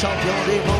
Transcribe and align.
champion 0.00 0.32
des 0.46 0.58
mondes. 0.66 0.79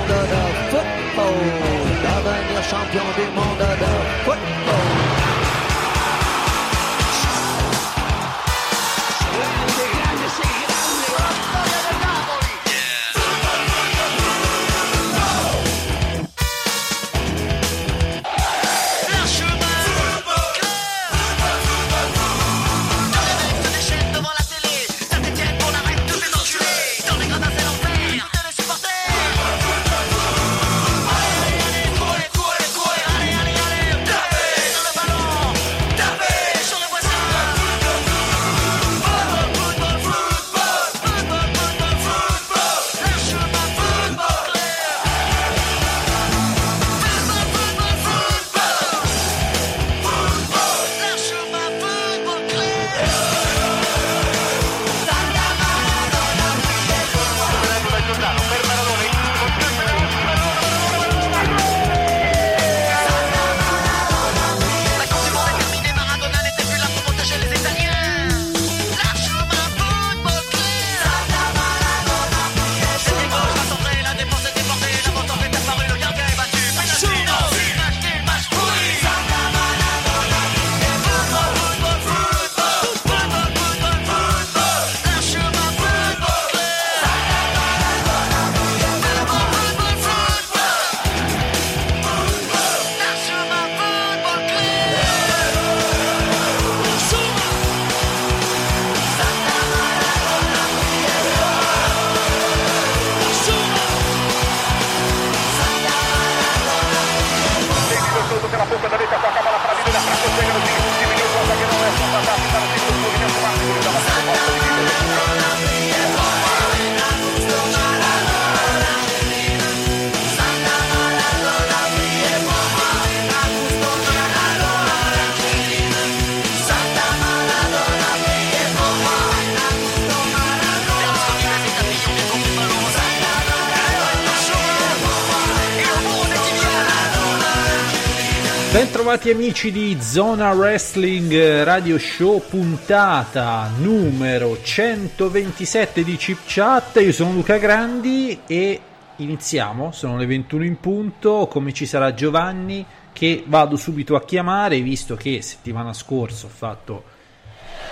Bentrovati 139.10 139.42
amici 139.42 139.72
di 139.72 140.00
Zona 140.00 140.52
Wrestling 140.52 141.64
Radio 141.64 141.98
Show 141.98 142.42
puntata 142.48 143.68
numero 143.80 144.62
127 144.62 146.04
di 146.04 146.14
Chip 146.14 146.38
Chat. 146.46 147.00
Io 147.00 147.10
sono 147.10 147.32
Luca 147.32 147.56
Grandi 147.56 148.42
e 148.46 148.80
iniziamo, 149.16 149.90
sono 149.90 150.16
le 150.16 150.26
21 150.26 150.64
in 150.64 150.78
punto, 150.78 151.48
come 151.50 151.72
ci 151.72 151.86
sarà 151.86 152.14
Giovanni 152.14 152.86
che 153.12 153.42
vado 153.48 153.74
subito 153.74 154.14
a 154.14 154.22
chiamare 154.22 154.80
visto 154.80 155.16
che 155.16 155.42
settimana 155.42 155.92
scorsa 155.92 156.46
ho 156.46 156.50
fatto 156.50 157.02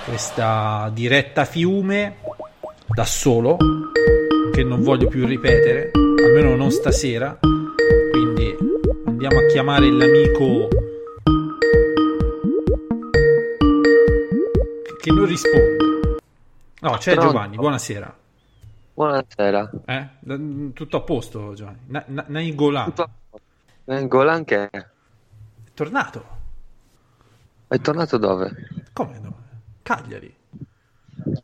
questa 0.05 0.89
diretta 0.95 1.45
fiume 1.45 2.19
da 2.95 3.05
solo 3.05 3.57
che 4.53 4.63
non 4.63 4.83
voglio 4.83 5.09
più 5.09 5.27
ripetere, 5.27 5.91
almeno 5.93 6.55
non 6.55 6.71
stasera. 6.71 7.37
Quindi 8.13 8.55
andiamo 9.05 9.39
a 9.39 9.47
chiamare 9.47 9.91
l'amico 9.91 10.69
che 15.09 15.15
non 15.15 15.25
risponde. 15.27 15.77
No, 16.81 16.91
c'è 16.99 17.15
Pronto? 17.15 17.33
Giovanni, 17.33 17.57
buonasera. 17.57 18.17
Buonasera. 18.95 19.71
Eh? 19.87 20.09
D- 20.21 20.73
Tutto 20.75 20.97
a 20.99 21.01
posto, 21.01 21.55
Giovanni. 21.55 21.79
Na- 21.87 22.05
na- 22.07 22.25
Nainggolan 22.29 22.85
Tutto 22.85 23.03
a- 23.85 24.01
Golan 24.03 24.45
che 24.45 24.69
è? 24.69 24.87
tornato. 25.73 26.37
È 27.69 27.79
tornato 27.81 28.19
dove? 28.19 28.53
Come 28.93 29.19
no? 29.21 29.37
Cagliari. 29.83 30.35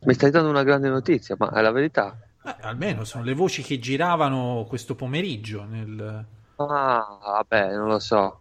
Mi 0.00 0.14
stai 0.14 0.30
dando 0.30 0.50
una 0.50 0.62
grande 0.62 0.88
notizia, 0.88 1.34
ma 1.38 1.50
è 1.52 1.60
la 1.62 1.70
verità. 1.72 2.16
Eh, 2.44 2.56
almeno 2.60 3.04
sono 3.04 3.24
le 3.24 3.34
voci 3.34 3.62
che 3.62 3.78
giravano 3.78 4.66
questo 4.68 4.94
pomeriggio 4.94 5.64
nel... 5.64 6.24
Ah, 6.56 7.18
vabbè, 7.22 7.74
non 7.74 7.88
lo 7.88 7.98
so. 7.98 8.40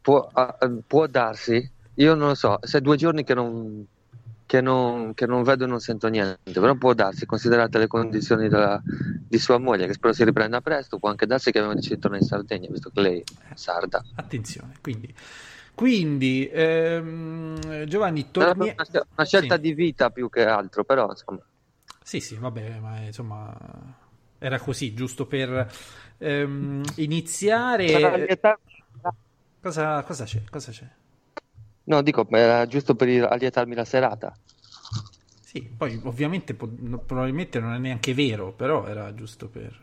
Può, 0.00 0.30
eh, 0.34 0.70
può 0.86 1.06
darsi? 1.06 1.70
Io 1.94 2.14
non 2.14 2.28
lo 2.28 2.34
so. 2.34 2.58
Se 2.60 2.78
è 2.78 2.80
due 2.80 2.96
giorni 2.96 3.24
che 3.24 3.34
non, 3.34 3.86
che 4.46 4.60
non, 4.60 5.12
che 5.12 5.26
non 5.26 5.42
vedo 5.42 5.64
e 5.64 5.66
non 5.66 5.80
sento 5.80 6.08
niente, 6.08 6.38
però 6.52 6.74
può 6.76 6.94
darsi, 6.94 7.26
considerate 7.26 7.78
le 7.78 7.86
condizioni 7.88 8.48
della- 8.48 8.80
di 8.84 9.38
sua 9.38 9.58
moglie, 9.58 9.86
che 9.86 9.92
spero 9.92 10.12
si 10.12 10.24
riprenda 10.24 10.60
presto, 10.60 10.98
può 10.98 11.08
anche 11.10 11.26
darsi 11.26 11.50
che 11.50 11.58
abbiamo 11.58 11.74
deciso 11.74 11.94
di 11.94 12.00
tornare 12.00 12.22
in 12.22 12.28
Sardegna, 12.28 12.68
visto 12.70 12.90
che 12.90 13.00
lei 13.00 13.20
è 13.20 13.54
sarda. 13.54 14.02
Attenzione, 14.14 14.74
quindi... 14.80 15.14
Quindi, 15.74 16.48
ehm, 16.50 17.84
Giovanni, 17.84 18.30
torni... 18.30 18.72
una- 18.74 19.04
una 19.14 19.26
scelta 19.26 19.56
Sì. 19.56 19.60
di 19.60 19.74
vita 19.74 20.08
più 20.08 20.30
che 20.30 20.46
altro, 20.46 20.84
però 20.84 21.10
insomma. 21.10 21.42
Sì, 22.02 22.20
sì, 22.20 22.36
vabbè, 22.36 22.78
ma 22.78 23.00
insomma 23.00 23.54
era 24.38 24.58
così, 24.58 24.94
giusto 24.94 25.26
per 25.26 25.70
ehm, 26.16 26.82
iniziare. 26.94 28.40
Cosa, 29.60 30.02
cosa 30.02 30.24
c'è? 30.24 30.44
Cosa 30.48 30.70
c'è? 30.70 30.88
No, 31.86 32.02
dico, 32.02 32.26
era 32.30 32.66
giusto 32.66 32.94
per 32.94 33.08
allietarmi 33.24 33.74
la 33.74 33.84
serata. 33.84 34.36
Sì, 35.40 35.62
poi 35.62 36.00
ovviamente 36.04 36.54
po- 36.54 36.68
probabilmente 37.04 37.60
non 37.60 37.72
è 37.74 37.78
neanche 37.78 38.12
vero, 38.14 38.52
però 38.52 38.86
era 38.86 39.14
giusto 39.14 39.48
per 39.48 39.78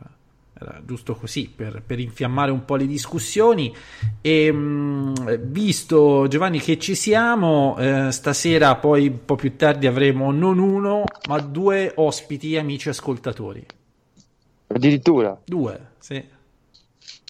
era 0.56 0.82
giusto 0.86 1.16
così 1.16 1.52
per, 1.54 1.82
per 1.86 2.00
infiammare 2.00 2.52
un 2.52 2.64
po' 2.64 2.76
le 2.76 2.86
discussioni. 2.86 3.74
E 4.22 4.52
mh, 4.52 5.38
visto 5.48 6.28
Giovanni 6.28 6.60
che 6.60 6.78
ci 6.78 6.96
siamo, 6.96 7.76
eh, 7.80 8.12
stasera 8.12 8.76
poi 8.76 9.08
un 9.08 9.26
po' 9.26 9.36
più 9.36 9.56
tardi 9.56 9.88
avremo 9.88 10.32
non 10.32 10.60
uno, 10.60 11.04
ma 11.28 11.40
due 11.40 11.92
ospiti, 11.96 12.56
amici 12.58 12.90
ascoltatori. 12.90 13.66
Addirittura. 14.68 15.40
Due, 15.46 15.92
sì. 16.00 16.24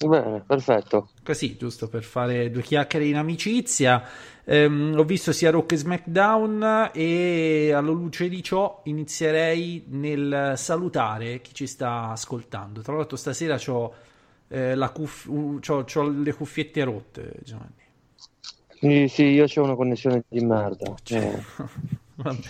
Bene, 0.06 0.44
perfetto. 0.46 1.10
Così, 1.24 1.56
giusto 1.58 1.88
per 1.88 2.04
fare 2.04 2.52
due 2.52 2.62
chiacchiere 2.62 3.06
in 3.06 3.16
amicizia. 3.16 4.04
Ehm, 4.46 4.96
ho 4.98 5.04
visto 5.04 5.32
sia 5.32 5.52
Rock 5.52 5.72
e 5.72 5.78
SmackDown 5.78 6.92
e 6.94 7.72
alla 7.74 7.92
luce 7.92 8.28
di 8.28 8.44
ciò 8.44 8.82
inizierei 8.84 9.86
nel 9.88 10.54
salutare 10.58 11.42
chi 11.42 11.54
ci 11.54 11.66
sta 11.66 12.10
ascoltando. 12.10 12.82
Tra 12.82 12.96
l'altro 12.96 13.16
stasera 13.16 13.58
ho 13.68 13.94
cuff- 14.92 15.28
le 15.28 16.34
cuffiette 16.34 16.84
rotte, 16.84 17.34
Giovanni. 17.44 17.82
Sì, 18.84 19.08
sì, 19.08 19.24
io 19.28 19.46
ho 19.46 19.64
una 19.64 19.76
connessione 19.76 20.24
di 20.28 20.44
merda. 20.44 20.94
Eh. 21.10 21.42
Vabbè. 22.16 22.48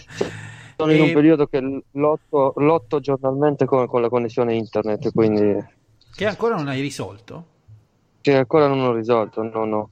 Sono 0.76 0.92
in 0.92 1.02
un 1.02 1.14
periodo 1.14 1.46
che 1.46 1.84
lotto, 1.92 2.54
lotto 2.58 3.00
giornalmente 3.00 3.66
con, 3.66 3.86
con 3.86 4.02
la 4.02 4.10
connessione 4.10 4.56
internet, 4.56 5.12
quindi... 5.12 5.64
Che 6.16 6.26
ancora 6.26 6.56
non 6.56 6.68
hai 6.68 6.82
risolto? 6.82 7.46
Che 8.20 8.36
ancora 8.36 8.68
non 8.68 8.80
ho 8.80 8.94
risolto, 8.94 9.44
no, 9.44 9.66
no. 9.66 9.90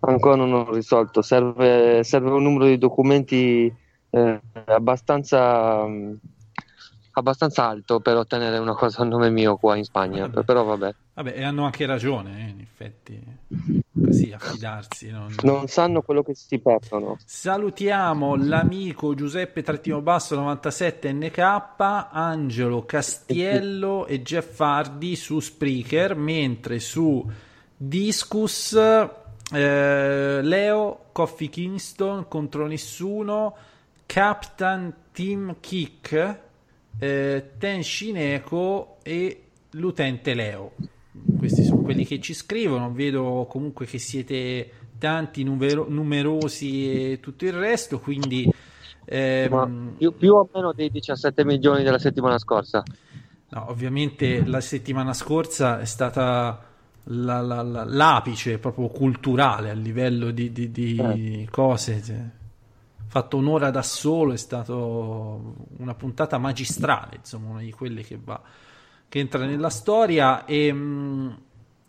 Ancora 0.00 0.36
non 0.36 0.52
ho 0.52 0.72
risolto. 0.72 1.22
Serve, 1.22 2.02
serve 2.04 2.30
un 2.30 2.42
numero 2.42 2.66
di 2.66 2.78
documenti 2.78 3.72
eh, 4.10 4.40
abbastanza, 4.66 5.86
abbastanza 7.12 7.66
alto 7.66 8.00
per 8.00 8.16
ottenere 8.16 8.58
una 8.58 8.74
cosa 8.74 9.02
a 9.02 9.04
nome 9.04 9.30
mio 9.30 9.56
qua 9.56 9.76
in 9.76 9.84
Spagna, 9.84 10.26
vabbè. 10.26 10.44
però 10.44 10.64
vabbè. 10.64 10.94
Vabbè, 11.14 11.34
e 11.36 11.44
hanno 11.44 11.64
anche 11.64 11.84
ragione, 11.84 12.46
eh, 12.46 12.50
in 12.50 12.60
effetti, 12.60 13.22
così 14.04 14.32
affidarsi. 14.32 15.10
Non... 15.10 15.34
non 15.42 15.66
sanno 15.68 16.00
quello 16.00 16.22
che 16.22 16.34
si 16.34 16.58
perdono. 16.58 17.18
Salutiamo 17.22 18.36
l'amico 18.36 19.14
Giuseppe 19.14 19.62
Trattino 19.62 20.00
Basso 20.00 20.34
97 20.34 21.12
NK, 21.12 21.38
Angelo 22.10 22.86
Castiello 22.86 24.06
e 24.06 24.22
Jeff 24.22 24.58
Hardy 24.58 25.14
su 25.14 25.40
Spreaker, 25.40 26.16
mentre 26.16 26.78
su 26.78 27.22
Discus 27.76 28.74
eh, 29.52 30.40
Leo, 30.42 31.06
Coffee 31.12 31.48
Kingston 31.48 32.26
contro 32.28 32.66
nessuno, 32.66 33.54
Captain 34.06 34.94
Team 35.12 35.56
Kick, 35.60 36.38
eh, 36.98 37.50
Ten 37.58 37.82
Shineko 37.82 38.98
e 39.02 39.44
l'utente 39.70 40.34
Leo 40.34 40.72
questi 41.38 41.64
sono 41.64 41.80
quelli 41.80 42.04
che 42.04 42.20
ci 42.20 42.34
scrivono, 42.34 42.92
vedo 42.92 43.46
comunque 43.48 43.86
che 43.86 43.98
siete 43.98 44.70
tanti, 44.98 45.42
numero- 45.42 45.86
numerosi 45.88 47.12
e 47.12 47.20
tutto 47.20 47.44
il 47.44 47.52
resto, 47.52 47.98
quindi... 47.98 48.52
Ehm... 49.06 49.94
Più, 49.96 50.14
più, 50.16 50.34
o 50.34 50.48
meno 50.52 50.72
dei 50.72 50.90
17 50.90 51.44
milioni 51.44 51.82
della 51.82 51.98
settimana 51.98 52.38
scorsa. 52.38 52.82
No, 53.48 53.70
ovviamente 53.70 54.44
la 54.44 54.60
settimana 54.60 55.12
scorsa 55.12 55.80
è 55.80 55.84
stata 55.84 56.69
la, 57.04 57.40
la, 57.40 57.62
la, 57.62 57.84
l'apice 57.84 58.58
proprio 58.58 58.88
culturale 58.88 59.70
a 59.70 59.74
livello 59.74 60.30
di, 60.30 60.52
di, 60.52 60.70
di 60.70 60.96
eh. 61.42 61.48
cose. 61.50 62.02
Cioè, 62.02 62.24
fatto 63.06 63.36
un'ora 63.36 63.70
da 63.70 63.82
solo, 63.82 64.32
è 64.32 64.36
stata 64.36 64.74
una 64.74 65.94
puntata 65.96 66.38
magistrale, 66.38 67.16
insomma, 67.16 67.50
una 67.50 67.60
di 67.60 67.72
quelle 67.72 68.02
che 68.02 68.18
va 68.22 68.40
che 69.10 69.18
entra 69.18 69.44
nella 69.44 69.68
storia. 69.70 70.46
E, 70.46 70.72
mm, 70.72 71.30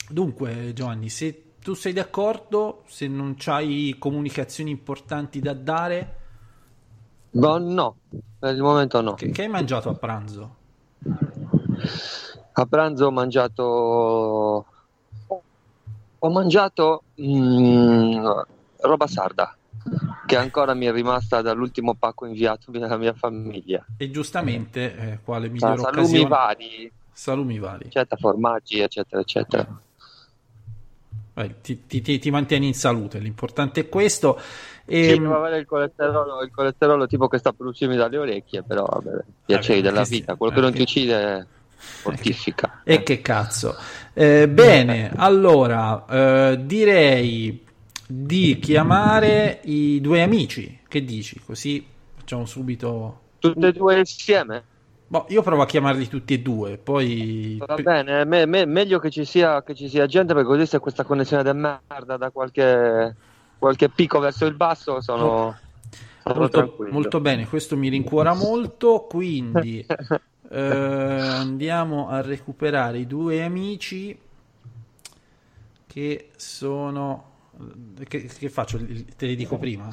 dunque, 0.10 0.74
Giovanni, 0.74 1.08
se 1.08 1.54
tu 1.62 1.76
sei 1.76 1.94
d'accordo, 1.94 2.84
se 2.88 3.08
non 3.08 3.36
hai 3.46 3.96
comunicazioni 3.98 4.72
importanti 4.72 5.40
da 5.40 5.54
dare... 5.54 6.16
No, 7.34 7.60
no, 7.60 7.96
per 8.40 8.56
il 8.56 8.62
momento 8.62 9.00
no. 9.00 9.14
Che, 9.14 9.30
che 9.30 9.44
hai 9.44 9.48
mangiato 9.48 9.90
a 9.90 9.94
pranzo? 9.94 10.56
A 12.54 12.66
pranzo 12.66 13.06
ho 13.06 13.12
mangiato... 13.12 14.66
Ho 16.24 16.30
mangiato 16.30 17.04
mm, 17.20 18.26
roba 18.82 19.08
sarda 19.08 19.56
che 20.28 20.38
ancora 20.38 20.76
mi 20.76 20.86
è 20.86 20.92
rimasta 20.92 21.42
dall'ultimo 21.42 21.96
pacco 21.96 22.28
inviato 22.28 22.70
dalla 22.72 22.98
mia 22.98 23.14
famiglia. 23.14 23.84
E 23.98 24.12
giustamente, 24.12 24.96
eh, 24.96 25.20
quale 25.24 25.50
migliore 25.50 25.78
salumi 25.78 26.00
occasione? 26.02 26.28
vari, 26.28 26.92
salumi 27.12 27.60
vari. 27.60 27.86
Eccetera, 27.86 28.20
formaggi, 28.20 28.80
eccetera, 28.80 29.22
eccetera. 29.22 29.82
Vai, 31.34 31.56
ti, 31.62 31.88
ti, 31.88 32.02
ti, 32.02 32.30
mantieni 32.30 32.68
in 32.68 32.76
salute, 32.76 33.18
l'importante 33.18 33.82
è 33.82 33.90
questo. 33.90 34.40
E... 34.86 35.04
Sì, 35.04 35.20
devo 35.20 35.38
avere 35.38 35.58
il 35.58 35.66
colesterolo, 35.66 36.44
il 36.44 36.52
colesterolo 36.52 37.08
tipo 37.08 37.28
che 37.28 37.40
sta 37.40 37.52
per 37.52 37.66
uscirmi 37.66 37.96
dalle 37.96 38.18
orecchie, 38.18 38.62
però 38.62 38.86
vabbè, 38.86 39.24
piaceri 39.46 39.80
ah, 39.80 39.84
della 39.84 40.04
vita, 40.04 40.36
quello 40.36 40.54
che 40.54 40.62
non 40.62 40.72
ti 40.72 40.82
uccide 40.82 41.48
fortifica. 41.82 42.82
E 42.84 43.04
che 43.04 43.22
cazzo. 43.22 43.76
Eh, 44.14 44.48
bene, 44.48 45.12
allora 45.16 46.06
eh, 46.06 46.60
direi 46.64 47.66
di 48.08 48.60
chiamare 48.60 49.62
i 49.64 50.00
due 50.02 50.22
amici. 50.22 50.80
Che 50.88 51.04
dici? 51.04 51.42
Così 51.44 51.86
facciamo 52.16 52.46
subito. 52.46 53.20
Tutti 53.40 53.66
e 53.66 53.72
due 53.72 53.98
insieme? 53.98 54.64
Boh, 55.08 55.26
io 55.28 55.42
provo 55.42 55.62
a 55.62 55.66
chiamarli 55.66 56.08
tutti 56.08 56.36
e 56.36 56.40
due, 56.40 56.78
poi... 56.78 57.62
Va 57.66 57.76
bene, 57.76 58.24
me, 58.24 58.46
me, 58.46 58.66
meglio 58.66 58.98
che 59.00 59.10
ci, 59.10 59.26
sia, 59.26 59.62
che 59.62 59.76
ci 59.76 59.90
sia 59.90 60.06
gente 60.06 60.34
perché 60.34 60.48
così 60.48 60.66
se 60.66 60.80
questa 60.80 61.04
connessione 61.04 61.44
di 61.44 61.52
merda 61.52 62.16
da 62.16 62.30
qualche, 62.30 63.14
qualche 63.58 63.90
picco 63.90 64.20
verso 64.20 64.46
il 64.46 64.54
basso 64.54 65.02
sono, 65.02 65.58
sono 66.24 66.40
molto, 66.40 66.78
molto, 66.92 67.20
bene, 67.20 67.46
questo 67.46 67.76
mi 67.76 67.90
rincuora 67.90 68.34
molto, 68.34 69.06
quindi 69.10 69.86
eh, 70.52 70.60
andiamo 70.60 72.10
a 72.10 72.22
recuperare 72.22 73.00
i 73.00 73.08
due 73.08 73.42
amici 73.42 74.18
che 75.88 76.30
sono... 76.36 77.30
Che, 78.04 78.24
che 78.26 78.50
faccio? 78.50 78.78
Te 79.16 79.26
li 79.26 79.36
dico 79.36 79.58
prima? 79.58 79.90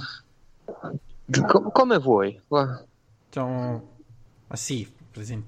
Com- 1.47 1.71
come 1.71 1.99
vuoi. 1.99 2.41
Facciamo... 2.49 3.97
Ah 4.49 4.57
sì, 4.57 4.91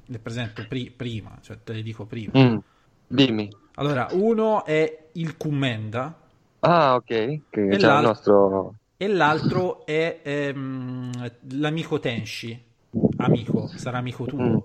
le 0.06 0.18
presento 0.18 0.64
pri- 0.68 0.90
prima, 0.90 1.38
cioè 1.40 1.58
te 1.64 1.72
le 1.72 1.82
dico 1.82 2.04
prima. 2.04 2.32
Mm, 2.38 2.58
dimmi. 3.06 3.48
Allora, 3.76 4.08
uno 4.12 4.64
è 4.64 5.08
il 5.12 5.36
Commenda. 5.36 6.20
Ah, 6.60 6.94
ok. 6.94 7.04
Che 7.04 7.40
c'è 7.50 7.96
il 7.96 8.02
nostro... 8.02 8.74
E 8.96 9.08
l'altro 9.08 9.86
è 9.86 10.20
ehm, 10.22 11.32
l'amico 11.52 11.98
Tenshi. 11.98 12.68
Amico, 13.16 13.68
sarà 13.76 13.98
amico 13.98 14.26
tuo. 14.26 14.38
Mm. 14.38 14.56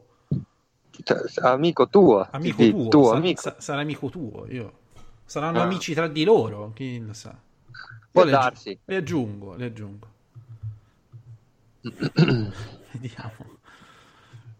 Cioè, 1.05 1.47
amico 1.47 1.87
tuo. 1.87 2.27
Amico 2.31 2.63
sì, 2.63 2.71
tuo. 2.71 2.87
tuo 2.87 3.09
sa- 3.09 3.15
amico. 3.15 3.41
Sa- 3.41 3.55
sarà 3.59 3.81
amico 3.81 4.09
tuo. 4.09 4.47
Io. 4.49 4.73
Saranno 5.23 5.59
ah. 5.59 5.63
amici 5.63 5.93
tra 5.93 6.07
di 6.07 6.23
loro, 6.23 6.71
chi 6.73 6.99
lo 6.99 7.13
sa. 7.13 7.35
Può 8.11 8.23
le 8.23 8.31
darsi. 8.31 8.77
Le 8.83 8.95
aggiungo, 8.95 9.55
le 9.55 9.65
aggiungo. 9.65 10.07
Vediamo. 12.91 13.53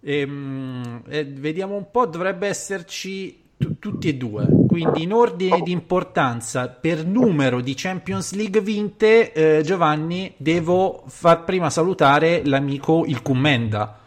Ehm, 0.02 1.02
e 1.08 1.26
vediamo 1.26 1.76
un 1.76 1.90
po', 1.90 2.06
dovrebbe 2.06 2.48
esserci 2.48 3.42
t- 3.58 3.80
tutti 3.80 4.08
e 4.10 4.16
due. 4.16 4.48
Quindi 4.68 5.02
in 5.02 5.14
ordine 5.14 5.62
di 5.62 5.72
importanza 5.72 6.68
per 6.68 7.04
numero 7.06 7.60
di 7.62 7.74
Champions 7.76 8.34
League 8.34 8.62
vinte, 8.62 9.32
eh, 9.34 9.64
Giovanni, 9.64 10.32
devo 10.38 11.04
far 11.08 11.44
prima 11.44 11.72
salutare 11.72 12.46
l'amico 12.46 13.04
il 13.08 13.24
Commenda. 13.24 14.00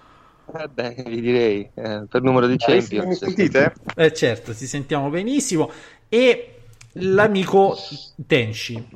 Eh 0.50 0.68
beh, 0.68 1.02
vi 1.06 1.20
direi, 1.20 1.70
eh, 1.74 2.04
per 2.08 2.22
numero 2.22 2.46
di 2.46 2.56
Champions. 2.56 3.04
Mi 3.04 3.14
sentite? 3.14 3.74
Eh 3.94 4.14
certo, 4.14 4.54
ti 4.54 4.66
sentiamo 4.66 5.10
benissimo. 5.10 5.70
E 6.08 6.54
l'amico 6.92 7.76
Tenshi. 8.26 8.88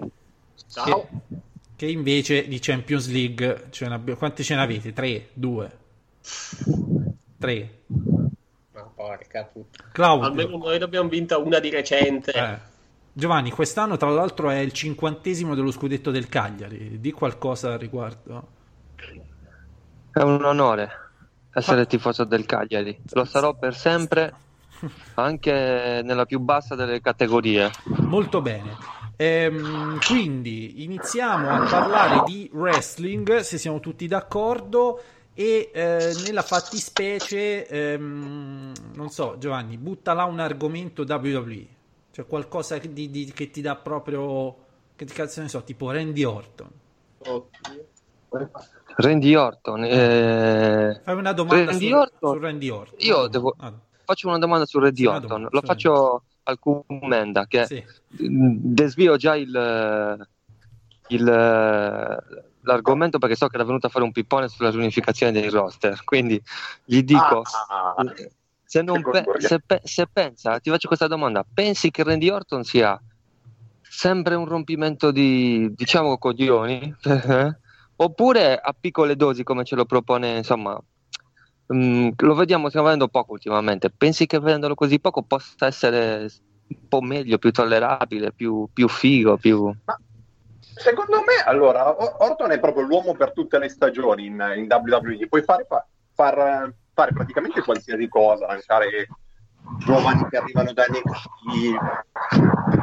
Ciao. 0.70 1.08
Che, 1.28 1.36
che 1.76 1.86
invece 1.86 2.48
di 2.48 2.58
Champions 2.58 3.10
League, 3.10 3.66
ce 3.68 3.86
quante 4.16 4.42
ce 4.42 4.54
ne 4.54 4.62
avete? 4.62 4.94
Tre? 4.94 5.28
Due? 5.34 5.78
3. 7.38 7.70
Ma 8.72 8.90
porca 8.94 9.44
puttana. 9.44 10.24
Almeno 10.24 10.56
noi 10.56 10.80
abbiamo 10.80 11.10
vinta 11.10 11.36
una 11.36 11.58
di 11.58 11.68
recente. 11.68 12.32
Eh. 12.32 12.58
Giovanni, 13.12 13.50
quest'anno 13.50 13.98
tra 13.98 14.08
l'altro 14.08 14.48
è 14.48 14.58
il 14.60 14.72
cinquantesimo 14.72 15.54
dello 15.54 15.70
scudetto 15.70 16.10
del 16.10 16.30
Cagliari. 16.30 16.98
Di 16.98 17.12
qualcosa 17.12 17.74
al 17.74 17.78
riguardo? 17.78 18.48
È 20.12 20.20
un 20.20 20.42
onore 20.44 21.01
essere 21.52 21.86
tifoso 21.86 22.24
del 22.24 22.46
Cagliari. 22.46 22.98
Lo 23.12 23.24
sarò 23.24 23.54
per 23.54 23.74
sempre, 23.74 24.34
anche 25.14 26.00
nella 26.04 26.26
più 26.26 26.40
bassa 26.40 26.74
delle 26.74 27.00
categorie. 27.00 27.70
Molto 28.00 28.40
bene. 28.40 28.76
Ehm, 29.16 29.98
quindi 30.00 30.82
iniziamo 30.84 31.48
a 31.48 31.68
parlare 31.68 32.22
di 32.24 32.50
wrestling, 32.52 33.40
se 33.40 33.58
siamo 33.58 33.78
tutti 33.78 34.06
d'accordo 34.08 35.00
e 35.34 35.70
eh, 35.72 36.12
nella 36.24 36.42
fattispecie 36.42 37.66
ehm, 37.66 38.72
non 38.94 39.08
so 39.08 39.36
Giovanni 39.38 39.78
butta 39.78 40.12
là 40.12 40.24
un 40.24 40.40
argomento 40.40 41.04
WWE 41.08 41.66
cioè 42.10 42.26
qualcosa 42.26 42.76
di, 42.76 43.10
di, 43.10 43.32
che 43.32 43.50
ti 43.50 43.62
dà 43.62 43.74
proprio 43.76 44.54
che 44.94 45.06
ti 45.06 45.14
cazzo 45.14 45.40
ne 45.40 45.48
so 45.48 45.64
tipo 45.64 45.90
Randy 45.90 46.22
Orton 46.22 46.70
Randy 48.96 49.34
Orton 49.34 49.84
eh... 49.84 51.00
fai 51.04 51.14
una 51.16 51.32
domanda 51.32 51.64
Randy 51.66 51.88
su, 51.88 51.94
Orton. 51.94 52.32
su 52.34 52.38
Randy 52.38 52.68
Orton. 52.68 52.98
Io 53.00 53.26
devo... 53.28 53.54
Ah. 53.58 53.72
faccio 54.04 54.28
una 54.28 54.38
domanda 54.38 54.66
su 54.66 54.78
Randy 54.78 55.06
Orton. 55.06 55.48
lo 55.50 55.60
faccio 55.62 56.22
al 56.44 56.58
commenda 56.58 57.46
che 57.46 57.66
Sì. 57.66 57.84
desvio 58.08 59.16
già 59.16 59.36
il, 59.36 60.26
il, 61.08 61.24
l'argomento 62.62 63.18
perché 63.18 63.36
so 63.36 63.46
che 63.48 63.56
era 63.56 63.64
venuto 63.64 63.86
a 63.86 63.90
fare 63.90 64.04
un 64.04 64.12
pippone 64.12 64.48
sulla 64.48 64.70
riunificazione 64.70 65.32
dei 65.32 65.48
roster. 65.48 66.02
Quindi 66.04 66.40
gli 66.84 67.02
dico 67.02 67.42
Ah, 67.68 67.94
se, 68.64 68.82
pe- 68.84 69.24
se, 69.38 69.60
pe- 69.60 69.80
se 69.84 70.06
pensa 70.12 70.58
ti 70.58 70.70
faccio 70.70 70.88
questa 70.88 71.06
domanda. 71.06 71.44
Pensi 71.52 71.90
che 71.90 72.02
Randy 72.02 72.28
Orton 72.28 72.64
sia 72.64 73.00
sempre 73.82 74.34
un 74.34 74.46
rompimento 74.46 75.10
di 75.10 75.72
diciamo 75.74 76.16
coglioni 76.18 76.94
oppure 78.02 78.58
a 78.58 78.74
piccole 78.78 79.16
dosi 79.16 79.42
come 79.42 79.64
ce 79.64 79.74
lo 79.74 79.84
propone 79.84 80.36
insomma 80.36 80.78
mm, 81.72 82.10
lo 82.16 82.34
vediamo 82.34 82.68
stiamo 82.68 82.86
vedendo 82.86 83.08
poco 83.08 83.32
ultimamente 83.32 83.90
pensi 83.90 84.26
che 84.26 84.38
vedendolo 84.38 84.74
così 84.74 85.00
poco 85.00 85.22
possa 85.22 85.66
essere 85.66 86.28
un 86.68 86.88
po' 86.88 87.00
meglio 87.00 87.38
più 87.38 87.50
tollerabile 87.50 88.32
più, 88.32 88.68
più 88.72 88.88
figo 88.88 89.36
più 89.36 89.74
Secondo 90.74 91.18
me, 91.18 91.34
allora, 91.44 91.94
Orton 92.24 92.50
è 92.50 92.58
proprio 92.58 92.84
l'uomo 92.84 93.14
per 93.14 93.32
tutte 93.32 93.58
le 93.58 93.68
stagioni 93.68 94.26
in, 94.26 94.54
in 94.56 94.66
WWE. 94.68 95.28
Puoi 95.28 95.42
fare, 95.42 95.66
fa- 95.68 95.86
far- 96.14 96.72
fare 96.94 97.12
praticamente 97.12 97.62
qualsiasi 97.62 98.08
cosa, 98.08 98.46
lanciare 98.46 99.06
giovani 99.78 100.26
che 100.28 100.36
arrivano 100.36 100.72
da 100.72 100.84
NXT, 100.88 101.76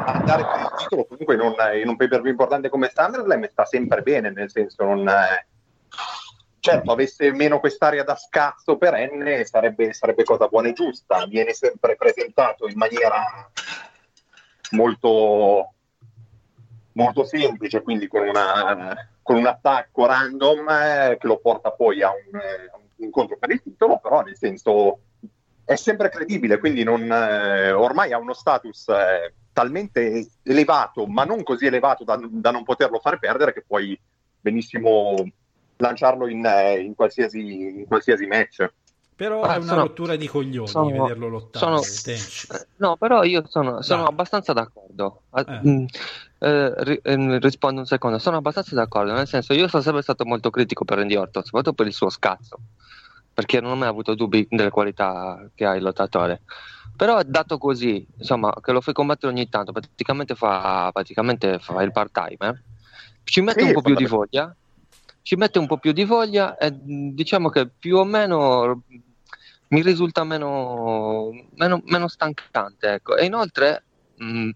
andare 0.06 0.44
per 0.44 0.60
il 0.62 0.72
titolo 0.78 1.06
comunque 1.06 1.36
in 1.36 1.42
un, 1.42 1.56
in 1.82 1.88
un 1.88 1.96
pay 1.96 2.08
per 2.08 2.26
importante 2.26 2.70
come 2.70 2.92
SummerSlam 2.94 3.48
sta 3.50 3.66
sempre 3.66 4.02
bene, 4.02 4.32
nel 4.32 4.50
senso 4.50 4.84
non... 4.84 5.08
eh, 5.08 5.48
Certo, 6.62 6.92
avesse 6.92 7.32
meno 7.32 7.62
quest'aria 7.62 8.04
da 8.04 8.16
scazzo 8.18 8.78
perenne 8.78 9.46
sarebbe, 9.46 9.94
sarebbe 9.94 10.26
cosa 10.26 10.48
buona 10.48 10.68
e 10.68 10.74
giusta. 10.74 11.26
Viene 11.26 11.54
sempre 11.54 11.96
presentato 11.96 12.68
in 12.68 12.76
maniera 12.78 13.50
molto, 14.72 15.74
molto 16.94 17.24
semplice, 17.24 17.82
quindi 17.82 18.08
con, 18.08 18.28
una- 18.28 18.94
con 19.22 19.38
un 19.38 19.46
attacco 19.46 20.06
random 20.06 20.70
eh, 20.70 21.18
che 21.18 21.28
lo 21.28 21.38
porta 21.40 21.72
poi 21.72 22.04
a 22.04 22.10
un, 22.10 22.38
eh, 22.40 22.70
a 22.74 22.76
un 22.76 22.84
incontro 22.98 23.38
per 23.38 23.52
il 23.52 23.62
titolo, 23.64 23.98
però 24.00 24.22
nel 24.22 24.36
senso 24.36 25.00
è 25.70 25.76
sempre 25.76 26.10
credibile, 26.10 26.58
quindi 26.58 26.82
non, 26.84 27.04
eh, 27.12 27.70
ormai 27.72 28.12
ha 28.12 28.18
uno 28.18 28.34
status 28.34 28.88
eh, 28.88 29.36
talmente 29.54 30.28
elevato, 30.42 31.06
ma 31.06 31.26
non 31.26 31.44
così 31.44 31.68
elevato 31.68 32.04
da, 32.04 32.20
da 32.28 32.50
non 32.50 32.64
poterlo 32.64 32.98
fare 33.00 33.20
perdere, 33.20 33.54
che 33.54 33.64
puoi 33.68 33.96
benissimo 34.42 35.14
lanciarlo 35.78 36.28
in, 36.28 36.44
eh, 36.44 36.80
in 36.80 36.96
qualsiasi, 36.96 37.40
in 37.80 37.86
qualsiasi 37.86 38.26
match. 38.26 38.68
Però 39.16 39.42
Ah, 39.44 39.54
è 39.54 39.58
una 39.58 39.66
sono- 39.68 39.82
rottura 39.82 40.16
di 40.16 40.28
coglioni 40.28 40.68
sono- 40.70 40.90
vederlo 41.04 41.28
lottare. 41.28 41.84
sono-. 41.84 42.16
Eh, 42.16 42.68
No, 42.78 42.96
però 42.98 43.24
io 43.24 43.46
sono, 43.48 43.84
sono 43.84 44.06
abbastanza 44.06 44.54
d'accordo. 44.54 45.24
Ah, 45.32 45.42
Eh. 45.48 45.68
mm, 45.70 45.86
eh, 46.40 47.00
ehm, 47.04 47.40
rispondo 47.40 47.82
un 47.82 47.86
secondo. 47.86 48.18
Sono 48.18 48.38
abbastanza 48.38 48.74
d'accordo, 48.74 49.12
nel 49.12 49.28
senso, 49.28 49.54
io 49.54 49.68
sono 49.68 49.84
sempre 49.84 50.02
stato 50.02 50.26
molto 50.26 50.50
critico 50.50 50.84
per 50.84 50.98
Randy 50.98 51.16
Orton, 51.16 51.44
soprattutto 51.44 51.76
per 51.76 51.86
il 51.86 51.94
suo 51.94 52.10
scazzo, 52.10 52.58
perché 53.40 53.62
non 53.62 53.72
ho 53.72 53.76
mai 53.76 53.88
avuto 53.88 54.16
dubbi 54.16 54.46
delle 54.50 54.70
qualità 54.70 55.50
che 55.56 55.66
ha 55.66 55.74
il 55.74 55.82
lottatore. 55.82 56.42
Però 56.98 57.22
dato 57.24 57.58
così, 57.58 58.06
insomma, 58.18 58.54
che 58.62 58.74
lo 58.74 58.82
fai 58.82 58.94
combattere 58.94 59.32
ogni 59.32 59.48
tanto, 59.48 59.72
praticamente 59.72 60.36
fa, 60.36 60.90
praticamente 60.92 61.58
fa 61.60 61.82
il 61.82 61.94
part-time, 61.94 62.50
eh, 62.50 62.62
ci 63.24 63.40
mette 63.40 63.62
Sì, 63.62 63.68
un 63.68 63.74
po' 63.74 63.82
più 63.82 63.96
di 63.96 64.06
voglia, 64.06 64.54
ci 65.22 65.38
mette 65.38 65.58
un 65.58 65.68
po' 65.68 65.78
più 65.78 65.94
di 65.94 66.04
voglia 66.04 66.58
e 66.58 66.70
mh, 66.70 67.14
diciamo 67.14 67.48
che 67.48 67.70
più 67.70 67.96
o 67.96 68.04
meno 68.04 68.84
mi 69.70 69.82
risulta 69.82 70.26
meno, 70.26 71.30
meno, 71.56 71.82
meno 71.86 72.10
stancante. 72.10 72.96
Ecco. 72.96 73.16
E 73.16 73.24
inoltre 73.24 73.86
mh, 74.18 74.50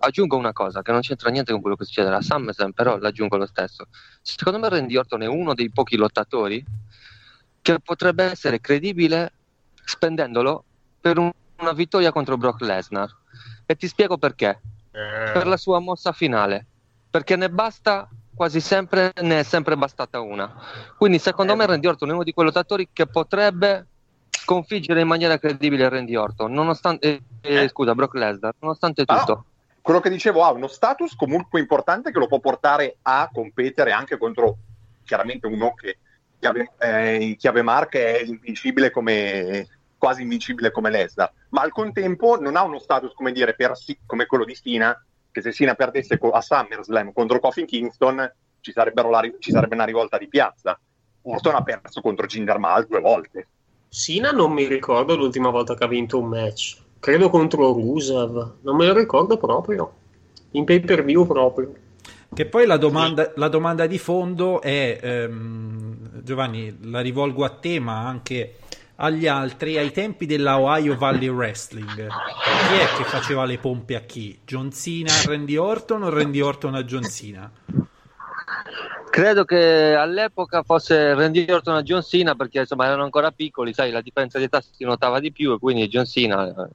aggiungo 0.00 0.36
una 0.36 0.52
cosa 0.52 0.82
che 0.82 0.92
non 0.92 1.00
c'entra 1.00 1.30
niente 1.30 1.52
con 1.52 1.62
quello 1.62 1.76
che 1.76 1.86
succederà 1.86 2.18
a 2.18 2.22
SummerSlam, 2.22 2.72
però 2.72 2.98
l'aggiungo 2.98 3.38
lo 3.38 3.46
stesso. 3.46 3.86
Secondo 4.20 4.58
me 4.58 4.68
Randy 4.68 4.96
Orton 4.96 5.22
è 5.22 5.26
uno 5.26 5.54
dei 5.54 5.70
pochi 5.70 5.96
lottatori 5.96 6.62
che 7.72 7.80
potrebbe 7.80 8.22
essere 8.22 8.60
credibile 8.60 9.32
spendendolo 9.84 10.62
per 11.00 11.18
un- 11.18 11.32
una 11.58 11.72
vittoria 11.72 12.12
contro 12.12 12.36
Brock 12.36 12.60
Lesnar. 12.60 13.12
E 13.66 13.74
ti 13.74 13.88
spiego 13.88 14.18
perché. 14.18 14.60
Per 14.92 15.46
la 15.48 15.56
sua 15.56 15.80
mossa 15.80 16.12
finale. 16.12 16.64
Perché 17.10 17.34
ne 17.34 17.50
basta 17.50 18.08
quasi 18.34 18.60
sempre, 18.60 19.12
ne 19.20 19.40
è 19.40 19.42
sempre 19.42 19.76
bastata 19.76 20.20
una. 20.20 20.54
Quindi 20.96 21.18
secondo 21.18 21.56
me 21.56 21.66
Randy 21.66 21.88
Orton 21.88 22.10
è 22.10 22.12
uno 22.12 22.22
di 22.22 22.32
quei 22.32 22.46
lottatori 22.46 22.88
che 22.92 23.06
potrebbe 23.08 23.86
sconfiggere 24.30 25.00
in 25.00 25.08
maniera 25.08 25.36
credibile 25.38 25.88
Randy 25.88 26.14
Orton, 26.14 26.52
nonostante, 26.52 27.20
eh, 27.40 27.62
Eh. 27.64 27.68
scusa, 27.68 27.94
Brock 27.96 28.14
Lesnar, 28.14 28.54
nonostante 28.60 29.02
Ah, 29.06 29.18
tutto. 29.18 29.44
quello 29.82 29.98
che 30.00 30.08
dicevo 30.10 30.44
ha 30.44 30.52
uno 30.52 30.68
status 30.68 31.16
comunque 31.16 31.58
importante 31.58 32.12
che 32.12 32.18
lo 32.20 32.28
può 32.28 32.38
portare 32.38 32.98
a 33.02 33.28
competere 33.32 33.90
anche 33.90 34.18
contro 34.18 34.56
chiaramente 35.04 35.46
uno 35.48 35.74
che 35.74 35.98
chiave, 36.38 36.72
eh, 36.78 37.36
chiave 37.38 37.62
marca 37.62 37.98
è 37.98 38.22
invincibile 38.22 38.90
come 38.90 39.66
quasi 39.98 40.22
invincibile 40.22 40.70
come 40.70 40.90
Lesnar 40.90 41.32
ma 41.50 41.62
al 41.62 41.72
contempo 41.72 42.38
non 42.38 42.56
ha 42.56 42.62
uno 42.62 42.78
status 42.78 43.12
come 43.14 43.32
dire 43.32 43.54
per, 43.54 43.72
come 44.04 44.26
quello 44.26 44.44
di 44.44 44.54
Sina 44.54 44.96
che 45.30 45.40
se 45.40 45.52
Sina 45.52 45.74
perdesse 45.74 46.18
a 46.20 46.40
SummerSlam 46.40 47.12
contro 47.12 47.40
Kofi 47.40 47.64
Kingston 47.64 48.32
ci, 48.60 48.72
la 48.74 49.22
ci 49.38 49.50
sarebbe 49.50 49.74
una 49.74 49.84
rivolta 49.84 50.18
di 50.18 50.28
piazza 50.28 50.78
Orton 51.22 51.54
ha 51.54 51.62
perso 51.62 52.00
contro 52.00 52.26
Jinder 52.26 52.58
Mahal 52.58 52.86
due 52.86 53.00
volte 53.00 53.48
Sina 53.88 54.30
non 54.30 54.52
mi 54.52 54.66
ricordo 54.66 55.16
l'ultima 55.16 55.48
volta 55.50 55.74
che 55.74 55.84
ha 55.84 55.88
vinto 55.88 56.18
un 56.18 56.26
match. 56.26 56.76
Credo 57.00 57.30
contro 57.30 57.72
Rusev. 57.72 58.56
Non 58.60 58.76
me 58.76 58.86
lo 58.86 58.92
ricordo 58.92 59.38
proprio. 59.38 59.90
In 60.50 60.64
pay 60.64 60.80
per 60.80 61.02
view 61.04 61.26
proprio. 61.26 61.72
Che 62.36 62.44
poi 62.44 62.66
la 62.66 62.76
domanda, 62.76 63.32
la 63.36 63.48
domanda 63.48 63.86
di 63.86 63.96
fondo 63.96 64.60
è, 64.60 64.98
ehm, 65.00 66.20
Giovanni, 66.22 66.76
la 66.82 67.00
rivolgo 67.00 67.46
a 67.46 67.48
te, 67.48 67.80
ma 67.80 68.06
anche 68.06 68.56
agli 68.96 69.26
altri. 69.26 69.78
Ai 69.78 69.90
tempi 69.90 70.26
della 70.26 70.58
Ohio 70.58 70.98
Valley 70.98 71.28
Wrestling, 71.28 72.06
chi 72.06 72.74
è 72.74 72.96
che 72.98 73.04
faceva 73.04 73.46
le 73.46 73.56
pompe 73.56 73.96
a 73.96 74.00
chi? 74.00 74.38
John 74.44 74.70
Cena 74.70 75.14
a 75.14 75.22
Randy 75.28 75.56
Orton 75.56 76.02
o 76.02 76.10
Randy 76.10 76.40
Orton 76.40 76.74
a 76.74 76.84
John 76.84 77.04
Cena? 77.04 77.50
Credo 79.10 79.46
che 79.46 79.94
all'epoca 79.94 80.62
fosse 80.62 81.14
Randy 81.14 81.50
Orton 81.50 81.76
a 81.76 81.82
John 81.82 82.02
Cena 82.02 82.34
perché 82.34 82.58
insomma 82.58 82.84
erano 82.84 83.04
ancora 83.04 83.30
piccoli, 83.30 83.72
sai, 83.72 83.90
la 83.90 84.02
differenza 84.02 84.36
di 84.36 84.44
età 84.44 84.60
si 84.60 84.84
notava 84.84 85.20
di 85.20 85.32
più 85.32 85.54
e 85.54 85.58
quindi 85.58 85.88
John 85.88 86.04
Cena 86.04 86.46
eh, 86.48 86.68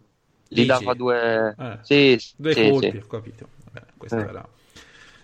gli 0.47 0.55
Dici? 0.55 0.65
dava 0.65 0.95
due... 0.95 1.55
Eh, 1.55 1.77
Sì, 1.83 2.19
Due 2.35 2.53
sì, 2.53 2.67
colpi, 2.67 2.89
sì. 2.89 2.97
ho 2.97 3.07
capito. 3.07 3.47
Vabbè, 3.71 3.85
questo 3.95 4.17
Eh. 4.17 4.21
era 4.21 4.47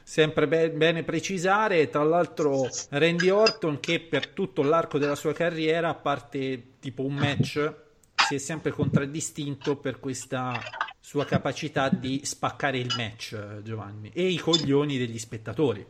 sempre 0.08 0.48
be- 0.48 0.72
bene 0.72 1.04
precisare. 1.04 1.90
Tra 1.90 2.04
l'altro, 2.04 2.70
Randy 2.92 3.28
Orton, 3.28 3.82
che 3.82 4.00
per 4.00 4.30
tutto 4.30 4.64
l'arco 4.64 4.98
della 4.98 5.16
sua 5.16 5.34
carriera, 5.34 5.90
a 5.90 5.96
parte 5.96 6.76
tipo 6.80 7.04
un 7.04 7.14
match, 7.14 7.74
si 8.16 8.36
è 8.36 8.38
sempre 8.38 8.72
contraddistinto 8.72 9.76
per 9.76 10.00
questa 10.00 10.58
sua 11.02 11.26
capacità 11.26 11.90
di 11.90 12.22
spaccare 12.24 12.78
il 12.78 12.94
match, 12.96 13.34
eh, 13.34 13.62
Giovanni, 13.64 14.10
e 14.14 14.28
i 14.28 14.38
coglioni 14.38 14.98
degli 14.98 15.20
spettatori. 15.20 15.86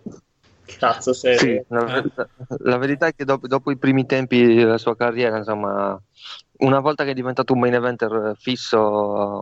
Cazzo, 0.65 1.13
se... 1.13 1.37
Sì, 1.37 1.63
la, 1.67 1.83
ver- 1.83 2.29
la 2.63 2.77
verità 2.77 3.07
è 3.07 3.15
che 3.15 3.23
dopo, 3.23 3.47
dopo 3.47 3.69
i 3.69 3.77
primi 3.77 4.07
tempi 4.07 4.55
della 4.55 4.79
sua 4.79 4.95
carriera, 4.95 5.37
insomma, 5.37 5.99
una 6.57 6.79
volta 6.79 7.03
che 7.03 7.11
è 7.11 7.13
diventato 7.13 7.53
un 7.53 7.59
main 7.59 7.75
eventer 7.75 8.33
fisso, 8.35 8.79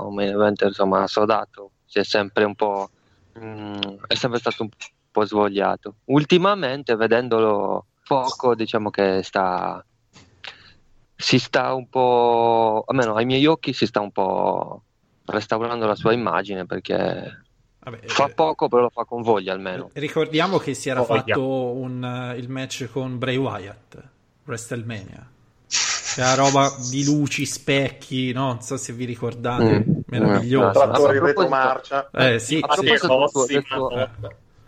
un 0.05 0.13
main 0.13 0.34
eventer 0.34 0.67
insomma 0.67 1.08
sodato, 1.08 1.72
si 1.86 2.00
è 2.00 2.03
sempre 2.03 2.44
un 2.44 2.55
po' 2.55 2.89
mm, 3.39 3.74
è 4.08 4.15
sempre 4.15 4.39
stato 4.39 4.63
un 4.63 4.70
po' 5.12 5.25
svogliato. 5.25 5.96
Ultimamente, 6.06 6.96
vedendolo 6.96 7.86
poco, 8.06 8.56
diciamo 8.56 8.89
che 8.89 9.22
sta 9.24 9.84
si 11.18 11.39
sta 11.39 11.74
un 11.74 11.88
po', 11.88 12.84
almeno 12.88 13.15
ai 13.15 13.25
miei 13.25 13.46
occhi, 13.46 13.74
si 13.74 13.86
sta 13.86 14.01
un 14.01 14.12
po' 14.12 14.82
restaurando 15.25 15.88
la 15.88 15.96
sua 15.96 16.12
immagine 16.13 16.65
perché 16.65 17.44
Vabbè, 17.80 18.00
fa 18.06 18.25
eh, 18.27 18.34
poco, 18.34 18.68
però 18.68 18.84
lo 18.84 18.89
fa 18.89 19.06
con 19.06 19.22
voglia 19.22 19.54
almeno. 19.54 19.89
Ricordiamo 19.94 20.58
che 20.58 20.74
si 20.74 20.89
era 20.89 21.01
Voglia. 21.01 21.22
fatto 21.24 21.72
un, 21.72 22.04
eh, 22.04 22.38
il 22.38 22.50
match 22.50 22.89
con 22.92 23.18
Bray 23.18 23.38
Wyatt, 23.38 23.98
WrestleMania. 24.46 25.30
C'era 25.68 26.36
roba 26.36 26.72
di 26.92 27.04
luci, 27.04 27.46
specchi, 27.46 28.32
no? 28.32 28.48
non 28.48 28.62
so 28.62 28.77
se 28.77 28.94
vi 28.94 29.06
ricordate, 29.06 29.86
Mm. 29.88 29.95
Meraviglioso. 30.20 30.72
Trattori 30.72 31.18
in 31.18 31.24
a 31.24 31.26
proposito- 31.26 31.26
retromarcia 31.26 32.10
Eh 32.12 32.40
sì, 32.40 32.60
A 32.66 32.74
sì. 32.74 32.84
proposito 32.84 33.08
del 33.08 33.30
suo- 33.30 33.46
del 33.46 33.64
suo- 33.66 33.90
Madonna. 33.90 34.12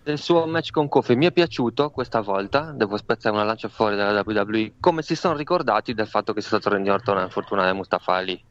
del 0.03 0.17
suo 0.17 0.45
match 0.47 0.71
con 0.71 0.87
Kofi 0.87 1.15
mi 1.15 1.25
è 1.25 1.31
piaciuto 1.31 1.89
questa 1.89 2.21
volta, 2.21 2.71
devo 2.73 2.95
spezzare 2.97 3.35
una 3.35 3.43
lancia 3.43 3.67
fuori 3.67 3.95
dalla 3.95 4.23
WWE, 4.25 4.73
come 4.79 5.01
si 5.01 5.15
sono 5.15 5.35
ricordati 5.35 5.93
del 5.93 6.07
fatto 6.07 6.31
che 6.33 6.39
sia 6.41 6.49
stato 6.57 6.69
Randy 6.69 6.89
Orton 6.89 7.17
a 7.17 7.23
infortunare 7.23 7.73
Mustafa 7.73 8.13
Ali. 8.13 8.41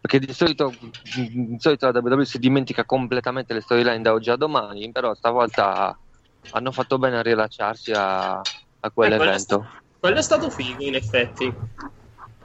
Perché 0.00 0.18
di 0.18 0.32
solito, 0.34 0.74
di 1.14 1.56
solito 1.58 1.90
la 1.90 1.98
WWE 1.98 2.24
si 2.26 2.38
dimentica 2.38 2.84
completamente 2.84 3.54
le 3.54 3.60
storyline 3.62 4.02
da 4.02 4.12
oggi 4.12 4.28
a 4.30 4.36
domani, 4.36 4.90
però 4.92 5.14
stavolta 5.14 5.96
hanno 6.50 6.72
fatto 6.72 6.98
bene 6.98 7.18
a 7.18 7.22
rilasciarsi 7.22 7.90
a, 7.92 8.32
a 8.32 8.42
Eh, 8.80 8.90
quello, 8.92 9.14
è 9.14 9.16
quell'evento. 9.16 9.40
sta- 9.40 9.82
quello 9.98 10.18
è 10.18 10.22
stato 10.22 10.50
figo, 10.50 10.82
in 10.82 10.94
effetti. 10.96 11.54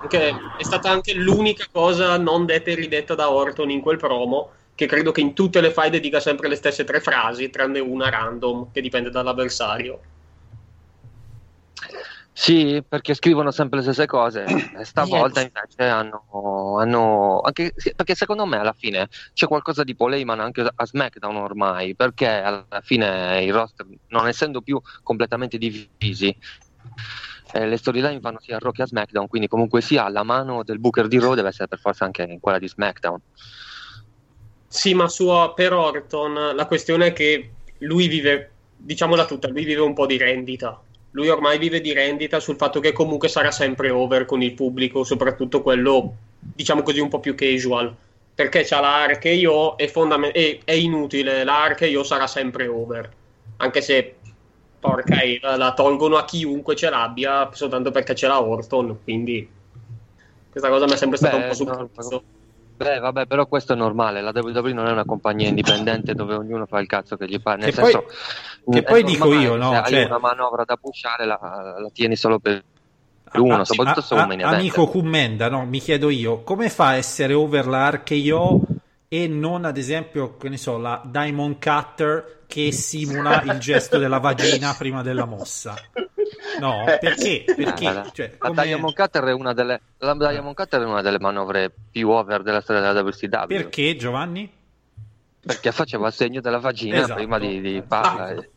Anche- 0.01 0.39
è 0.57 0.63
stata 0.63 0.89
anche 0.89 1.13
l'unica 1.13 1.65
cosa 1.71 2.17
non 2.17 2.45
detta 2.45 2.71
e 2.71 2.75
ridetta 2.75 3.15
da 3.15 3.31
Orton 3.31 3.69
in 3.69 3.81
quel 3.81 3.97
promo 3.97 4.51
che 4.79 4.85
credo 4.85 5.11
che 5.11 5.19
in 5.19 5.33
tutte 5.33 5.59
le 5.59 5.71
faide 5.71 5.99
dica 5.99 6.21
sempre 6.21 6.47
le 6.47 6.55
stesse 6.55 6.85
tre 6.85 7.01
frasi, 7.01 7.49
tranne 7.49 7.79
una 7.79 8.09
random, 8.09 8.71
che 8.71 8.79
dipende 8.79 9.09
dall'avversario. 9.09 9.99
Sì, 12.31 12.81
perché 12.87 13.13
scrivono 13.13 13.51
sempre 13.51 13.79
le 13.79 13.83
stesse 13.83 14.05
cose. 14.05 14.45
Stavolta 14.83 15.41
invece 15.41 15.83
hanno, 15.83 16.77
hanno 16.79 17.41
anche, 17.41 17.73
perché 17.93 18.15
secondo 18.15 18.45
me 18.45 18.59
alla 18.59 18.71
fine 18.71 19.09
c'è 19.33 19.47
qualcosa 19.47 19.83
di 19.83 19.93
Poleiman 19.93 20.39
anche 20.39 20.61
a 20.61 20.85
SmackDown 20.85 21.35
ormai, 21.35 21.93
perché 21.97 22.27
alla 22.27 22.65
fine 22.81 23.43
i 23.43 23.49
roster, 23.49 23.85
non 24.07 24.29
essendo 24.29 24.61
più 24.61 24.79
completamente 25.03 25.57
divisi, 25.57 26.33
eh, 27.53 27.65
le 27.67 27.77
storyline 27.77 28.19
vanno 28.19 28.39
sia 28.39 28.57
a 28.57 28.59
Rock 28.59 28.77
che 28.77 28.81
a 28.83 28.87
SmackDown, 28.87 29.27
quindi 29.27 29.47
comunque 29.47 29.81
sia 29.81 30.07
la 30.09 30.23
mano 30.23 30.63
del 30.63 30.79
Booker 30.79 31.07
di 31.07 31.19
Raw 31.19 31.33
deve 31.33 31.49
essere 31.49 31.67
per 31.67 31.79
forza 31.79 32.05
anche 32.05 32.37
quella 32.39 32.59
di 32.59 32.67
SmackDown. 32.67 33.19
Sì, 34.67 34.93
ma 34.93 35.07
su, 35.07 35.27
per 35.55 35.73
Orton 35.73 36.55
la 36.55 36.65
questione 36.67 37.07
è 37.07 37.13
che 37.13 37.49
lui 37.79 38.07
vive, 38.07 38.51
diciamola 38.77 39.25
tutta, 39.25 39.47
lui 39.47 39.63
vive 39.63 39.81
un 39.81 39.93
po' 39.93 40.05
di 40.05 40.17
rendita. 40.17 40.79
Lui 41.11 41.27
ormai 41.27 41.57
vive 41.57 41.81
di 41.81 41.91
rendita 41.91 42.39
sul 42.39 42.55
fatto 42.55 42.79
che 42.79 42.91
comunque 42.91 43.29
sarà 43.29 43.49
sempre 43.49 43.89
over 43.89 44.25
con 44.25 44.43
il 44.43 44.53
pubblico, 44.53 45.03
soprattutto 45.03 45.63
quello, 45.63 46.13
diciamo 46.39 46.83
così, 46.83 46.99
un 46.99 47.09
po' 47.09 47.19
più 47.19 47.33
casual. 47.33 47.95
Perché 48.35 48.63
c'ha 48.63 48.79
la 48.79 49.07
RKO 49.07 49.75
e 49.75 49.87
fondament- 49.87 50.35
e 50.35 50.61
è 50.63 50.73
inutile, 50.73 51.43
la 51.43 51.67
RKO 51.67 52.03
sarà 52.03 52.27
sempre 52.27 52.67
over. 52.67 53.11
Anche 53.57 53.81
se, 53.81 54.17
porca 54.79 55.21
era, 55.21 55.55
la 55.57 55.73
tolgono 55.73 56.17
a 56.17 56.25
chiunque 56.25 56.75
ce 56.75 56.89
l'abbia 56.89 57.49
soltanto 57.53 57.91
perché 57.91 58.13
c'è 58.13 58.27
la 58.27 58.41
Orton, 58.41 58.99
quindi 59.03 59.47
questa 60.49 60.69
cosa 60.69 60.85
mi 60.85 60.93
è 60.93 60.97
sempre 60.97 61.17
stata 61.17 61.37
Beh, 61.37 61.43
un 61.43 61.49
po' 61.49 61.55
sul 61.55 61.67
no, 61.67 61.89
cazzo. 61.93 62.23
Beh, 62.77 62.99
vabbè, 62.99 63.25
però 63.25 63.45
questo 63.45 63.73
è 63.73 63.75
normale. 63.75 64.21
La 64.21 64.31
WWE 64.33 64.71
non 64.71 64.87
è 64.87 64.91
una 64.91 65.03
compagnia 65.03 65.49
indipendente 65.49 66.13
dove 66.13 66.33
ognuno 66.35 66.65
fa 66.65 66.79
il 66.79 66.87
cazzo 66.87 67.17
che 67.17 67.27
gli 67.27 67.39
pare. 67.41 67.59
Nel 67.59 67.73
Che 67.73 67.81
poi- 67.81 67.91
senso, 67.91 68.07
che 68.69 68.79
è 68.79 68.83
poi 68.83 69.03
dico 69.03 69.33
io, 69.33 69.57
no? 69.57 69.71
Se 69.71 69.75
hai 69.77 69.91
Cioè- 69.91 70.05
una 70.05 70.17
manovra 70.19 70.63
da 70.63 70.77
pushare, 70.77 71.25
la, 71.25 71.37
la 71.41 71.89
tieni 71.91 72.15
solo 72.15 72.39
per 72.39 72.63
uno, 73.33 73.55
Ah, 73.59 73.65
soprattutto 73.65 73.99
ah, 73.99 74.03
se 74.03 74.13
un 74.13 74.41
ah. 74.41 74.47
Amico 74.49 74.87
Commenda, 74.87 75.49
no? 75.49 75.65
Mi 75.65 75.79
chiedo 75.79 76.09
io, 76.09 76.41
come 76.43 76.69
fa 76.69 76.87
a 76.87 76.95
essere 76.95 77.33
over 77.33 77.67
la 77.67 77.89
RKO 77.89 78.61
e 79.11 79.27
non 79.27 79.65
ad 79.65 79.77
esempio, 79.77 80.37
che 80.37 80.47
ne 80.49 80.57
so, 80.57 80.77
la 80.77 81.01
Diamond 81.03 81.57
Cutter 81.59 82.43
che 82.47 82.71
simula 82.71 83.41
il 83.41 83.57
gesto 83.59 83.97
della 83.97 84.19
vagina 84.19 84.73
prima 84.77 85.01
della 85.01 85.25
mossa? 85.25 85.75
No, 86.59 86.83
perché? 86.99 87.43
Perché? 87.45 87.85
Eh, 87.85 87.93
la, 87.93 88.09
Cioè, 88.13 88.35
la 88.39 88.47
come- 88.49 88.63
Diamond 88.63 88.93
Cutter 88.95 89.23
è 89.23 89.33
una 89.33 89.53
delle 89.53 89.81
la 89.97 90.13
Diamond 90.13 90.55
Cutter 90.55 90.81
è 90.81 90.85
una 90.85 91.01
delle 91.01 91.19
manovre 91.19 91.71
più 91.91 92.09
over 92.09 92.41
della 92.43 92.61
storia 92.61 92.81
della 92.81 93.01
WCW 93.01 93.45
Perché 93.47 93.95
Giovanni? 93.95 94.51
perché 95.41 95.71
faceva 95.71 96.07
il 96.07 96.13
segno 96.13 96.41
della 96.41 96.59
vagina 96.59 96.97
Esatto. 96.97 97.15
prima 97.15 97.39
di, 97.39 97.61
di 97.61 97.83
farla. 97.87 98.23
Ah. 98.25 98.31
e- 98.31 98.49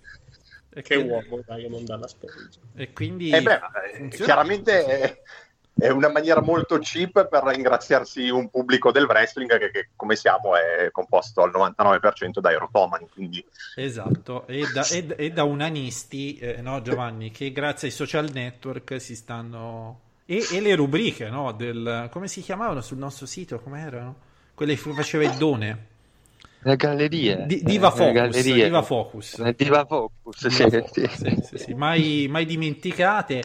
E 0.74 0.82
Che 0.82 0.94
quindi- 0.94 1.12
uomo, 1.12 1.42
Diamond 1.46 1.86
dalla 1.86 2.08
specie. 2.08 2.34
E 2.76 2.92
quindi 2.92 3.30
Eh 3.30 3.42
beh, 3.42 3.60
eh, 3.94 4.08
chiaramente 4.08 4.84
è, 4.86 5.20
è 5.74 5.88
una 5.88 6.08
maniera 6.10 6.40
molto 6.40 6.78
cheap 6.78 7.28
per 7.28 7.42
ringraziarsi 7.44 8.28
un 8.28 8.48
pubblico 8.50 8.92
del 8.92 9.04
wrestling 9.04 9.58
che, 9.58 9.70
che, 9.70 9.88
come 9.96 10.16
siamo 10.16 10.54
è 10.56 10.90
composto 10.90 11.42
al 11.42 11.50
99% 11.50 12.40
da 12.40 12.52
erotomani, 12.52 13.08
quindi 13.12 13.44
Esatto, 13.74 14.46
e 14.46 14.70
da, 14.72 14.86
e 14.86 15.04
da- 15.04 15.16
e 15.16 15.30
da 15.30 15.44
unanisti, 15.44 16.36
eh, 16.38 16.60
no 16.60 16.80
Giovanni, 16.82 17.30
che 17.30 17.52
grazie 17.52 17.88
ai 17.88 17.94
social 17.94 18.30
network 18.32 19.00
si 19.00 19.16
stanno... 19.16 20.00
E, 20.26 20.46
e 20.52 20.60
le 20.60 20.74
rubriche, 20.76 21.28
no? 21.28 21.52
Del, 21.52 22.08
come 22.10 22.28
si 22.28 22.42
chiamavano 22.42 22.80
sul 22.80 22.98
nostro 22.98 23.26
sito? 23.26 23.58
Come 23.60 23.80
erano? 23.80 24.16
Quelle 24.54 24.76
che 24.76 24.92
faceva 24.92 25.24
il 25.24 25.36
Done. 25.36 25.86
Le 26.64 26.76
gallerie. 26.76 27.44
Di- 27.46 27.62
Diva 27.64 27.88
eh, 27.88 27.90
Focus, 27.90 28.06
le 28.06 28.12
gallerie. 28.12 28.64
Diva 28.64 28.82
Focus. 28.82 29.50
Diva 29.52 29.84
Focus, 29.84 30.46
sì, 30.46 30.48
Diva 30.48 30.68
sì. 30.68 30.76
Focus, 30.78 31.14
sì, 31.16 31.42
sì, 31.42 31.58
sì, 31.58 31.74
Mai, 31.74 32.26
mai 32.30 32.44
dimenticate. 32.46 33.42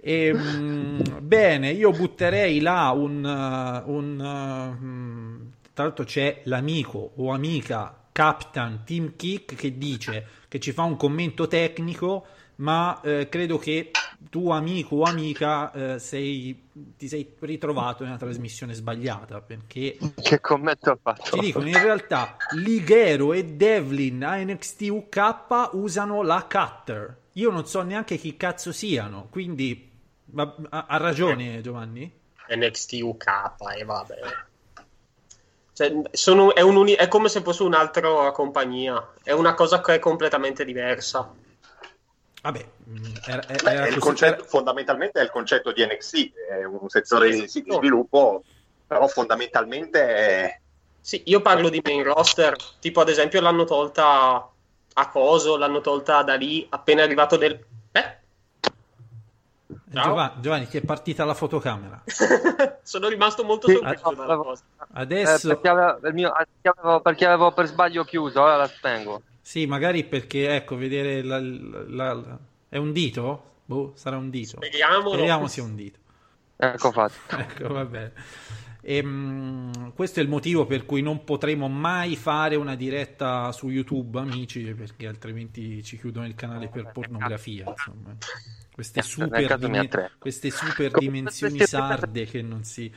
E, 0.00 0.32
mm, 0.32 1.00
bene, 1.20 1.70
io 1.72 1.90
butterei 1.90 2.60
là 2.60 2.90
un, 2.90 3.24
uh, 3.24 3.90
un, 3.90 4.18
uh, 4.20 4.84
mm, 4.84 5.46
tra 5.74 5.84
l'altro 5.84 6.04
c'è 6.04 6.42
l'amico 6.44 7.12
o 7.16 7.32
amica 7.32 7.98
Captain 8.12 8.82
Team 8.84 9.14
Kick 9.16 9.54
che 9.54 9.78
dice 9.78 10.26
che 10.48 10.58
ci 10.58 10.72
fa 10.72 10.82
un 10.82 10.96
commento 10.96 11.46
tecnico, 11.46 12.26
ma 12.56 13.00
eh, 13.02 13.28
credo 13.28 13.58
che 13.58 13.92
tu 14.30 14.50
amico 14.50 14.96
o 14.96 15.02
amica 15.02 15.70
eh, 15.72 15.98
sei, 16.00 16.64
ti 16.96 17.06
sei 17.06 17.34
ritrovato 17.38 18.02
nella 18.02 18.16
trasmissione 18.16 18.74
sbagliata 18.74 19.40
perché 19.40 19.96
Che 20.20 20.40
commento 20.40 20.90
ha 20.90 20.98
fatto? 21.00 21.36
ci 21.36 21.38
dicono 21.38 21.68
in 21.68 21.80
realtà 21.80 22.36
Ligero 22.56 23.32
e 23.32 23.44
Devlin 23.44 24.24
a 24.24 24.36
NXT 24.42 24.86
UK 24.90 25.68
usano 25.74 26.22
la 26.22 26.44
cutter. 26.50 27.16
Io 27.34 27.52
non 27.52 27.66
so 27.66 27.82
neanche 27.82 28.16
chi 28.16 28.36
cazzo 28.36 28.72
siano, 28.72 29.28
quindi 29.30 29.87
ma- 30.32 30.54
ha, 30.70 30.86
ha 30.88 30.96
ragione 30.96 31.60
Giovanni? 31.60 32.12
NXT 32.50 32.92
UK 33.02 33.26
e 33.76 33.84
vabbè. 33.84 34.16
Cioè, 35.72 35.92
sono- 36.12 36.54
è, 36.54 36.60
un 36.60 36.76
uni- 36.76 36.94
è 36.94 37.06
come 37.08 37.28
se 37.28 37.40
fosse 37.42 37.62
un'altra 37.62 38.32
compagnia, 38.32 39.12
è 39.22 39.32
una 39.32 39.54
cosa 39.54 39.80
che 39.80 39.94
è 39.94 39.98
completamente 39.98 40.64
diversa. 40.64 41.32
Vabbè, 42.42 42.66
era, 43.26 43.42
Beh, 43.46 43.56
era 43.70 43.86
il 43.86 43.94
così- 43.94 43.98
concetto- 44.00 44.34
era- 44.40 44.44
fondamentalmente 44.44 45.20
è 45.20 45.22
il 45.22 45.30
concetto 45.30 45.72
di 45.72 45.84
NXT, 45.84 46.32
è 46.50 46.64
un 46.64 46.88
settore 46.88 47.32
Sì, 47.32 47.40
di, 47.42 47.48
sì, 47.48 47.62
di 47.62 47.72
sviluppo, 47.72 48.42
però 48.86 49.06
fondamentalmente 49.06 50.00
è... 50.06 50.60
Sì, 51.00 51.22
io 51.26 51.40
parlo 51.40 51.68
di 51.68 51.80
main 51.82 52.02
roster, 52.02 52.56
tipo 52.80 53.00
ad 53.00 53.08
esempio 53.08 53.40
l'hanno 53.40 53.64
tolta 53.64 54.50
a 54.94 55.08
Coso, 55.10 55.56
l'hanno 55.56 55.80
tolta 55.80 56.22
da 56.22 56.34
lì 56.34 56.66
appena 56.70 57.02
è 57.02 57.04
arrivato 57.04 57.36
del... 57.36 57.64
Giovanni, 59.90 60.40
Giovanni, 60.40 60.68
ti 60.68 60.76
è 60.78 60.82
partita 60.82 61.24
la 61.24 61.34
fotocamera. 61.34 62.02
Sono 62.82 63.08
rimasto 63.08 63.42
molto 63.44 63.68
Sì, 63.68 63.74
sorpreso 63.74 64.02
no, 64.04 64.10
dalla 64.12 64.26
bravo. 64.26 64.42
cosa. 64.44 64.62
Eh, 64.80 64.84
Adesso 64.92 65.48
perché, 65.48 65.68
avevo, 65.68 65.98
mio- 66.12 66.32
perché 66.32 66.68
avevo- 66.78 67.00
perché 67.00 67.26
avevo 67.26 67.52
per 67.52 67.66
sbaglio 67.66 68.04
chiuso, 68.04 68.40
ora 68.42 68.56
la 68.56 68.66
spengo. 68.66 69.22
sì, 69.40 69.66
magari 69.66 70.04
perché 70.04 70.54
ecco, 70.54 70.76
vedere 70.76 71.22
la, 71.22 71.38
la- 71.40 72.12
la- 72.12 72.38
è 72.68 72.76
un 72.76 72.92
dito? 72.92 73.44
Boh, 73.64 73.92
sarà 73.96 74.16
un 74.16 74.30
dito. 74.30 74.56
Speriamolo. 74.56 75.10
Speriamo 75.14 75.46
sia 75.48 75.62
un 75.62 75.74
dito. 75.74 75.98
Ecco 76.56 76.90
fatto. 76.92 77.14
Ecco, 77.36 77.68
va 77.72 77.84
bene. 77.84 78.12
Ehm, 78.90 79.92
questo 79.92 80.20
è 80.20 80.22
il 80.22 80.30
motivo 80.30 80.64
per 80.64 80.86
cui 80.86 81.02
non 81.02 81.22
potremo 81.22 81.68
mai 81.68 82.16
fare 82.16 82.56
una 82.56 82.74
diretta 82.74 83.52
su 83.52 83.68
YouTube, 83.68 84.18
amici, 84.18 84.62
perché 84.72 85.06
altrimenti 85.06 85.82
ci 85.82 85.98
chiudono 85.98 86.26
il 86.26 86.34
canale 86.34 86.68
per 86.68 86.90
pornografia. 86.90 87.66
Insomma. 87.68 88.16
Queste 88.72 89.02
super, 89.02 89.52
attrezzo. 89.52 90.14
queste 90.18 90.48
super 90.50 90.90
dimensioni 90.92 91.58
sarde 91.66 92.24
che 92.24 92.40
non 92.40 92.64
si 92.64 92.90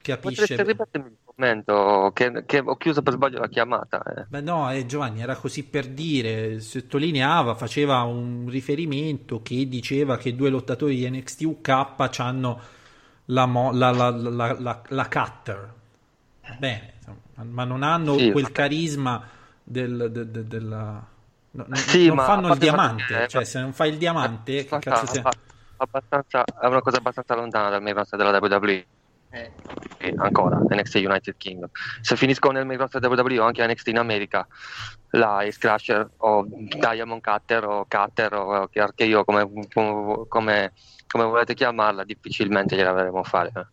capisce. 0.00 0.62
ripetermi 0.62 1.08
il 1.08 1.16
commento 1.22 2.12
che, 2.14 2.44
che 2.46 2.60
ho 2.64 2.76
chiuso 2.76 3.02
per 3.02 3.12
sbaglio 3.12 3.38
la 3.38 3.48
chiamata. 3.48 4.02
eh. 4.04 4.24
Beh, 4.26 4.40
no, 4.40 4.72
eh, 4.72 4.86
Giovanni 4.86 5.20
era 5.20 5.36
così 5.36 5.64
per 5.64 5.86
dire, 5.88 6.60
sottolineava, 6.60 7.54
faceva 7.54 8.00
un 8.04 8.46
riferimento 8.48 9.42
che 9.42 9.68
diceva 9.68 10.16
che 10.16 10.34
due 10.34 10.48
lottatori 10.48 10.96
di 10.96 11.10
NXT 11.10 11.42
UK 11.42 11.68
hanno 12.20 12.74
la, 13.26 13.46
mo- 13.46 13.72
la, 13.72 13.90
la, 13.90 14.10
la, 14.10 14.56
la, 14.58 14.82
la 14.88 15.08
cutter. 15.08 15.74
Bene, 16.58 16.94
ma 17.36 17.64
non 17.64 17.82
hanno 17.82 18.16
Sì, 18.16 18.30
quel 18.30 18.44
vabbè. 18.44 18.54
carisma 18.54 19.22
del, 19.62 20.08
de- 20.10 20.30
de- 20.30 20.46
della... 20.46 21.04
no, 21.50 21.66
Sì, 21.74 22.06
non 22.06 22.16
ma 22.16 22.24
fanno 22.24 22.48
il 22.52 22.58
diamante, 22.58 23.02
fatica, 23.02 23.26
cioè 23.26 23.42
eh, 23.42 23.44
se 23.44 23.60
non 23.60 23.72
fai 23.72 23.90
il 23.90 23.98
diamante, 23.98 24.64
che 24.64 24.74
Abbastanza- 24.74 24.90
cazzo 25.00 25.06
sei? 25.12 25.18
abba- 25.18 25.36
abbastanza- 25.76 26.44
è 26.60 26.66
una 26.66 26.80
cosa 26.80 26.96
abbastanza 26.98 27.34
lontana 27.34 27.68
dal 27.70 27.82
main 27.82 27.94
roster 27.94 28.18
della 28.18 28.38
WWE. 28.38 28.86
Eh, 29.30 29.52
Sì, 29.98 30.14
ancora 30.16 30.58
NXT 30.58 30.94
United 30.96 31.34
Kingdom. 31.36 31.68
Se 32.00 32.16
finisco 32.16 32.50
nel 32.52 32.64
main 32.64 32.78
roster 32.78 33.04
WWE 33.04 33.40
o 33.40 33.44
anche 33.44 33.66
NXT 33.66 33.88
in 33.88 33.98
America, 33.98 34.46
la 35.10 35.38
Ace 35.38 35.58
Crusher 35.58 36.08
o 36.18 36.46
Diamond 36.46 37.20
Cutter 37.20 37.64
o 37.64 37.86
Cutter 37.88 38.34
o 38.34 38.68
RKO 38.72 39.24
come, 39.24 39.50
come, 39.72 40.24
come, 40.28 40.72
come 41.06 41.24
volete 41.24 41.54
chiamarla, 41.54 42.04
difficilmente 42.04 42.76
gliela 42.76 42.90
a 42.92 43.22
fare. 43.22 43.52
eh. 43.54 43.66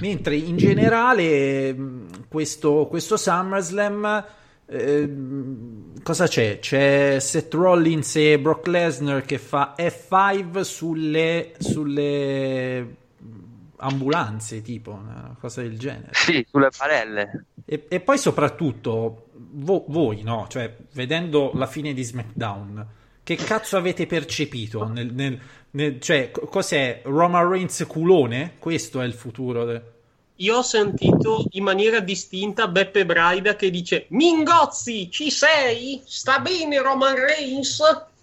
Mentre 0.00 0.36
in 0.36 0.56
generale 0.56 1.72
mh, 1.72 2.28
questo, 2.28 2.86
questo 2.88 3.16
SummerSlam 3.16 4.24
ehm, 4.66 6.02
cosa 6.02 6.26
c'è? 6.26 6.58
C'è 6.58 7.18
Seth 7.20 7.54
Rollins 7.54 8.16
e 8.16 8.38
Brock 8.38 8.66
Lesnar 8.66 9.22
che 9.22 9.38
fa 9.38 9.74
F5 9.78 10.60
sulle, 10.60 11.52
sulle 11.58 12.80
mh, 12.82 12.94
ambulanze, 13.76 14.62
tipo 14.62 14.92
una 14.92 15.36
cosa 15.38 15.62
del 15.62 15.78
genere. 15.78 16.08
Sì, 16.12 16.44
sulle 16.50 16.70
barelle. 16.76 17.46
E, 17.64 17.86
e 17.88 18.00
poi 18.00 18.18
soprattutto 18.18 19.28
vo- 19.34 19.84
voi, 19.88 20.22
no? 20.22 20.46
Cioè, 20.48 20.76
vedendo 20.94 21.52
la 21.54 21.66
fine 21.66 21.92
di 21.94 22.02
SmackDown, 22.02 22.86
che 23.22 23.36
cazzo 23.36 23.76
avete 23.76 24.06
percepito? 24.06 24.86
Nel, 24.88 25.12
nel- 25.12 25.38
nel- 25.70 26.00
cioè, 26.00 26.30
co- 26.30 26.46
cos'è? 26.46 27.00
Roman 27.04 27.48
Reigns 27.48 27.84
culone? 27.88 28.54
Questo 28.58 29.00
è 29.00 29.04
il 29.04 29.14
futuro 29.14 29.64
de- 29.64 29.82
io 30.36 30.56
ho 30.56 30.62
sentito 30.62 31.46
in 31.50 31.62
maniera 31.62 32.00
distinta 32.00 32.66
Beppe 32.66 33.06
Braida 33.06 33.54
che 33.54 33.70
dice 33.70 34.06
Mingozzi, 34.08 35.08
ci 35.10 35.30
sei? 35.30 36.02
Sta 36.04 36.40
bene 36.40 36.80
Roman 36.80 37.14
Reigns? 37.14 37.80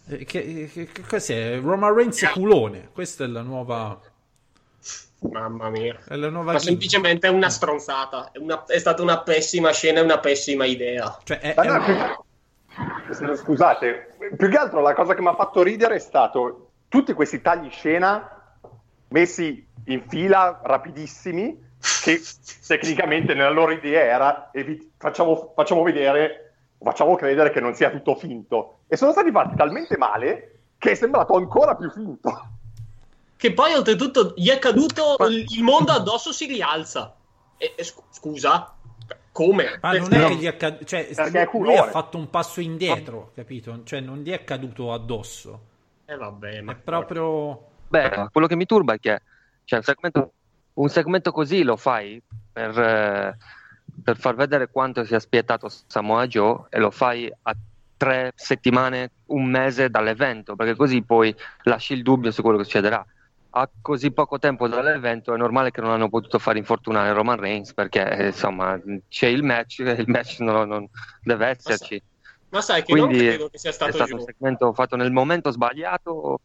Eh, 0.09 0.25
Che, 0.25 0.69
che- 0.73 0.87
che 0.91 1.01
cos'è? 1.07 1.59
Roman 1.61 1.93
Reigns 1.93 2.29
culone. 2.33 2.89
Questa 2.91 3.23
è 3.23 3.27
la 3.27 3.41
nuova. 3.41 3.97
Mamma 5.19 5.69
mia. 5.69 5.97
È 6.07 6.15
la 6.15 6.29
nuova 6.29 6.53
Ma 6.53 6.59
semplicemente 6.59 7.27
è 7.27 7.29
una 7.29 7.49
stronzata. 7.49 8.31
È, 8.31 8.37
una- 8.37 8.65
è 8.65 8.79
stata 8.79 9.01
una 9.01 9.19
pessima 9.21 9.71
scena 9.71 9.99
e 9.99 10.03
una 10.03 10.19
pessima 10.19 10.65
idea. 10.65 11.17
Cioè, 11.23 11.39
è, 11.39 11.53
è 11.55 11.65
no, 11.67 11.73
un- 11.73 12.15
Scusate, 13.35 14.15
più 14.37 14.49
che 14.49 14.57
altro 14.57 14.81
la 14.81 14.93
cosa 14.93 15.13
che 15.13 15.21
mi 15.21 15.27
ha 15.27 15.35
fatto 15.35 15.63
ridere 15.63 15.95
è 15.95 15.99
stato 15.99 16.71
tutti 16.87 17.13
questi 17.13 17.41
tagli 17.41 17.69
scena 17.69 18.39
messi 19.09 19.67
in 19.85 20.03
fila 20.07 20.59
rapidissimi 20.63 21.67
che 22.03 22.21
tecnicamente 22.67 23.33
nella 23.33 23.49
loro 23.49 23.71
idea 23.71 24.01
era 24.01 24.49
evi- 24.51 24.91
facciamo, 24.97 25.53
facciamo 25.55 25.83
vedere, 25.83 26.53
facciamo 26.79 27.15
credere 27.15 27.51
che 27.51 27.59
non 27.59 27.73
sia 27.73 27.89
tutto 27.89 28.15
finto 28.15 28.79
e 28.87 28.97
sono 28.97 29.11
stati 29.11 29.31
fatti 29.31 29.55
talmente 29.55 29.97
male 29.97 30.59
che 30.77 30.91
è 30.91 30.95
sembrato 30.95 31.35
ancora 31.35 31.75
più 31.75 31.89
finto. 31.91 32.47
Che 33.35 33.53
poi 33.53 33.73
oltretutto 33.73 34.33
gli 34.35 34.49
è 34.49 34.59
caduto 34.59 35.15
il 35.27 35.63
mondo 35.63 35.91
addosso, 35.93 36.33
si 36.33 36.45
rialza. 36.45 37.15
E, 37.57 37.73
e 37.77 37.83
scu- 37.83 38.03
scusa? 38.09 38.75
Come? 39.31 39.77
Ma 39.81 39.97
non 39.97 40.13
è 40.13 40.27
che 40.27 40.35
gli 40.35 40.45
è 40.45 40.47
accaduto, 40.47 40.85
cioè, 40.85 41.09
lui 41.53 41.75
ha 41.75 41.85
fatto 41.85 42.17
un 42.17 42.29
passo 42.29 42.61
indietro, 42.61 43.31
capito? 43.35 43.81
Cioè, 43.83 43.99
non 43.99 44.19
gli 44.19 44.31
è 44.31 44.43
caduto 44.43 44.91
addosso. 44.91 45.67
Eh 46.05 46.15
vabbè, 46.15 46.61
ma 46.61 46.71
È 46.71 46.75
proprio. 46.75 47.67
Beh, 47.87 48.29
quello 48.31 48.47
che 48.47 48.55
mi 48.55 48.65
turba 48.65 48.93
è 48.93 48.99
che 48.99 49.21
cioè, 49.63 49.79
un, 49.79 49.85
segmento, 49.85 50.33
un 50.73 50.89
segmento 50.89 51.31
così 51.31 51.63
lo 51.63 51.75
fai 51.75 52.21
per, 52.51 52.77
eh, 52.79 53.37
per 54.03 54.17
far 54.17 54.35
vedere 54.35 54.69
quanto 54.69 55.03
sia 55.03 55.19
spietato 55.19 55.69
Samoa 55.69 56.25
Joe 56.27 56.65
e 56.69 56.79
lo 56.79 56.89
fai 56.91 57.31
a 57.43 57.55
tre 57.99 58.31
settimane, 58.33 59.11
un 59.27 59.45
mese 59.45 59.89
dall'evento, 59.89 60.55
perché 60.55 60.75
così 60.75 61.01
poi 61.01 61.35
lasci 61.63 61.93
il 61.93 62.01
dubbio 62.01 62.31
su 62.31 62.41
quello 62.41 62.57
che 62.57 62.63
succederà. 62.63 63.05
A 63.51 63.67
così 63.81 64.11
poco 64.11 64.37
tempo 64.37 64.67
dall'evento 64.67 65.33
è 65.33 65.37
normale 65.37 65.71
che 65.71 65.81
non 65.81 65.89
hanno 65.89 66.07
potuto 66.07 66.37
far 66.37 66.55
infortunare 66.55 67.11
Roman 67.13 67.39
Reigns 67.39 67.73
perché 67.73 68.07
eh, 68.07 68.27
insomma 68.27 68.79
c'è 69.07 69.25
il 69.27 69.41
match 69.43 69.79
e 69.79 69.91
il 70.01 70.07
match 70.07 70.39
non, 70.39 70.67
non 70.67 70.87
deve 71.23 71.47
esserci. 71.47 72.01
Ma 72.49 72.61
sai 72.61 72.83
che 72.83 72.91
Quindi 72.91 73.17
non 73.17 73.27
credo 73.27 73.49
che 73.49 73.57
sia 73.57 73.71
è 73.71 73.73
stato, 73.73 73.91
stato 73.93 74.15
un 74.15 74.21
segmento 74.21 74.73
fatto 74.73 74.95
nel 74.95 75.11
momento 75.11 75.49
sbagliato 75.49 76.39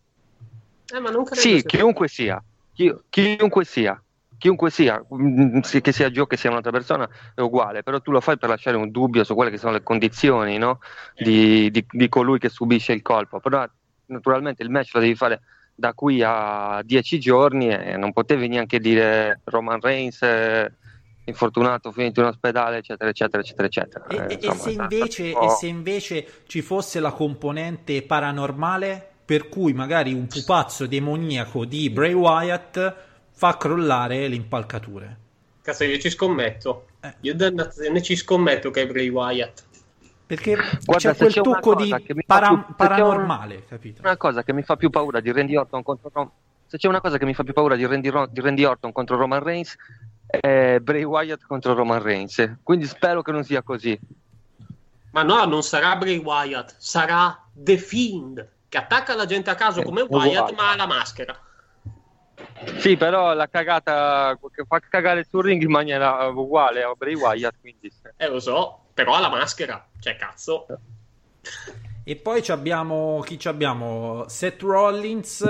Eh, 0.95 1.01
ma 1.01 1.11
non 1.11 1.25
credo 1.25 1.41
sì, 1.41 1.59
sia- 1.59 1.63
chiunque 1.63 2.09
sia, 2.09 2.43
chi- 2.73 2.95
chiunque 3.11 3.65
sia, 3.65 4.03
chiunque 4.39 4.71
sia, 4.71 5.05
mm, 5.15 5.61
che 5.61 5.93
sia 5.93 6.09
Joe 6.11 6.27
che 6.27 6.39
sia 6.39 6.51
un'altra 6.51 6.73
persona 6.73 7.09
è 7.35 7.41
uguale, 7.41 7.83
però 7.83 8.01
tu 8.01 8.13
lo 8.13 8.21
fai 8.21 8.39
per 8.39 8.49
lasciare 8.49 8.77
un 8.79 8.91
dubbio 8.91 9.25
su 9.25 9.35
quelle 9.35 9.51
che 9.51 9.59
sono 9.59 9.73
le 9.73 9.83
condizioni 9.83 10.57
no? 10.57 10.79
di, 11.15 11.71
di- 11.71 11.87
di 11.87 12.09
colui 12.09 12.39
che 12.39 12.49
subisce 12.49 12.93
il 12.93 13.03
colpo, 13.03 13.41
però 13.41 13.67
naturalmente 14.07 14.63
il 14.63 14.71
match 14.71 14.95
lo 14.95 15.01
devi 15.01 15.15
fare 15.15 15.41
da 15.75 15.93
qui 15.93 16.23
a 16.25 16.81
dieci 16.85 17.19
giorni 17.19 17.69
e 17.69 17.97
non 17.97 18.13
potevi 18.13 18.49
neanche 18.49 18.79
dire 18.79 19.41
Roman 19.45 19.81
Reigns 19.81 20.21
è 20.21 20.71
infortunato, 21.27 21.91
finito 21.91 22.21
in 22.21 22.27
ospedale, 22.27 22.79
eccetera, 22.79 23.11
eccetera, 23.11 23.43
eccetera, 23.43 23.67
eccetera. 23.67 24.07
E, 24.07 24.15
Eh, 24.17 24.19
e- 24.19 24.39
e 24.41 24.47
insomma, 24.47 24.55
se 24.63 24.71
invece, 24.71 25.33
po'- 25.33 25.47
e 25.47 25.49
se 25.51 25.67
invece 25.67 26.27
ci 26.47 26.61
fosse 26.63 27.01
la 27.01 27.13
componente 27.13 28.03
paranormale, 28.03 29.09
per 29.25 29.49
cui 29.49 29.73
magari 29.73 30.13
un 30.13 30.27
pupazzo 30.27 30.87
demoniaco 30.87 31.65
di 31.65 31.89
Bray 31.89 32.13
Wyatt 32.13 32.95
fa 33.33 33.57
crollare 33.57 34.29
le 34.29 34.35
impalcature. 34.35 35.19
Cazzo, 35.63 35.85
io 35.85 35.99
ci 35.99 36.11
scommetto. 36.11 36.89
Eh. 37.01 37.15
Io 37.23 37.35
dannazione 37.35 38.03
ci 38.03 38.17
scommetto 38.17 38.71
che 38.71 38.83
è 38.83 38.87
Bray 38.87 39.09
Wyatt. 39.09 39.63
Perché 40.35 40.55
Guarda, 40.85 41.11
c'è 41.13 41.17
quel 41.17 41.33
c'è 41.33 41.41
una 41.41 41.53
tocco 41.61 41.73
cosa 41.75 41.97
di 41.99 42.05
che 42.05 42.15
mi 42.15 42.23
fa 42.27 42.35
para- 42.35 42.49
più- 42.49 42.57
se 42.57 42.63
c'è 42.65 42.69
un- 42.71 42.77
paranormale, 42.77 43.65
capito? 43.67 44.01
una 44.03 44.17
cosa 44.17 44.43
che 44.43 44.53
mi 44.53 44.63
fa 44.63 44.77
più 44.77 44.91
paura 44.91 45.21
di 45.21 45.33
Randy 45.33 45.57
Orton 45.57 45.83
contro 45.83 46.11
Rom- 46.13 46.31
se 46.67 46.79
c'è 46.79 46.89
una 46.89 47.01
cosa 47.01 47.19
che 47.19 47.25
mi 47.25 47.35
fa 47.35 47.45
più 47.45 47.53
paura 47.53 47.77
di 47.77 47.87
Randy, 47.87 48.09
Ro- 48.09 48.27
di 48.31 48.41
Randy 48.41 48.65
Orton 48.65 48.93
contro 48.93 49.17
Roman 49.17 49.43
Reigns 49.43 49.77
è 50.27 50.79
Bray 50.81 51.05
Wyatt 51.05 51.43
contro 51.47 51.75
Roman 51.75 52.03
Reigns 52.03 52.57
quindi 52.63 52.87
spero 52.87 53.23
che 53.23 53.31
non 53.33 53.45
sia 53.45 53.63
così 53.63 53.97
Ma 55.13 55.23
no, 55.23 55.45
non 55.45 55.63
sarà 55.63 55.95
Bray 55.97 56.17
Wyatt, 56.19 56.75
sarà 56.79 57.41
The 57.53 57.77
Fiend 57.77 58.49
che 58.69 58.79
attacca 58.79 59.15
la 59.15 59.27
gente 59.27 59.51
a 59.51 59.55
caso 59.55 59.81
Eh, 59.81 59.85
come 59.85 60.01
uguale. 60.01 60.31
Wyatt, 60.31 60.55
ma 60.57 60.73
ha 60.73 60.77
la 60.77 60.87
maschera. 60.87 61.39
sì 62.79 62.97
però 62.97 63.33
la 63.35 63.47
cagata 63.49 64.37
che 64.53 64.65
fa 64.67 64.81
cagare 64.81 65.25
sul 65.29 65.45
ring 65.45 65.63
in 65.63 65.71
maniera 65.71 66.27
uguale 66.27 66.83
a 66.83 66.93
Bray 66.97 67.15
Wyatt 67.15 67.55
quindi 67.61 67.93
Eh, 68.17 68.29
lo 68.29 68.41
so, 68.41 68.84
però 68.95 69.15
ha 69.15 69.21
la 69.21 69.29
maschera. 69.29 69.85
Cioè, 69.99 70.17
cazzo. 70.17 70.67
E 72.05 72.17
poi 72.17 72.43
ci 72.43 72.53
abbiamo 72.53 73.21
chi 73.25 73.39
ci 73.39 73.49
abbiamo? 73.49 74.25
Seth 74.29 74.63
Rollins. 74.63 75.43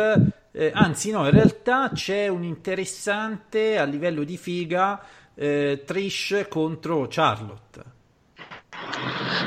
eh, 0.52 0.70
anzi, 0.74 1.10
no, 1.10 1.24
in 1.26 1.32
realtà 1.32 1.90
c'è 1.92 2.28
un 2.28 2.42
interessante 2.44 3.76
a 3.78 3.84
livello 3.84 4.24
di 4.24 4.36
figa 4.36 5.00
eh, 5.34 5.82
Trish 5.84 6.46
contro 6.48 7.06
Charlotte. 7.10 7.82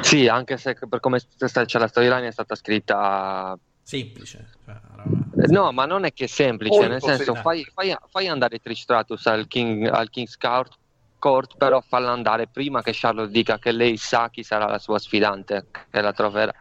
sì 0.01 0.27
anche 0.27 0.57
se 0.57 0.75
per 0.87 0.99
come 0.99 1.19
c'è 1.19 1.79
la 1.79 1.87
storyline 1.87 2.27
è 2.27 2.31
stata 2.31 2.55
scritta 2.55 3.57
Semplice. 3.83 4.49
cioè, 4.65 4.75
roba- 4.95 5.43
Eh, 5.43 5.47
No, 5.51 5.71
ma 5.71 5.85
non 5.85 6.03
è 6.03 6.11
che 6.11 6.25
è 6.25 6.27
semplice, 6.27 6.73
Molto 6.75 6.91
nel 6.91 7.01
senso 7.01 7.35
fai, 7.35 7.63
fai- 7.73 7.95
fai 8.09 8.27
andare 8.27 8.59
Trish 8.59 8.81
Stratus 8.81 9.25
al, 9.27 9.47
King, 9.47 9.87
al 9.87 10.09
King's 10.09 10.35
Court, 10.35 10.75
Però 11.57 11.81
falla 11.81 12.11
andare 12.11 12.47
prima 12.47 12.81
che 12.81 12.91
Charlotte 12.93 13.31
dica 13.31 13.57
che 13.57 13.71
lei 13.71 13.97
sa 13.97 14.29
chi 14.29 14.43
sarà 14.43 14.67
la 14.67 14.79
sua 14.79 14.99
sfidante, 14.99 15.67
che 15.89 16.01
la 16.01 16.13
troverà. 16.13 16.53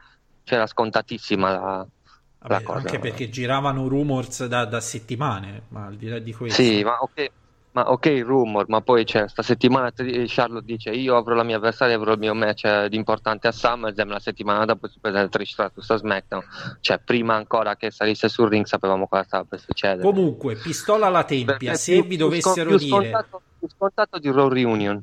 C'era 0.42 0.66
scontatissima 0.66 1.50
la, 1.50 1.86
Vabbè, 2.38 2.62
cosa. 2.62 2.78
anche 2.78 2.98
perché 2.98 3.28
giravano 3.28 3.88
rumors 3.88 4.46
da, 4.46 4.64
da 4.64 4.80
settimane, 4.80 5.62
ma 5.68 5.86
al 5.86 5.96
di 5.96 6.08
là 6.08 6.18
di 6.18 6.32
questo. 6.32 6.62
Sì, 6.62 6.82
ma 6.84 6.96
ok, 7.00 7.30
ma 7.72 7.90
ok 7.90 8.06
il 8.06 8.24
rumor, 8.24 8.66
ma 8.68 8.80
poi 8.80 9.04
c'è 9.04 9.28
sta 9.28 9.42
settimana 9.42 9.90
Tri- 9.90 10.24
Charlotte 10.28 10.64
dice 10.64 10.90
io 10.90 11.16
avrò 11.16 11.34
la 11.34 11.42
mia 11.42 11.56
avversaria, 11.56 11.96
avrò 11.96 12.12
il 12.12 12.18
mio 12.18 12.34
match 12.34 12.64
eh, 12.64 12.88
importante 12.92 13.48
a 13.48 13.52
SummerSlam, 13.52 14.08
la 14.08 14.20
settimana 14.20 14.64
dopo 14.64 14.86
si 14.88 14.98
presenta 15.00 15.28
Trish 15.28 15.50
Stratus 15.50 15.90
a 15.90 15.96
SmackDown. 15.96 16.44
Cioè, 16.80 17.00
prima 17.00 17.34
ancora 17.34 17.74
che 17.76 17.90
salisse 17.90 18.28
sul 18.28 18.48
ring 18.48 18.64
sapevamo 18.64 19.08
cosa 19.08 19.24
stava 19.24 19.44
per 19.44 19.60
succedere. 19.60 20.02
Comunque, 20.02 20.54
pistola 20.54 21.06
alla 21.06 21.24
tempia, 21.24 21.56
Perché 21.56 21.74
se 21.74 21.92
più- 21.94 22.06
vi 22.06 22.16
dovessero 22.16 22.68
più 22.68 22.76
dire 22.78 23.10
scontato, 23.10 23.42
scontato 23.66 24.18
di 24.18 24.30
Raw 24.30 24.48
Reunion. 24.48 25.02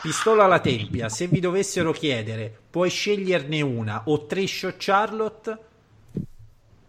pistola 0.00 0.44
alla 0.44 0.60
tempia, 0.60 1.08
se 1.08 1.26
vi 1.26 1.40
dovessero 1.40 1.92
chiedere, 1.92 2.56
puoi 2.70 2.88
sceglierne 2.90 3.60
una 3.60 4.02
o 4.06 4.26
Trish 4.26 4.62
o 4.64 4.74
Charlotte, 4.76 5.58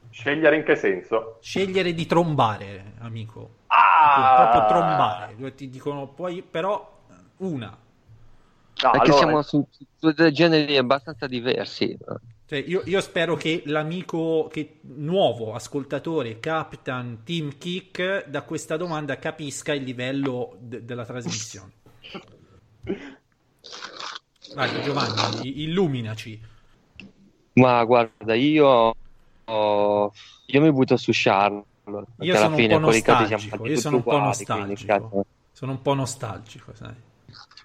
Scegliere 0.09 0.57
in 0.57 0.63
che 0.63 0.75
senso? 0.75 1.37
scegliere 1.41 1.93
di 1.93 2.05
trombare, 2.05 2.93
amico. 2.99 3.55
Ah! 3.67 4.49
Proprio 4.51 4.67
trombare, 4.67 5.55
ti 5.55 5.69
dicono 5.69 6.07
poi 6.07 6.43
però 6.43 7.01
una. 7.37 7.67
No, 7.69 8.91
Perché 8.91 8.97
allora- 9.11 9.17
siamo 9.17 9.41
su, 9.41 9.67
su 9.97 10.11
dei 10.11 10.31
generi 10.31 10.77
abbastanza 10.77 11.25
diversi. 11.25 11.97
Cioè, 12.45 12.59
io, 12.59 12.81
io 12.85 12.99
spero 12.99 13.35
che 13.35 13.63
l'amico 13.65 14.49
che, 14.51 14.79
nuovo 14.81 15.53
ascoltatore, 15.53 16.39
Captain 16.39 17.23
Team 17.23 17.57
Kick, 17.57 18.27
da 18.27 18.41
questa 18.43 18.75
domanda 18.75 19.17
capisca 19.17 19.73
il 19.73 19.83
livello 19.83 20.57
de- 20.59 20.83
della 20.83 21.05
trasmissione. 21.05 21.71
Vai 24.55 24.81
Giovanni, 24.83 25.63
illuminaci. 25.63 26.39
Ma 27.53 27.83
guarda, 27.85 28.33
io, 28.35 28.93
io 29.45 30.61
mi 30.61 30.71
butto 30.71 30.97
su 30.97 31.11
Charlotte. 31.13 31.65
Io 32.19 32.35
sono 32.35 32.49
un 32.49 32.55
fine 32.55 32.73
po' 32.75 32.79
nostalgico, 32.79 33.39
fatti 33.39 33.53
io 33.55 33.67
tutti 33.67 33.77
sono 33.77 33.95
un 33.97 34.03
po' 34.03 34.15
uguali, 34.15 34.45
quindi, 34.45 34.69
nostalgico. 34.69 34.93
cazzo. 35.09 35.25
Sono 35.53 35.71
un 35.71 35.81
po' 35.81 35.93
nostalgico, 35.93 36.73
sai. 36.75 36.93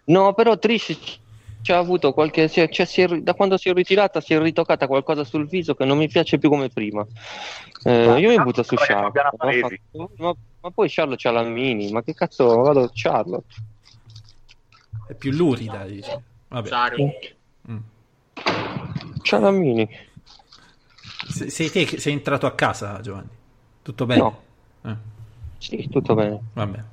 No, 0.04 0.32
però 0.34 0.56
Trish 0.56 1.18
ci 1.62 1.72
ha 1.72 1.78
avuto 1.78 2.12
qualche. 2.12 2.48
cioè, 2.48 2.84
si 2.84 3.00
è 3.02 3.08
da 3.20 3.34
quando 3.34 3.56
si 3.56 3.68
è 3.68 3.72
ritirata 3.72 4.20
si 4.20 4.34
è 4.34 4.40
ritoccata 4.40 4.86
qualcosa 4.86 5.24
sul 5.24 5.46
viso 5.48 5.74
che 5.74 5.84
non 5.84 5.98
mi 5.98 6.08
piace 6.08 6.38
più 6.38 6.48
come 6.48 6.68
prima. 6.68 7.06
Eh, 7.84 8.18
io 8.18 8.28
mi 8.30 8.42
butto 8.42 8.62
su 8.62 8.74
Charlotte. 8.76 9.20
Ma, 9.92 10.08
ma- 10.16 10.34
ma 10.60 10.70
poi 10.70 10.88
Charlotte 10.90 11.22
c'ha 11.22 11.30
la 11.30 11.42
mini, 11.42 11.90
ma 11.92 12.02
che 12.02 12.14
cazzo 12.14 12.60
vado 12.62 12.90
Charlotte? 12.92 13.54
È 15.06 15.14
più 15.14 15.30
lurida, 15.32 15.84
dici. 15.86 16.10
Vabbè. 16.48 16.68
Mm. 17.70 17.78
C'ha 19.22 19.38
la 19.38 19.50
mini. 19.50 19.88
Se- 21.28 21.50
Sei 21.50 21.70
te 21.70 21.84
che 21.84 21.98
sei 22.00 22.12
entrato 22.14 22.46
a 22.46 22.54
casa, 22.54 23.00
Giovanni? 23.00 23.28
Tutto 23.82 24.06
bene? 24.06 24.20
No. 24.20 24.42
Eh. 24.84 24.96
Sì, 25.58 25.88
tutto 25.88 26.14
bene. 26.14 26.40
Vabbè. 26.52 26.84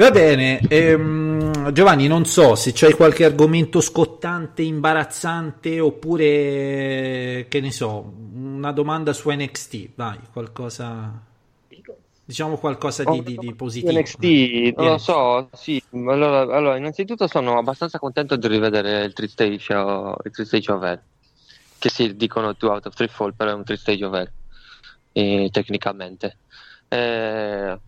Va 0.00 0.10
bene, 0.10 0.60
ehm, 0.66 1.72
Giovanni, 1.72 2.06
non 2.06 2.24
so 2.24 2.54
se 2.54 2.72
c'hai 2.74 2.94
qualche 2.94 3.26
argomento 3.26 3.82
scottante, 3.82 4.62
imbarazzante, 4.62 5.78
oppure 5.78 7.44
che 7.50 7.60
ne 7.60 7.70
so, 7.70 8.10
una 8.32 8.72
domanda 8.72 9.12
su 9.12 9.28
NXT, 9.28 9.90
vai, 9.96 10.18
qualcosa 10.32 11.22
diciamo 12.24 12.56
qualcosa 12.56 13.04
di, 13.04 13.22
di, 13.22 13.36
di 13.36 13.54
positivo. 13.54 13.92
NXT, 13.92 14.78
non 14.78 14.86
lo 14.86 14.96
so, 14.96 15.50
sì. 15.52 15.82
Allora, 15.90 16.56
allora, 16.56 16.78
innanzitutto 16.78 17.26
sono 17.26 17.58
abbastanza 17.58 17.98
contento 17.98 18.36
di 18.36 18.48
rivedere 18.48 19.04
il 19.04 19.12
3 19.12 19.28
stage, 19.28 19.74
il 19.74 20.32
3 20.32 20.44
stage 20.46 20.72
of 20.72 20.82
Hell. 20.82 21.00
Che 21.78 21.90
si 21.90 22.16
dicono 22.16 22.54
2 22.54 22.68
out 22.70 22.86
of 22.86 22.94
3 22.94 23.06
fall, 23.08 23.34
però 23.34 23.50
è 23.50 23.54
un 23.54 23.64
3 23.64 23.76
stage 23.76 24.04
Hell, 24.06 24.30
eh, 25.12 25.48
tecnicamente. 25.52 26.38
Eh, 26.88 27.78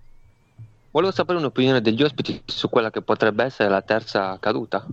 volevo 0.93 1.13
sapere 1.13 1.39
un'opinione 1.39 1.81
degli 1.81 2.03
ospiti 2.03 2.41
su 2.45 2.69
quella 2.69 2.91
che 2.91 3.03
potrebbe 3.03 3.45
essere 3.45 3.69
la 3.69 3.83
terza 3.83 4.39
caduta. 4.39 4.87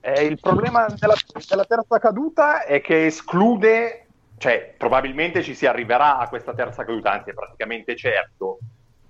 Eh, 0.00 0.24
il 0.24 0.40
problema 0.40 0.86
della, 0.98 1.14
della 1.48 1.64
terza 1.64 1.98
caduta 1.98 2.64
è 2.64 2.80
che 2.80 3.06
esclude, 3.06 4.06
cioè 4.38 4.74
probabilmente 4.76 5.42
ci 5.42 5.54
si 5.54 5.66
arriverà 5.66 6.18
a 6.18 6.28
questa 6.28 6.54
terza 6.54 6.84
caduta, 6.84 7.12
anzi 7.12 7.30
è 7.30 7.34
praticamente 7.34 7.94
certo. 7.94 8.58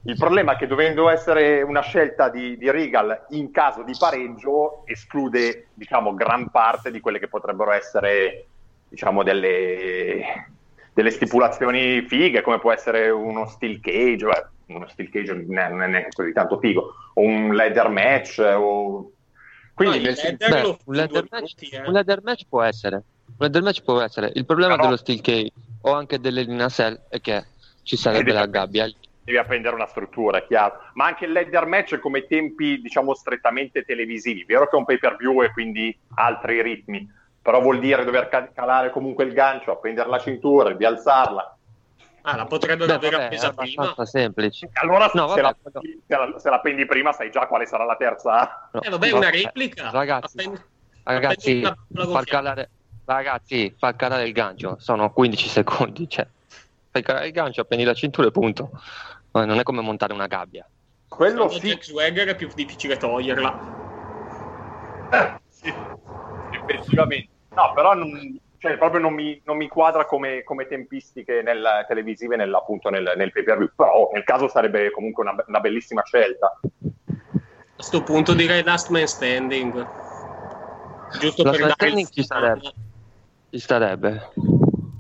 Il 0.03 0.17
problema 0.17 0.53
è 0.53 0.57
che 0.57 0.67
dovendo 0.67 1.09
essere 1.09 1.63
una 1.63 1.83
scelta 1.83 2.29
di, 2.29 2.57
di 2.57 2.71
Regal 2.71 3.27
in 3.31 3.51
caso 3.51 3.83
di 3.83 3.95
pareggio, 3.99 4.83
esclude 4.87 5.69
diciamo 5.75 6.15
gran 6.15 6.51
parte 6.51 6.91
di 6.91 7.01
quelle 7.01 7.19
che 7.19 7.29
potrebbero 7.29 7.73
essere 7.73 8.47
diciamo 8.89 9.23
delle, 9.23 10.47
delle 10.95 11.11
stipulazioni 11.11 12.03
fighe, 12.03 12.41
come 12.41 12.59
può 12.59 12.73
essere 12.73 13.11
uno 13.11 13.47
steel 13.47 13.81
cage, 13.81 14.27
uno 14.69 14.87
steel 14.89 15.11
cage 15.11 15.33
non 15.35 15.59
è, 15.59 15.69
non 15.69 15.83
è 15.83 15.87
neanche 15.89 16.11
così 16.15 16.33
tanto 16.33 16.59
figo, 16.59 16.95
o 17.15 17.21
un 17.23 17.55
ladder 17.55 17.89
match, 17.89 18.39
o... 18.39 19.11
quindi 19.75 19.99
No, 19.99 20.05
nel 20.05 20.37
Beh, 20.37 20.63
un 20.85 21.07
due 21.07 21.27
match- 21.31 21.33
minuti, 21.33 21.69
eh. 21.71 21.81
Un 21.87 21.93
ladder 21.93 22.23
match 22.23 22.43
può 22.49 22.63
essere. 22.63 22.97
Un 23.27 23.35
ladder 23.39 23.63
match 23.63 23.83
può 23.83 24.01
essere. 24.01 24.31
Il 24.35 24.45
problema 24.47 24.73
Però- 24.75 24.85
dello 24.87 24.97
steel 24.97 25.21
cage 25.21 25.53
o 25.83 25.93
anche 25.93 26.19
delle 26.19 26.43
Linacell 26.43 27.01
è 27.09 27.21
che 27.21 27.45
ci 27.83 27.97
sarebbe 27.97 28.31
Eh, 28.31 28.35
la 28.35 28.47
gabbia. 28.47 28.91
devi 29.25 29.39
apprendere 29.39 29.75
una 29.75 29.87
struttura, 29.87 30.39
è 30.39 30.47
chiaro. 30.47 30.79
Ma 30.95 31.07
anche 31.07 31.25
il 31.27 31.33
ladder 31.33 31.67
match 31.67 31.95
è 31.95 31.99
come 31.99 32.27
tempi, 32.27 32.81
diciamo, 32.81 33.15
strettamente 33.15 33.83
televisivi. 33.85 34.45
Vero 34.45 34.65
che 34.69 34.77
è 34.77 34.79
un 34.79 34.85
pay 34.85 34.99
per 34.99 35.17
view 35.17 35.43
e 35.43 35.53
quindi 35.53 35.97
altri 36.17 36.61
ritmi, 36.63 37.09
però 37.41 37.61
vuol 37.61 37.79
dire 37.79 38.05
dover 38.05 38.29
ca- 38.29 38.51
calare 38.53 38.91
comunque 38.91 39.25
il 39.25 39.33
gancio, 39.33 39.71
appendere 39.73 40.09
la 40.09 40.19
cintura, 40.19 40.75
rialzarla. 40.77 41.58
Ah, 42.31 42.37
la 42.37 42.45
potrebbero 42.45 42.87
Beh, 42.89 42.95
aver 42.99 43.11
vabbè, 43.13 43.23
è 43.23 43.27
appesa 43.27 43.53
prima. 43.55 43.83
abbastanza 43.83 44.05
semplice. 44.19 44.69
Allora, 44.75 45.11
No, 45.15 45.29
se, 45.29 45.41
vabbè, 45.41 45.57
la, 46.09 46.27
la- 46.27 46.39
se 46.39 46.51
la 46.51 46.57
appendi 46.57 46.85
prima, 46.85 47.13
sai 47.13 47.31
già 47.31 47.47
quale 47.47 47.65
sarà 47.65 47.85
la 47.87 47.97
terza. 47.97 48.69
No, 48.73 48.83
Eh, 48.83 48.91
vabbè, 48.91 49.07
è 49.07 49.11
no, 49.13 49.17
una 49.17 49.31
eh, 49.31 49.43
replica. 49.45 49.89
Ragazzi, 49.91 50.39
Append- 50.39 50.65
ragazzi, 51.05 51.63
far 52.11 52.25
calare, 52.25 52.71
ragazzi, 53.07 53.75
far 53.79 53.97
calare 53.97 54.27
il 54.27 54.33
gancio 54.35 54.77
sono 54.79 55.11
15 55.11 55.49
secondi. 55.49 56.07
Cioè, 56.07 56.29
fai 56.91 57.03
calare 57.03 57.27
il 57.29 57.33
gancio, 57.33 57.63
appendi 57.63 57.85
la 57.85 57.95
cintura 57.95 58.29
e 58.29 58.31
punto. 58.31 58.73
Eh, 59.33 59.45
Non 59.47 59.59
è 59.59 59.63
come 59.63 59.81
montare 59.81 60.13
una 60.13 60.27
gabbia. 60.27 60.69
Quello 61.09 61.49
sì, 61.49 61.61
Jack 61.69 61.85
Swagger 61.85 62.29
è 62.29 62.37
più 62.37 62.51
difficile 62.55 62.99
toglierla. 62.99 63.59
sì, 65.49 65.73
effettivamente. 66.51 67.31
No, 67.55 67.73
però 67.75 67.95
non, 67.95 68.39
cioè, 68.59 68.77
proprio 68.77 69.01
non 69.01 69.15
mi, 69.15 69.41
non 69.45 69.57
mi 69.57 69.69
quadra 69.69 70.05
come, 70.05 70.43
come 70.43 70.67
tempistiche 70.67 71.43
nel, 71.43 71.85
televisive 71.87 72.37
nel, 72.37 72.53
appunto 72.53 72.91
nel, 72.91 73.13
nel 73.17 73.31
pay 73.33 73.45
per 73.45 73.57
view. 73.59 73.71
Però 73.75 74.11
nel 74.13 74.25
caso 74.25 74.49
sarebbe 74.49 74.91
comunque 74.91 75.23
una, 75.23 75.37
una 75.47 75.61
bellissima 75.61 76.03
scelta. 76.05 76.59
A 77.77 77.83
sto 77.83 78.03
punto 78.03 78.35
direi 78.35 78.65
Last 78.65 78.91
Man 78.91 79.07
Standing. 79.07 79.87
Giusto 81.21 81.43
Last 81.45 81.57
per 81.57 81.67
dare 81.69 81.73
Standing 81.73 82.07
il 82.07 82.13
ci 82.13 82.25
sarebbe. 82.25 82.73
Ci 83.51 83.59
starebbe. 83.61 84.29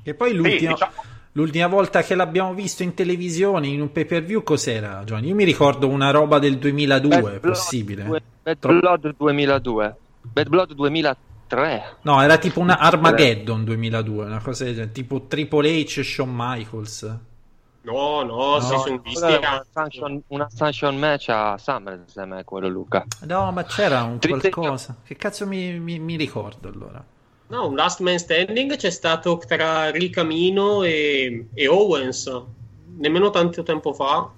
E 0.04 0.14
poi 0.14 0.30
Sì, 0.30 0.36
l'ultima, 0.36 0.72
diciamo- 0.72 0.92
l'ultima 1.32 1.66
volta 1.66 2.02
che 2.02 2.14
l'abbiamo 2.14 2.54
visto 2.54 2.84
in 2.84 2.94
televisione, 2.94 3.66
in 3.66 3.80
un 3.80 3.90
pay 3.90 4.04
per 4.04 4.22
view, 4.22 4.42
cos'era, 4.44 5.02
Giovanni? 5.04 5.28
Io 5.28 5.34
mi 5.34 5.44
ricordo 5.44 5.88
una 5.88 6.10
roba 6.10 6.38
del 6.38 6.58
2002, 6.58 7.16
è 7.16 7.20
Bad 7.20 7.40
Blood 7.40 7.54
possibile? 7.54 8.04
due- 8.04 8.22
Bad 8.42 8.58
Blood 8.58 9.14
2002. 9.16 9.96
Bad 10.32 10.48
Blood 10.48 10.72
2003. 10.74 11.26
No, 12.02 12.22
era 12.22 12.38
tipo 12.38 12.60
una 12.60 12.78
Armageddon 12.78 13.64
2002, 13.64 14.24
una 14.26 14.40
cosa 14.40 14.64
del 14.64 14.74
genere, 14.74 14.92
tipo 14.92 15.26
Triple 15.26 15.68
H 15.80 16.00
e 16.00 16.02
Shawn 16.02 16.30
Michaels. 16.32 17.18
No, 17.82 18.22
no, 18.22 18.60
si 18.60 18.72
No, 18.72 18.78
sono 18.80 18.98
visti. 18.98 19.24
Una 19.24 19.64
sanction, 19.72 20.22
una 20.28 20.48
sanction 20.50 20.98
match 20.98 21.28
a 21.30 21.56
SummerSlam 21.56 22.34
è 22.34 22.44
quello 22.44 22.68
Luca. 22.68 23.04
No, 23.22 23.50
ma 23.50 23.64
c'era 23.64 24.02
un 24.02 24.18
Triple- 24.18 24.50
qualcosa. 24.50 24.96
Che 25.04 25.16
cazzo 25.16 25.46
mi, 25.46 25.78
mi- 25.78 25.98
mi 25.98 26.16
ricordo 26.16 26.68
allora? 26.68 27.02
No, 27.46 27.66
un 27.68 27.74
Last 27.76 28.00
Man 28.00 28.18
Standing 28.18 28.76
c'è 28.76 28.90
stato 28.90 29.38
tra 29.38 29.90
Ricamino 29.90 30.82
e, 30.82 31.46
e 31.54 31.68
Owens. 31.68 32.30
Nemmeno 32.98 33.30
tanto 33.30 33.62
tempo 33.62 33.94
fa. 33.94 34.28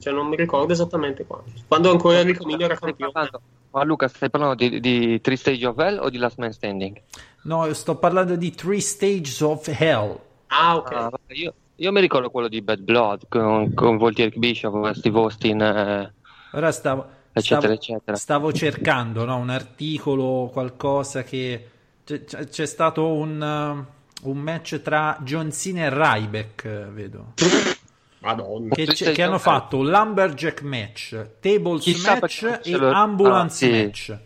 Cioè, 0.00 0.12
non 0.12 0.26
mi 0.26 0.34
ricordo 0.36 0.72
esattamente 0.72 1.24
quando. 1.24 1.50
Quando 1.68 1.90
ancora 1.92 2.22
Ricamino 2.22 2.64
era 2.64 2.76
campione. 2.76 3.12
parlando- 3.12 3.40
ma 3.70 3.82
Luca, 3.84 4.08
stai 4.08 4.30
parlando 4.30 4.54
di, 4.54 4.80
di 4.80 5.20
Three 5.20 5.36
Stage 5.36 5.66
of 5.66 5.78
Hell 5.78 5.98
o 5.98 6.10
di 6.10 6.18
Last 6.18 6.38
Man 6.38 6.52
Standing? 6.52 7.00
No, 7.42 7.66
io 7.66 7.74
sto 7.74 7.96
parlando 7.96 8.36
di 8.36 8.50
Three 8.50 8.80
Stages 8.80 9.40
of 9.40 9.66
Hell. 9.68 10.18
Ah, 10.48 10.76
ok. 10.76 10.92
Ah, 10.92 11.08
vabbè, 11.10 11.32
io, 11.34 11.54
io 11.76 11.92
mi 11.92 12.00
ricordo 12.00 12.30
quello 12.30 12.48
di 12.48 12.60
Bad 12.62 12.80
Blood 12.80 13.28
con, 13.28 13.72
con 13.74 13.96
Voltier 13.96 14.36
Bishop, 14.36 14.92
Steve 14.92 15.18
Austin, 15.18 15.60
eh, 15.60 16.12
Ora 16.52 16.72
stavo, 16.72 17.06
eccetera, 17.32 17.60
stavo, 17.60 17.74
eccetera. 17.74 18.16
stavo 18.16 18.52
cercando 18.52 19.24
no, 19.24 19.36
un 19.36 19.50
articolo, 19.50 20.50
qualcosa 20.52 21.22
che... 21.22 21.68
C'è, 22.04 22.24
c'è- 22.24 22.48
c'è 22.48 22.64
stato 22.64 23.12
un, 23.12 23.86
uh, 24.22 24.30
un 24.30 24.38
match 24.38 24.80
tra 24.80 25.18
John 25.22 25.52
Cena 25.52 25.82
e 25.84 25.90
Ryback, 25.90 26.64
eh, 26.64 26.84
vedo. 26.90 27.32
Madonna. 28.34 28.74
Che, 28.74 28.84
Stage 28.84 29.12
che 29.12 29.22
hanno 29.22 29.38
fatto 29.38 29.78
un 29.78 29.88
Lumberjack 29.88 30.62
match, 30.62 31.30
Tables 31.40 31.82
Chissà 31.82 32.18
match 32.20 32.60
e 32.64 32.76
lo- 32.76 32.90
Ambulance 32.90 33.66
ah, 33.66 33.68
sì. 33.68 33.84
match. 33.84 34.18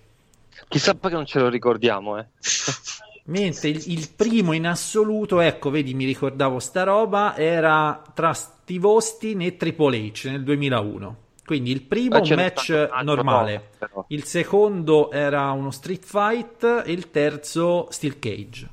Chissà 0.69 0.95
perché 0.95 1.17
non 1.17 1.27
ce 1.27 1.39
lo 1.39 1.49
ricordiamo, 1.49 2.19
eh. 2.19 2.27
Mentre 3.25 3.69
il, 3.69 3.83
il 3.87 4.09
primo 4.17 4.53
in 4.53 4.67
assoluto, 4.67 5.41
ecco, 5.41 5.71
vedi, 5.71 5.95
mi 5.95 6.05
ricordavo 6.05 6.59
sta 6.59 6.83
roba, 6.83 7.37
era 7.37 8.03
tra 8.15 8.33
Steve 8.33 8.87
Austin 8.87 9.43
e 9.43 9.57
Triple 9.57 9.97
H 10.11 10.29
nel 10.29 10.43
2001. 10.43 11.17
Quindi 11.45 11.71
il 11.71 11.83
primo 11.83 12.19
un 12.19 12.35
match 12.35 12.89
normale, 13.03 13.71
però. 13.79 14.05
il 14.09 14.25
secondo 14.25 15.11
era 15.11 15.51
uno 15.51 15.71
street 15.71 16.05
fight 16.05 16.83
e 16.85 16.93
il 16.93 17.11
terzo 17.11 17.89
steel 17.91 18.19
cage. 18.19 18.69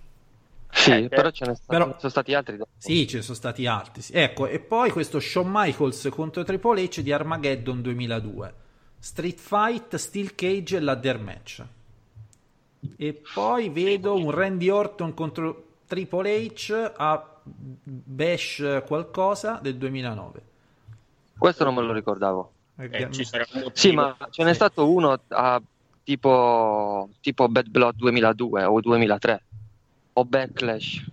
Sì, 0.72 0.92
Eh, 0.92 1.10
però 1.10 1.32
ce 1.32 1.46
ne 1.46 1.56
sta- 1.56 1.66
però- 1.68 1.96
sono 1.98 2.10
stati 2.10 2.34
altri 2.34 2.58
dopo. 2.58 2.70
Sì, 2.78 3.08
ci 3.08 3.22
sono 3.22 3.36
stati 3.36 3.66
altri. 3.66 4.02
sì. 4.02 4.14
Ecco, 4.14 4.46
e 4.48 4.60
poi 4.60 4.92
questo 4.92 5.20
Shawn 5.20 5.48
Michaels 5.52 6.08
contro 6.12 6.44
Triple 6.44 6.84
H 6.84 7.02
di 7.02 7.12
Armageddon 7.12 7.82
2002. 7.82 8.54
Street 9.00 9.40
Fight, 9.40 9.96
Steel 9.96 10.36
Cage 10.36 10.78
e 10.78 10.80
Ladder 10.80 11.20
Match. 11.20 11.64
E 12.98 13.22
poi 13.34 13.70
vedo 13.70 14.14
un 14.16 14.32
Randy 14.32 14.70
Orton 14.70 15.14
contro 15.14 15.66
Triple 15.88 16.46
H 16.54 16.94
a 16.96 17.26
Bash 17.44 18.84
qualcosa 18.86 19.60
del 19.62 19.76
2009. 19.78 20.42
Questo 21.38 21.64
non 21.64 21.74
me 21.76 21.82
lo 21.82 21.94
ricordavo. 21.94 22.52
Eh, 22.78 23.08
ci 23.12 23.26
sarà 23.26 23.46
un 23.54 23.62
motivo. 23.62 23.76
Sì, 23.76 23.92
ma 23.92 24.16
ce 24.30 24.44
n'è 24.44 24.50
Sì. 24.50 24.56
stato 24.56 24.90
uno 24.90 25.20
a 25.30 25.62
tipo, 26.04 27.10
tipo 27.22 27.48
Bad 27.50 27.70
Blood 27.70 27.96
2002 27.96 28.64
o 28.66 28.80
2003 28.80 29.44
o 30.20 30.26
Backlash. 30.26 31.06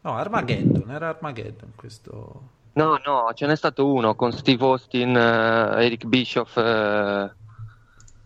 No, 0.00 0.14
Armageddon, 0.16 0.90
era 0.90 1.08
Armageddon 1.08 1.72
questo. 1.74 2.42
No, 2.72 3.00
no, 3.04 3.32
ce 3.34 3.46
n'è 3.46 3.56
stato 3.56 3.92
uno 3.92 4.14
con 4.14 4.32
Steve 4.32 4.62
Austin, 4.64 5.16
eh, 5.16 5.84
Eric 5.84 6.04
Bischoff 6.04 6.56
eh, 6.56 7.30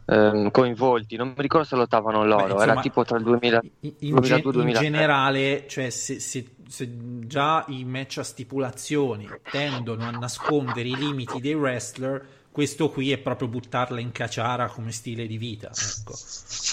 ehm, 0.07 0.51
coinvolti. 0.51 1.17
Non 1.17 1.29
mi 1.29 1.35
ricordo 1.43 1.67
se 1.67 1.77
lottavano 1.77 2.25
loro, 2.25 2.45
Beh, 2.47 2.53
insomma, 2.53 2.73
era 2.73 2.81
tipo 2.81 3.05
tra 3.05 3.17
il 3.17 3.25
2000 3.25 3.61
In, 3.81 3.93
in 4.01 4.21
ge- 4.21 4.43
2002-2003. 4.43 4.67
in 4.69 4.75
generale, 4.75 5.65
cioè, 5.69 5.91
se, 5.91 6.21
se- 6.21 6.55
se 6.69 6.91
già 7.27 7.65
i 7.69 7.85
match 7.85 8.19
a 8.19 8.23
stipulazioni 8.25 9.29
tendono 9.51 10.05
a 10.05 10.11
nascondere 10.11 10.89
i 10.89 10.97
limiti 10.97 11.41
dei 11.41 11.55
wrestler, 11.55 12.25
questo 12.51 12.91
qui 12.91 13.11
è 13.13 13.19
proprio 13.19 13.49
buttarla 13.49 13.99
in 14.01 14.13
caciara 14.13 14.69
come 14.69 14.93
stile 14.93 15.27
di 15.27 15.39
vita. 15.39 15.69
Ecco. 15.71 16.13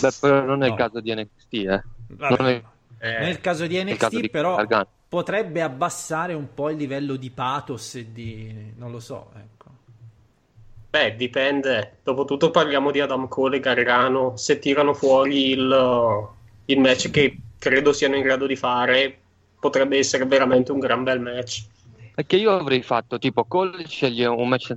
Beh, 0.01 0.11
però 0.19 0.43
non 0.43 0.63
è 0.63 0.67
No. 0.67 0.73
il 0.73 0.77
caso 0.77 0.99
di 0.99 1.13
NXT, 1.15 1.53
eh. 1.53 1.83
Vabbè, 2.09 2.35
Non 2.37 2.47
è- 2.49 2.63
Eh, 2.99 3.19
Nel 3.19 3.39
caso 3.39 3.65
di 3.65 3.81
nel 3.81 3.97
caso 3.97 4.17
NXT, 4.17 4.21
di 4.21 4.29
però, 4.29 4.55
Gargano. 4.55 4.87
potrebbe 5.07 5.61
abbassare 5.61 6.33
un 6.33 6.53
po' 6.53 6.69
il 6.69 6.77
livello 6.77 7.15
di 7.15 7.29
pathos 7.29 7.95
e 7.95 8.11
di. 8.11 8.73
non 8.75 8.91
lo 8.91 8.99
so. 8.99 9.31
Ecco. 9.35 9.67
Beh, 10.89 11.15
dipende. 11.15 11.97
Dopotutto 12.03 12.51
parliamo 12.51 12.91
di 12.91 12.99
Adam 12.99 13.27
Cole 13.27 13.57
e 13.57 13.59
Gargano. 13.59 14.35
Se 14.37 14.59
tirano 14.59 14.93
fuori 14.93 15.51
il, 15.51 16.29
il 16.65 16.79
match 16.79 17.09
che 17.11 17.37
credo 17.57 17.93
siano 17.93 18.15
in 18.15 18.21
grado 18.23 18.45
di 18.47 18.55
fare, 18.55 19.17
potrebbe 19.59 19.97
essere 19.97 20.25
veramente 20.25 20.71
un 20.71 20.79
gran 20.79 21.03
bel 21.03 21.19
match. 21.19 21.65
È 22.15 22.25
che 22.25 22.35
io 22.37 22.51
avrei 22.51 22.81
fatto 22.81 23.17
tipo 23.17 23.45
Cole 23.45 23.87
sceglie 23.87 24.25
un 24.25 24.47
match 24.49 24.75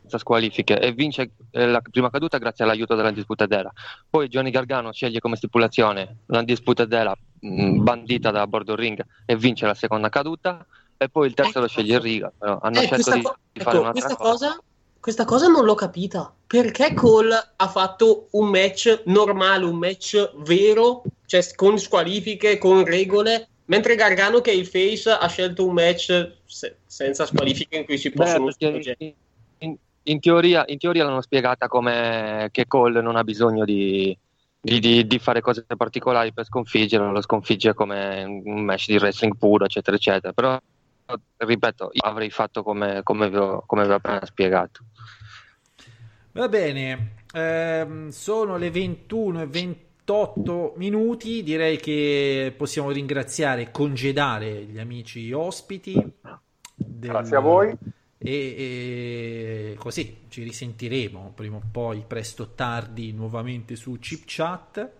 senza 0.00 0.18
squalifiche 0.18 0.80
e 0.80 0.92
vince 0.92 1.30
eh, 1.50 1.66
la 1.66 1.80
prima 1.80 2.10
caduta 2.10 2.38
grazie 2.38 2.64
all'aiuto 2.64 2.94
della 2.94 3.12
disputadera. 3.12 3.70
Poi 4.08 4.28
Johnny 4.28 4.50
Gargano 4.50 4.90
sceglie 4.92 5.20
come 5.20 5.36
stipulazione 5.36 6.16
la 6.26 6.42
disputadera 6.42 7.14
bandita 7.42 8.30
da 8.30 8.46
bordo 8.46 8.74
ring 8.76 9.04
e 9.26 9.36
vince 9.36 9.66
la 9.66 9.74
seconda 9.74 10.08
caduta. 10.08 10.64
e 10.96 11.08
poi 11.08 11.26
il 11.26 11.34
terzo 11.34 11.50
Ecco. 11.50 11.60
lo 11.60 11.66
sceglie 11.66 11.98
Riga. 11.98 12.32
Però 12.36 12.60
hanno 12.62 12.80
Eh, 12.80 12.84
scelto 12.86 13.10
di, 13.10 13.22
co- 13.22 13.36
di 13.52 13.60
fare 13.60 13.76
ecco, 13.78 13.88
un'altra 13.88 14.14
cosa. 14.16 14.28
cosa, 14.30 14.62
questa 15.00 15.24
cosa 15.24 15.48
non 15.48 15.64
l'ho 15.64 15.74
capita. 15.74 16.32
Perché 16.46 16.94
Cole 16.94 17.34
ha 17.56 17.68
fatto 17.68 18.28
un 18.32 18.48
match 18.48 19.02
normale, 19.06 19.64
un 19.64 19.76
match 19.76 20.32
vero, 20.36 21.02
cioè 21.26 21.42
con 21.56 21.76
squalifiche, 21.78 22.56
con 22.58 22.84
regole, 22.84 23.48
mentre 23.64 23.96
Gargano, 23.96 24.40
che 24.40 24.52
è 24.52 24.54
il 24.54 24.66
face, 24.66 25.10
ha 25.10 25.26
scelto 25.26 25.66
un 25.66 25.72
match 25.74 26.36
se- 26.44 26.76
senza 26.86 27.26
squalifiche 27.26 27.78
in 27.78 27.84
cui 27.84 27.98
si 27.98 28.10
Beh, 28.10 28.14
possono 28.14 28.50
svolgere. 28.52 28.94
in, 28.98 29.14
in- 29.58 29.76
in 30.04 30.20
teoria, 30.20 30.64
in 30.68 30.78
teoria 30.78 31.04
l'hanno 31.04 31.20
spiegata 31.20 31.66
come 31.68 32.48
che 32.52 32.66
Cole 32.66 33.00
non 33.00 33.16
ha 33.16 33.24
bisogno 33.24 33.64
di, 33.64 34.16
di- 34.64 34.78
di- 34.78 35.06
di 35.06 35.18
fare 35.18 35.40
cose 35.40 35.64
particolari 35.76 36.32
per 36.32 36.44
sconfiggerlo, 36.44 37.10
lo 37.10 37.20
sconfigge 37.20 37.74
come 37.74 38.22
un 38.22 38.64
match 38.64 38.86
di 38.86 38.96
wrestling 38.96 39.36
puro, 39.36 39.64
eccetera, 39.64 39.96
eccetera. 39.96 40.32
Però, 40.32 40.56
ripeto, 41.38 41.90
io 41.92 42.02
avrei 42.02 42.30
fatto 42.30 42.62
come, 42.62 43.00
come, 43.02 43.28
vi, 43.28 43.36
ho, 43.36 43.64
come 43.66 43.84
vi 43.84 43.90
ho 43.90 43.94
appena 43.96 44.24
spiegato. 44.24 44.84
Va 46.32 46.48
bene, 46.48 47.14
ehm, 47.34 48.08
sono 48.10 48.56
le 48.56 48.70
21 48.70 49.42
e 49.42 49.46
28 49.46 50.74
minuti, 50.76 51.42
direi 51.42 51.76
che 51.78 52.54
possiamo 52.56 52.90
ringraziare 52.90 53.62
e 53.62 53.70
congedare 53.72 54.62
gli 54.62 54.78
amici 54.78 55.32
ospiti. 55.32 55.92
del- 56.74 57.10
Grazie 57.10 57.36
a 57.36 57.40
voi. 57.40 57.76
E, 58.24 59.72
e 59.72 59.74
così 59.78 60.22
ci 60.28 60.42
risentiremo 60.44 61.32
prima 61.34 61.56
o 61.56 61.62
poi, 61.70 62.04
presto 62.06 62.44
o 62.44 62.48
tardi, 62.54 63.12
nuovamente 63.12 63.74
su 63.76 63.98
Chip 63.98 64.22
Chat. 64.26 64.90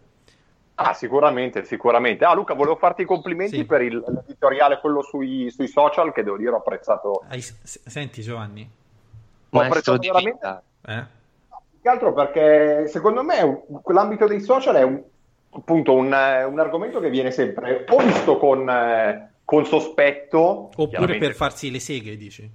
Ah, 0.75 0.95
sicuramente, 0.95 1.65
sicuramente. 1.65 2.25
Ah, 2.25 2.35
Luca, 2.35 2.55
volevo 2.55 2.77
farti 2.77 3.03
i 3.03 3.05
complimenti 3.05 3.59
Sì. 3.59 3.65
per 3.65 3.83
il- 3.83 4.03
l'editoriale, 4.09 4.81
quello 4.81 5.03
sui, 5.03 5.51
sui 5.51 5.69
social, 5.69 6.13
che 6.13 6.25
devo 6.25 6.37
dire 6.37 6.51
ho 6.51 6.57
apprezzato. 6.57 7.23
Hai- 7.29 7.41
senti 7.63 8.23
Giovanni, 8.23 8.63
Ho 9.51 9.59
Maestro 9.59 9.95
apprezzato 9.95 9.99
di 9.99 10.09
veramente. 10.09 10.63
eh? 10.87 11.05
Più 11.71 11.81
che 11.83 11.89
altro 11.89 12.13
perché 12.13 12.89
secondo 12.89 13.23
me 13.23 13.65
quell'ambito 13.83 14.27
dei 14.27 14.41
social 14.41 14.75
è 14.77 14.83
un, 14.83 15.01
appunto 15.51 15.93
un, 15.95 16.07
un 16.07 16.59
argomento 16.59 16.99
che 16.99 17.11
viene 17.11 17.31
sempre 17.31 17.85
o 17.89 17.99
visto 17.99 18.39
con, 18.39 18.69
eh, 18.69 19.31
con 19.45 19.65
sospetto, 19.67 20.71
oppure 20.75 21.19
per 21.19 21.35
farsi 21.35 21.71
le 21.71 21.79
seghe, 21.81 22.17
dici? 22.17 22.51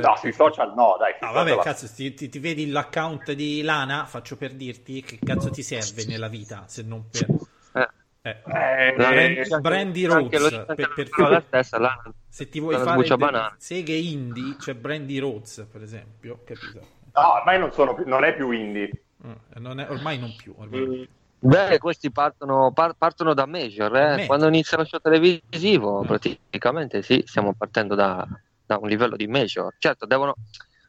No, 0.00 0.16
sui 0.16 0.32
social 0.32 0.72
no, 0.74 0.96
dai. 0.98 1.14
Ah, 1.20 1.32
vabbè, 1.32 1.58
cazzo, 1.58 1.86
ti, 1.92 2.14
ti- 2.14 2.28
ti 2.28 2.38
vedi 2.38 2.70
l'account 2.70 3.32
di 3.32 3.62
Lana? 3.62 4.04
Faccio 4.06 4.36
per 4.36 4.52
dirti 4.54 5.02
che 5.02 5.18
cazzo 5.22 5.50
ti 5.50 5.62
serve 5.62 6.04
nella 6.06 6.28
vita 6.28 6.64
se 6.66 6.82
non 6.82 7.08
per. 7.10 7.26
Eh. 7.74 7.88
Eh, 8.22 8.36
Eh, 8.42 8.92
Brand- 8.96 9.18
eh, 9.38 9.60
Brandy 9.60 10.04
Anche 10.06 10.38
Rhodes, 10.38 10.50
lo- 10.66 10.74
per- 10.74 10.92
per- 10.94 11.28
la 11.30 11.42
stessa, 11.46 11.78
la- 11.78 12.02
se 12.28 12.48
ti 12.48 12.58
vuoi 12.58 12.74
fare 12.76 13.02
de- 13.02 13.54
seghe 13.58 13.94
indie, 13.94 14.56
c'è 14.58 14.74
Brandy 14.74 15.18
Rhodes, 15.18 15.64
per 15.70 15.82
esempio, 15.82 16.40
capito? 16.44 16.80
no, 17.14 17.32
ormai 17.34 17.58
non, 17.60 17.70
sono 17.72 17.94
più- 17.94 18.04
non 18.06 18.24
è 18.24 18.34
più 18.34 18.50
indie. 18.50 18.90
Eh, 19.24 19.60
non 19.60 19.78
è- 19.78 19.88
ormai 19.88 20.18
non 20.18 20.34
più. 20.36 20.54
ormai. 20.58 21.08
Beh, 21.38 21.78
questi 21.78 22.10
partono, 22.10 22.72
par- 22.72 22.94
partono 22.98 23.32
da 23.32 23.46
major, 23.46 23.94
eh. 23.96 24.00
Major. 24.08 24.26
quando 24.26 24.48
inizia 24.48 24.76
lo 24.76 24.84
show 24.84 24.98
televisivo, 24.98 26.02
praticamente 26.02 27.02
sì, 27.02 27.22
stiamo 27.26 27.52
partendo 27.56 27.94
da, 27.94 28.26
da 28.66 28.78
un 28.80 28.88
livello 28.88 29.16
di 29.16 29.26
major. 29.26 29.74
Certo, 29.78 30.06
devono, 30.06 30.34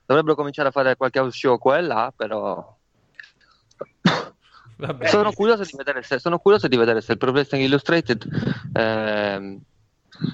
dovrebbero 0.06 0.36
cominciare 0.36 0.70
a 0.70 0.72
fare 0.72 0.96
qualche 0.96 1.32
show 1.32 1.58
qua 1.58 1.78
e 1.78 1.82
là, 1.82 2.12
però 2.16 2.76
Vabbè. 4.78 5.08
sono 5.08 5.32
curioso 5.32 5.64
di 5.64 5.74
vedere 5.76 6.04
se, 6.04 6.20
sono 6.20 6.40
curioso 6.40 6.68
di 6.68 6.76
vedere 6.78 7.02
se 7.02 7.14
il 7.14 7.18
Pro 7.18 7.32
Wrestling 7.32 7.64
Illustrated 7.66 8.28
ehm, 8.74 9.60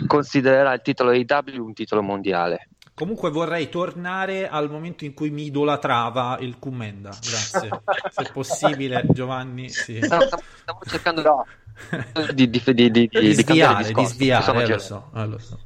considererà 0.08 0.74
il 0.74 0.82
titolo 0.82 1.12
AEW 1.12 1.66
un 1.66 1.74
titolo 1.74 2.02
mondiale. 2.02 2.70
Comunque 2.96 3.32
vorrei 3.32 3.70
tornare 3.70 4.48
al 4.48 4.70
momento 4.70 5.04
in 5.04 5.16
cui 5.16 5.32
mi 5.32 5.46
idolatrava 5.46 6.38
il 6.42 6.60
Commenda. 6.60 7.10
Grazie. 7.10 7.70
se 8.12 8.30
possibile, 8.32 9.04
Giovanni. 9.10 9.68
Sì. 9.70 9.98
No, 9.98 10.06
stavo, 10.22 10.44
stavo 10.62 10.80
cercando 10.86 11.22
No. 11.24 11.46
di, 12.34 12.50
di, 12.52 12.62
di, 12.64 12.74
di, 12.74 12.92
di, 12.92 13.08
Di 13.10 13.10
cambiare 13.10 13.84
sviare, 13.84 13.84
di 13.84 13.94
discorso. 13.94 14.14
sviare, 14.14 14.64
eh, 14.64 14.68
lo 14.68 14.78
so, 14.78 15.12
eh, 15.16 15.26
lo 15.26 15.40
so. 15.40 15.60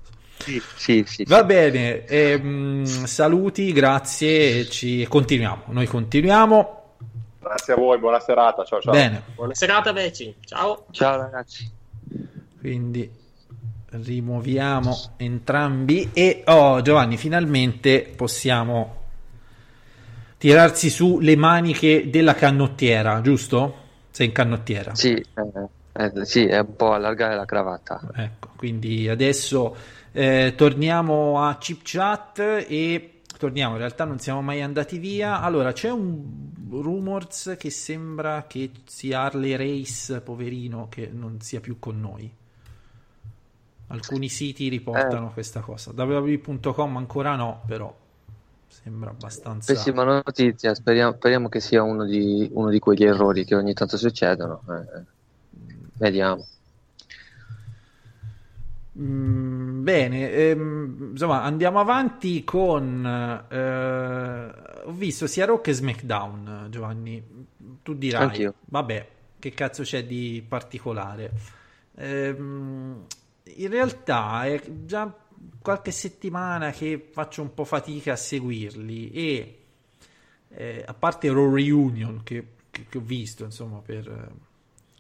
Sì, 0.48 0.62
sì, 0.78 1.04
sì, 1.06 1.24
Va 1.26 1.40
sì. 1.40 1.46
bene, 1.46 2.06
ehm, 2.06 2.86
saluti, 2.86 3.74
grazie, 3.74 4.60
e 4.60 4.70
ci 4.70 5.06
continuiamo. 5.06 5.64
Noi 5.68 5.88
continuiamo. 5.88 6.96
Grazie 7.42 7.74
a 7.74 7.76
voi, 7.76 8.00
buona 8.00 8.22
serata. 8.22 8.64
Ciao, 8.64 8.80
ciao. 8.80 8.94
Bene, 8.94 9.24
Buona 9.36 9.54
serata, 9.54 9.92
Veci. 9.92 10.34
Ciao. 10.40 10.86
Ciao 10.92 11.18
ragazzi. 11.18 11.70
quindi 12.62 13.12
rimuoviamo 13.90 15.16
entrambi 15.18 16.12
e 16.14 16.44
oh 16.46 16.82
Giovanni, 16.82 17.18
finalmente 17.18 18.02
possiamo 18.16 18.96
tirarsi 20.38 20.90
su 20.90 21.20
le 21.20 21.36
maniche 21.36 22.10
della 22.10 22.36
canottiera, 22.36 23.20
giusto? 23.20 23.86
Sei 24.12 24.28
in 24.28 24.32
canottiera. 24.32 24.96
Sì, 24.96 25.14
eh, 25.14 25.70
eh, 25.94 26.26
sì, 26.26 26.46
è 26.46 26.60
un 26.60 26.76
po' 26.76 26.94
allargare 26.94 27.36
la 27.36 27.46
cravatta. 27.46 28.00
Ecco, 28.14 28.50
quindi 28.56 29.10
adesso 29.10 29.76
eh, 30.18 30.56
torniamo 30.56 31.44
a 31.44 31.56
Chip 31.60 31.82
Chat 31.84 32.40
e 32.40 33.22
torniamo, 33.38 33.74
in 33.74 33.78
realtà 33.78 34.04
non 34.04 34.18
siamo 34.18 34.42
mai 34.42 34.64
andati 34.64 34.98
via. 34.98 35.42
Allora, 35.42 35.74
c'è 35.74 35.92
un 35.92 36.50
rumors 36.72 37.56
che 37.60 37.70
sembra 37.70 38.46
che 38.48 38.72
sia 38.86 39.22
Harley 39.22 39.56
Race, 39.56 40.20
poverino, 40.22 40.88
che 40.90 41.08
non 41.14 41.40
sia 41.42 41.60
più 41.60 41.78
con 41.78 42.00
noi. 42.00 42.34
Alcuni 43.90 44.28
siti 44.28 44.70
riportano 44.70 45.32
questa 45.32 45.60
cosa. 45.60 45.92
www.com 45.96 46.98
ancora 46.98 47.36
no, 47.36 47.62
però 47.68 47.96
sembra 48.70 49.12
abbastanza... 49.12 49.72
Pessima 49.72 50.04
notizia, 50.04 50.74
speriamo, 50.74 51.14
speriamo 51.14 51.48
che 51.48 51.60
sia 51.60 51.84
uno 51.84 52.06
di, 52.06 52.50
uno 52.54 52.72
di 52.72 52.80
quegli 52.80 53.04
errori 53.04 53.46
che 53.46 53.54
ogni 53.54 53.76
tanto 53.76 53.98
succedono. 53.98 54.64
eh. 54.68 55.04
Vediamo. 55.94 56.44
Mm, 59.00 59.84
bene, 59.84 60.32
ehm, 60.32 61.10
insomma, 61.12 61.44
andiamo 61.44 61.80
avanti 61.80 62.44
con. 62.44 63.06
eh, 63.50 64.86
ho 64.86 64.92
visto 64.92 65.28
sia 65.28 65.46
Rock 65.46 65.66
che 65.66 65.74
SmackDown, 65.74 66.68
Giovanni. 66.70 67.24
Tu 67.84 67.94
dirai, 67.94 68.42
Anch'io. 68.42 68.54
vabbè, 68.66 69.08
che 69.38 69.52
cazzo 69.52 69.84
c'è 69.84 70.04
di 70.06 70.44
particolare? 70.48 71.32
Ehm, 71.96 73.06
in 73.44 73.70
realtà 73.70 74.46
è 74.46 74.62
già 74.86 75.14
qualche 75.62 75.92
settimana 75.92 76.72
che 76.72 77.10
faccio 77.12 77.42
un 77.44 77.54
po' 77.54 77.66
fatica 77.66 78.14
a 78.14 78.16
seguirli 78.16 79.12
e 79.12 79.60
eh, 80.50 80.84
a 80.86 80.94
parte 80.94 81.32
Raw 81.32 81.54
Reunion 81.54 82.22
che, 82.24 82.46
che- 82.72 82.86
che 82.90 82.98
ho 82.98 83.02
visto, 83.02 83.44
insomma, 83.44 83.80
per, 83.80 84.32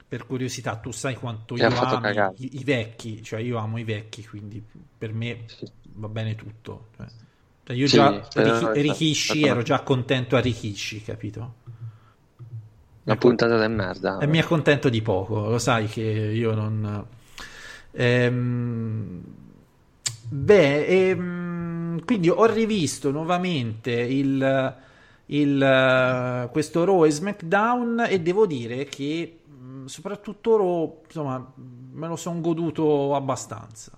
per 0.07 0.25
curiosità, 0.25 0.77
tu 0.77 0.91
sai 0.91 1.15
quanto 1.15 1.57
Mi 1.59 1.65
io 1.65 1.75
amo 1.77 2.31
i, 2.37 2.59
i 2.59 2.63
vecchi, 2.63 3.21
cioè 3.23 3.39
io 3.41 3.57
amo 3.57 3.77
i 3.77 3.83
vecchi, 3.83 4.25
quindi 4.25 4.63
per 4.97 5.13
me 5.13 5.47
Sì. 5.47 5.65
va 5.93 6.07
bene 6.07 6.35
tutto. 6.35 6.89
Cioè, 6.95 7.07
cioè 7.63 7.75
io 7.75 7.87
Sì, 7.87 7.97
già 7.97 8.29
Richi- 8.33 8.69
Rikishi 8.73 9.45
ero 9.45 9.61
già 9.63 9.81
contento 9.83 10.35
a 10.35 10.39
Rikishi, 10.39 11.01
capito? 11.01 11.55
Una 13.07 13.17
puntata 13.17 13.59
di 13.59 13.73
merda. 13.73 14.13
E 14.19 14.25
mi 14.25 14.39
accontento 14.39 14.89
di 14.89 15.01
poco, 15.01 15.47
lo 15.49 15.59
sai 15.59 15.87
che 15.87 16.01
io 16.01 16.53
non... 16.55 17.05
Ehm, 17.91 19.23
Beh, 20.29 20.85
ehm, 21.09 22.03
quindi 22.05 22.29
ho 22.29 22.45
rivisto 22.45 23.11
nuovamente 23.11 23.91
il, 23.91 24.75
il, 25.27 25.61
eh, 25.61 26.49
questo 26.51 26.83
Raw 26.83 27.05
e 27.05 27.11
SmackDown 27.11 28.05
e 28.09 28.19
devo 28.21 28.45
dire 28.45 28.85
che 28.85 29.36
soprattutto 29.87 30.57
Raw, 30.57 31.01
insomma, 31.05 31.53
me 31.55 32.07
lo 32.07 32.15
sono 32.15 32.39
goduto 32.41 33.15
abbastanza. 33.15 33.91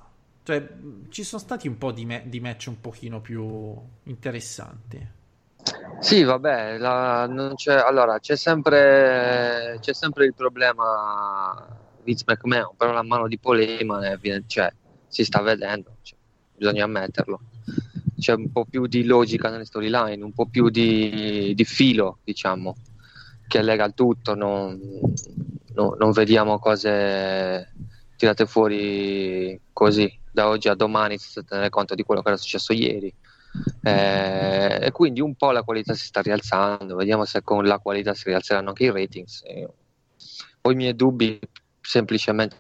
Cioè, 0.43 0.67
ci 1.09 1.23
sono 1.23 1.41
stati 1.41 1.67
un 1.67 1.77
po' 1.77 1.91
di, 1.91 2.05
me- 2.05 2.23
di 2.25 2.39
match 2.39 2.67
un 2.67 2.79
pochino 2.79 3.21
più 3.21 3.75
interessanti. 4.03 5.17
Sì, 5.99 6.23
vabbè, 6.23 6.77
la- 6.77 7.53
c'è, 7.55 7.73
allora 7.75 8.19
c'è 8.19 8.35
sempre, 8.35 9.77
c'è 9.81 9.93
sempre 9.93 10.25
il 10.25 10.33
problema 10.33 11.67
Vince 12.03 12.23
McMahon, 12.25 12.73
però 12.77 12.93
la 12.93 13.03
mano 13.03 13.27
di 13.27 13.37
Polema 13.37 13.99
cioè, 14.47 14.73
si 15.07 15.23
sta 15.23 15.41
vedendo, 15.41 15.97
cioè, 16.01 16.17
bisogna 16.55 16.85
ammetterlo. 16.85 17.39
C'è 18.17 18.33
un 18.33 18.51
po' 18.51 18.65
più 18.65 18.87
di 18.87 19.03
logica 19.03 19.49
nelle 19.49 19.65
storyline, 19.65 20.23
un 20.23 20.33
po' 20.33 20.45
più 20.45 20.69
di, 20.69 21.53
di 21.53 21.65
filo, 21.65 22.19
diciamo, 22.23 22.75
che 23.47 23.61
lega 23.61 23.85
il 23.85 23.93
tutto, 23.93 24.35
non, 24.35 24.79
no- 25.79 25.95
non 25.97 26.11
vediamo 26.11 26.59
cose 26.59 27.71
tirate 28.17 28.45
fuori 28.45 29.59
così, 29.71 30.11
da 30.31 30.49
oggi 30.49 30.67
a 30.67 30.75
domani 30.75 31.17
senza 31.17 31.41
tenere 31.41 31.69
conto 31.69 31.95
di 31.95 32.03
quello 32.03 32.21
che 32.21 32.27
era 32.27 32.37
successo 32.37 32.73
ieri. 32.73 33.13
Eh, 33.81 34.79
e 34.81 34.91
quindi 34.91 35.21
un 35.21 35.35
po' 35.35 35.51
la 35.51 35.63
qualità 35.63 35.93
si 35.93 36.05
sta 36.05 36.21
rialzando, 36.21 36.95
vediamo 36.95 37.25
se 37.25 37.41
con 37.41 37.63
la 37.65 37.79
qualità 37.79 38.13
si 38.13 38.25
rialzeranno 38.25 38.69
anche 38.69 38.83
i 38.83 38.91
ratings. 38.91 39.43
Ho 40.61 40.71
i 40.71 40.75
miei 40.75 40.95
dubbi 40.95 41.39
semplicemente 41.81 42.57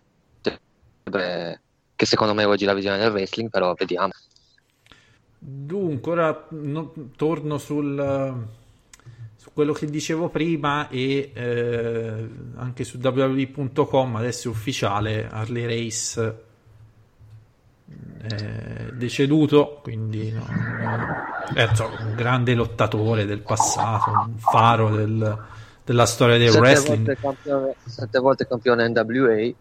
per, 1.03 1.61
che 1.95 2.05
secondo 2.05 2.33
me 2.33 2.45
oggi 2.45 2.65
la 2.65 2.73
visione 2.73 2.97
del 2.97 3.11
wrestling, 3.11 3.49
però 3.49 3.73
vediamo. 3.73 4.11
Dunque, 5.37 6.11
ora 6.11 6.47
no- 6.49 6.93
torno 7.15 7.57
sul, 7.57 7.97
su 7.97 8.68
quello 9.53 9.73
che 9.73 9.87
dicevo 9.87 10.29
prima 10.29 10.87
e 10.89 11.31
eh, 11.33 12.29
anche 12.55 12.83
su 12.83 12.97
www.com 12.97 14.15
adesso 14.15 14.47
è 14.47 14.51
ufficiale 14.51 15.27
Harley 15.29 15.65
Race 15.65 16.47
è 18.21 18.91
deceduto 18.93 19.79
quindi 19.81 20.31
no, 20.31 20.45
è 21.53 21.63
un 21.63 22.13
grande 22.15 22.53
lottatore 22.53 23.25
del 23.25 23.41
passato 23.41 24.11
un 24.11 24.37
faro 24.37 24.95
del, 24.95 25.37
della 25.89 26.05
storia 26.05 26.37
del 26.37 26.49
Sette 26.49 26.59
wrestling 26.59 27.05
volte 27.05 27.21
campione, 27.21 27.75
sette 27.85 28.19
volte 28.19 28.47
campione 28.47 28.89
NWA. 28.89 29.53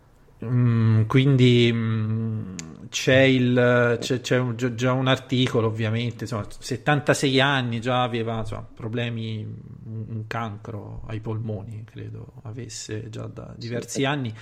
Mm, 0.44 1.02
quindi 1.04 1.70
mm, 1.72 2.54
c'è, 2.88 3.20
il, 3.20 3.98
c'è, 4.00 4.20
c'è 4.20 4.38
un- 4.38 4.56
già- 4.56 4.92
un 4.92 5.06
articolo 5.08 5.66
ovviamente 5.66 6.24
insomma, 6.24 6.46
76 6.48 7.40
anni 7.40 7.80
già 7.80 8.02
aveva 8.02 8.38
insomma, 8.38 8.66
problemi 8.74 9.44
un, 9.84 10.24
cancro 10.26 11.04
ai 11.06 11.20
polmoni 11.20 11.84
credo 11.84 12.34
avesse 12.42 13.08
già 13.08 13.26
da 13.26 13.54
diversi 13.56 14.04
anni 14.04 14.34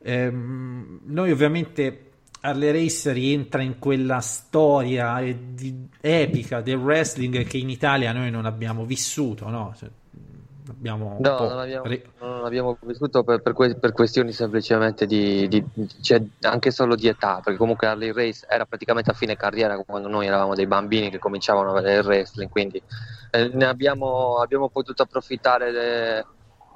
Ehm, 0.00 1.00
noi 1.06 1.30
ovviamente 1.30 2.04
Harley 2.40 2.70
Race 2.70 3.12
rientra 3.12 3.62
in 3.62 3.78
quella 3.78 4.20
storia 4.20 5.20
eh, 5.20 5.36
epica 6.00 6.60
del 6.60 6.76
wrestling 6.76 7.44
che 7.44 7.58
in 7.58 7.68
Italia 7.68 8.12
noi 8.12 8.30
non 8.30 8.46
abbiamo 8.46 8.84
vissuto 8.84 9.48
no? 9.48 9.74
Cioè, 9.76 9.88
abbiamo 10.70 11.16
No, 11.20 11.38
non 11.38 11.58
abbiamo, 11.58 11.88
ri- 11.88 12.02
non 12.20 12.44
abbiamo 12.44 12.78
vissuto 12.82 13.24
per, 13.24 13.40
per 13.40 13.52
que- 13.52 13.74
per 13.76 13.92
questioni 13.92 14.32
semplicemente 14.32 15.06
di, 15.06 15.48
di- 15.48 15.64
cioè, 16.00 16.22
anche 16.42 16.70
solo 16.70 16.94
di 16.94 17.08
età, 17.08 17.40
perché 17.42 17.58
comunque 17.58 17.86
Harley 17.86 18.12
Race 18.12 18.46
era 18.48 18.64
praticamente 18.66 19.10
a 19.10 19.14
fine 19.14 19.36
carriera 19.36 19.76
quando 19.78 20.08
noi 20.08 20.26
eravamo 20.26 20.54
dei 20.54 20.66
bambini 20.66 21.10
che 21.10 21.18
cominciavano 21.18 21.70
a 21.70 21.74
vedere 21.74 22.00
il 22.00 22.06
wrestling, 22.06 22.50
quindi 22.50 22.82
eh, 23.30 23.48
ne 23.52 23.64
abbiamo, 23.64 24.38
abbiamo 24.40 24.68
potuto 24.68 25.02
approfittare 25.02 25.72
de- 25.72 26.24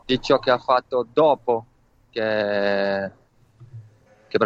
di 0.05 0.21
ciò 0.21 0.39
che 0.39 0.51
ha 0.51 0.59
fatto 0.59 1.07
dopo, 1.13 1.67
che, 2.11 3.11
che 4.29 4.39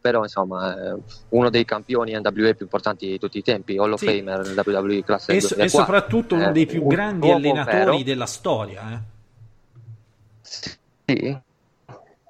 però 0.00 0.22
insomma 0.22 0.74
è 0.74 0.94
uno 1.30 1.50
dei 1.50 1.64
campioni 1.64 2.12
NWA 2.12 2.30
più 2.54 2.54
importanti 2.60 3.06
di 3.06 3.18
tutti 3.18 3.38
i 3.38 3.42
tempi, 3.42 3.76
Hall 3.76 3.92
of 3.92 4.00
Sì. 4.00 4.06
Famer 4.06 4.40
WWE 4.66 5.04
classe 5.04 5.32
e, 5.32 5.34
del 5.34 5.42
so- 5.42 5.54
e 5.54 5.56
2004. 5.56 5.68
soprattutto 5.68 6.34
uno 6.36 6.48
Eh, 6.48 6.52
dei 6.52 6.66
più 6.66 6.82
un 6.82 6.88
grandi 6.88 7.30
allenatori 7.30 7.76
vero. 7.84 8.02
della 8.02 8.26
storia 8.26 8.92
eh. 8.92 9.18
Sì, 11.04 11.38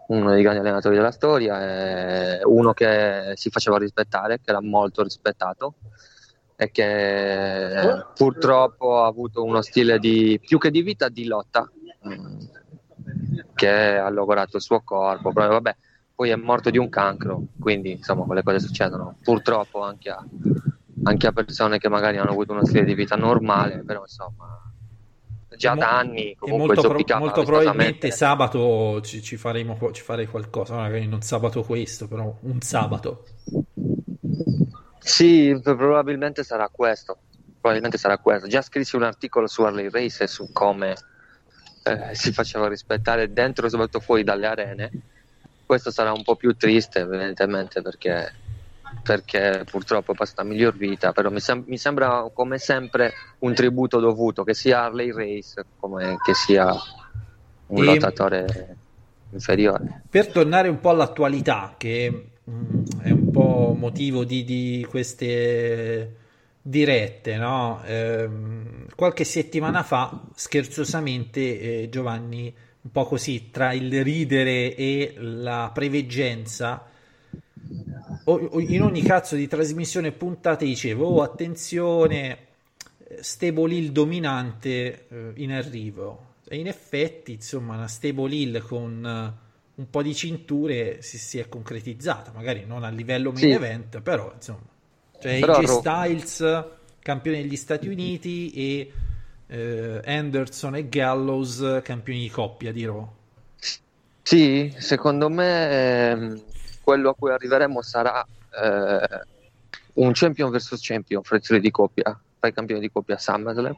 uno 0.09 0.31
dei 0.33 0.43
grandi 0.43 0.61
allenatori 0.61 0.97
della 0.97 1.11
storia, 1.13 1.61
è 1.61 2.41
uno 2.45 2.73
che 2.73 3.33
si 3.37 3.51
faceva 3.51 3.79
rispettare, 3.79 4.37
che 4.43 4.51
era 4.51 4.61
molto 4.61 5.03
rispettato 5.03 5.75
e 6.57 6.71
che 6.71 8.05
purtroppo 8.15 8.99
ha 9.03 9.07
avuto 9.07 9.45
uno 9.45 9.63
stile 9.63 9.99
di 9.99 10.41
più 10.45 10.59
che 10.59 10.71
di 10.71 10.83
vita, 10.83 11.09
di 11.09 11.27
lotta, 11.27 11.71
mm, 12.07 12.39
che 13.55 13.69
ha 13.97 14.09
logorato 14.11 14.57
il 14.57 14.63
suo 14.63 14.81
corpo. 14.83 15.33
Però, 15.33 15.49
vabbè, 15.49 15.77
poi 16.21 16.29
è 16.29 16.37
morto 16.37 16.69
di 16.69 16.77
un 16.77 16.91
cancro, 16.91 17.45
quindi 17.59 17.93
insomma 17.93 18.27
quelle 18.27 18.43
cose 18.43 18.61
succedono 18.61 19.17
purtroppo 19.23 19.81
anche 19.81 20.11
a, 20.11 20.23
anche 21.05 21.27
a 21.27 21.33
persone 21.33 21.79
che 21.79 21.89
magari 21.89 22.19
hanno 22.19 22.33
avuto 22.33 22.53
uno 22.53 22.63
stile 22.63 22.85
di 22.85 22.93
vita 22.93 23.17
normale, 23.17 23.83
però 23.87 24.03
insomma 24.03 24.71
già 25.57 25.75
da 25.75 25.97
anni 25.97 26.37
comunque 26.37 26.75
molto, 26.75 26.89
pro- 26.89 27.19
molto 27.19 27.43
probabilmente 27.45 28.11
sabato 28.11 29.01
ci, 29.01 29.23
ci 29.23 29.39
faremo 29.39 29.79
ci 29.93 30.03
farei 30.03 30.27
qualcosa 30.27 30.75
magari 30.75 31.07
non 31.07 31.23
sabato 31.23 31.63
questo 31.63 32.07
però 32.07 32.37
un 32.43 32.61
sabato 32.61 33.25
Sì, 34.99 35.59
probabilmente 35.63 36.45
sarà 36.45 36.69
questo. 36.69 37.17
Probabilmente 37.59 37.97
sarà 37.97 38.19
questo. 38.19 38.47
Già 38.47 38.61
scrissi 38.61 38.95
un 38.95 39.05
articolo 39.05 39.47
su 39.47 39.63
Harley 39.63 39.89
Race 39.89 40.25
e 40.25 40.27
su 40.27 40.53
come 40.53 40.97
eh, 41.83 42.15
si 42.15 42.31
faceva 42.31 42.69
rispettare 42.69 43.33
dentro 43.33 43.65
e 43.65 43.71
soprattutto 43.71 44.01
fuori 44.01 44.23
dalle 44.23 44.47
arene. 44.47 44.91
Questo 45.71 45.93
sarà 45.93 46.11
un 46.13 46.25
po' 46.25 46.35
più 46.35 46.53
triste, 46.57 46.99
evidentemente, 46.99 47.81
perché, 47.81 48.35
perché 49.05 49.65
purtroppo 49.71 50.15
passa 50.15 50.43
miglior 50.43 50.77
vita. 50.77 51.13
Però 51.13 51.31
mi, 51.31 51.39
sem- 51.39 51.63
mi 51.69 51.79
sembra 51.79 52.29
come 52.35 52.59
sempre 52.59 53.13
un 53.39 53.55
tributo 53.55 54.01
dovuto, 54.01 54.43
che 54.43 54.53
sia 54.53 54.83
Harley 54.83 55.13
Race 55.13 55.63
come 55.77 56.17
che 56.25 56.35
sia 56.35 56.75
un 57.67 57.85
E- 57.85 57.85
lottatore 57.85 58.79
inferiore. 59.31 60.07
per 60.09 60.29
tornare 60.29 60.69
un 60.69 60.81
po' 60.81 60.91
all'attualità 60.91 61.75
che 61.79 62.33
mm, 62.51 63.01
è 63.03 63.11
un 63.11 63.31
po' 63.31 63.75
motivo 63.79 64.25
di, 64.25 64.45
di 64.45 64.87
queste 64.89 66.17
dirette 66.63 67.37
no? 67.37 67.81
Ehm, 67.85 68.87
qualche 68.95 69.25
settimana 69.25 69.83
fa 69.83 70.29
scherzosamente 70.35 71.83
eh, 71.83 71.89
Giovanni 71.89 72.55
un 72.83 72.91
po' 72.91 73.05
così 73.05 73.51
tra 73.51 73.73
il 73.73 74.03
ridere 74.03 74.75
e 74.75 75.15
la 75.19 75.71
preveggenza 75.73 76.85
in 78.27 78.83
ogni 78.83 79.03
cazzo 79.03 79.35
di 79.35 79.49
trasmissione 79.49 80.13
puntata 80.13 80.65
dicevo 80.65 81.07
oh 81.07 81.23
attenzione 81.23 82.47
Stable 83.21 83.75
Hill 83.75 83.91
dominante 83.91 85.07
eh, 85.09 85.33
in 85.37 85.53
arrivo 85.53 86.29
e 86.49 86.57
in 86.59 86.69
effetti 86.69 87.33
insomma 87.33 87.75
una 87.75 87.89
Stable 87.89 88.33
Hill 88.35 88.61
con 88.63 89.05
eh, 89.05 89.49
un 89.75 89.91
po' 89.91 90.03
di 90.03 90.15
cinture 90.15 91.03
si, 91.03 91.19
si 91.19 91.39
è 91.39 91.49
concretizzata 91.49 92.31
magari 92.33 92.65
non 92.67 92.85
a 92.85 92.89
livello 92.91 93.33
main 93.33 93.49
Sì. 93.49 93.51
event 93.51 94.01
però 94.01 94.33
insomma 94.35 94.69
cioè 95.19 95.39
Però 95.41 95.57
AJ 95.59 95.65
Styles 95.65 96.65
campione 97.01 97.43
degli 97.43 97.57
Stati 97.57 97.89
Uniti 97.89 98.51
e 98.53 98.93
eh, 99.51 100.01
Anderson 100.05 100.77
e 100.77 100.89
Gallows 100.89 101.81
campioni 101.83 102.21
di 102.21 102.31
coppia 102.31 102.73
di 102.73 102.87
Raw 102.87 103.09
Sì, 104.23 104.73
secondo 104.79 105.29
me 105.29 106.11
ehm, 106.11 106.43
quello 106.83 107.11
a 107.11 107.15
cui 107.15 107.33
arriveremo 107.33 107.83
sarà 107.83 108.25
eh, 108.25 109.21
un 109.95 110.13
champion 110.13 110.51
versus 110.51 110.79
champion, 110.81 111.23
frezzoli 111.23 111.61
di 111.61 111.71
coppia, 111.71 112.19
fai 112.39 112.53
campione 112.53 112.81
di 112.81 112.91
coppia 112.91 113.17
a 113.17 113.19
SummerSlam. 113.19 113.75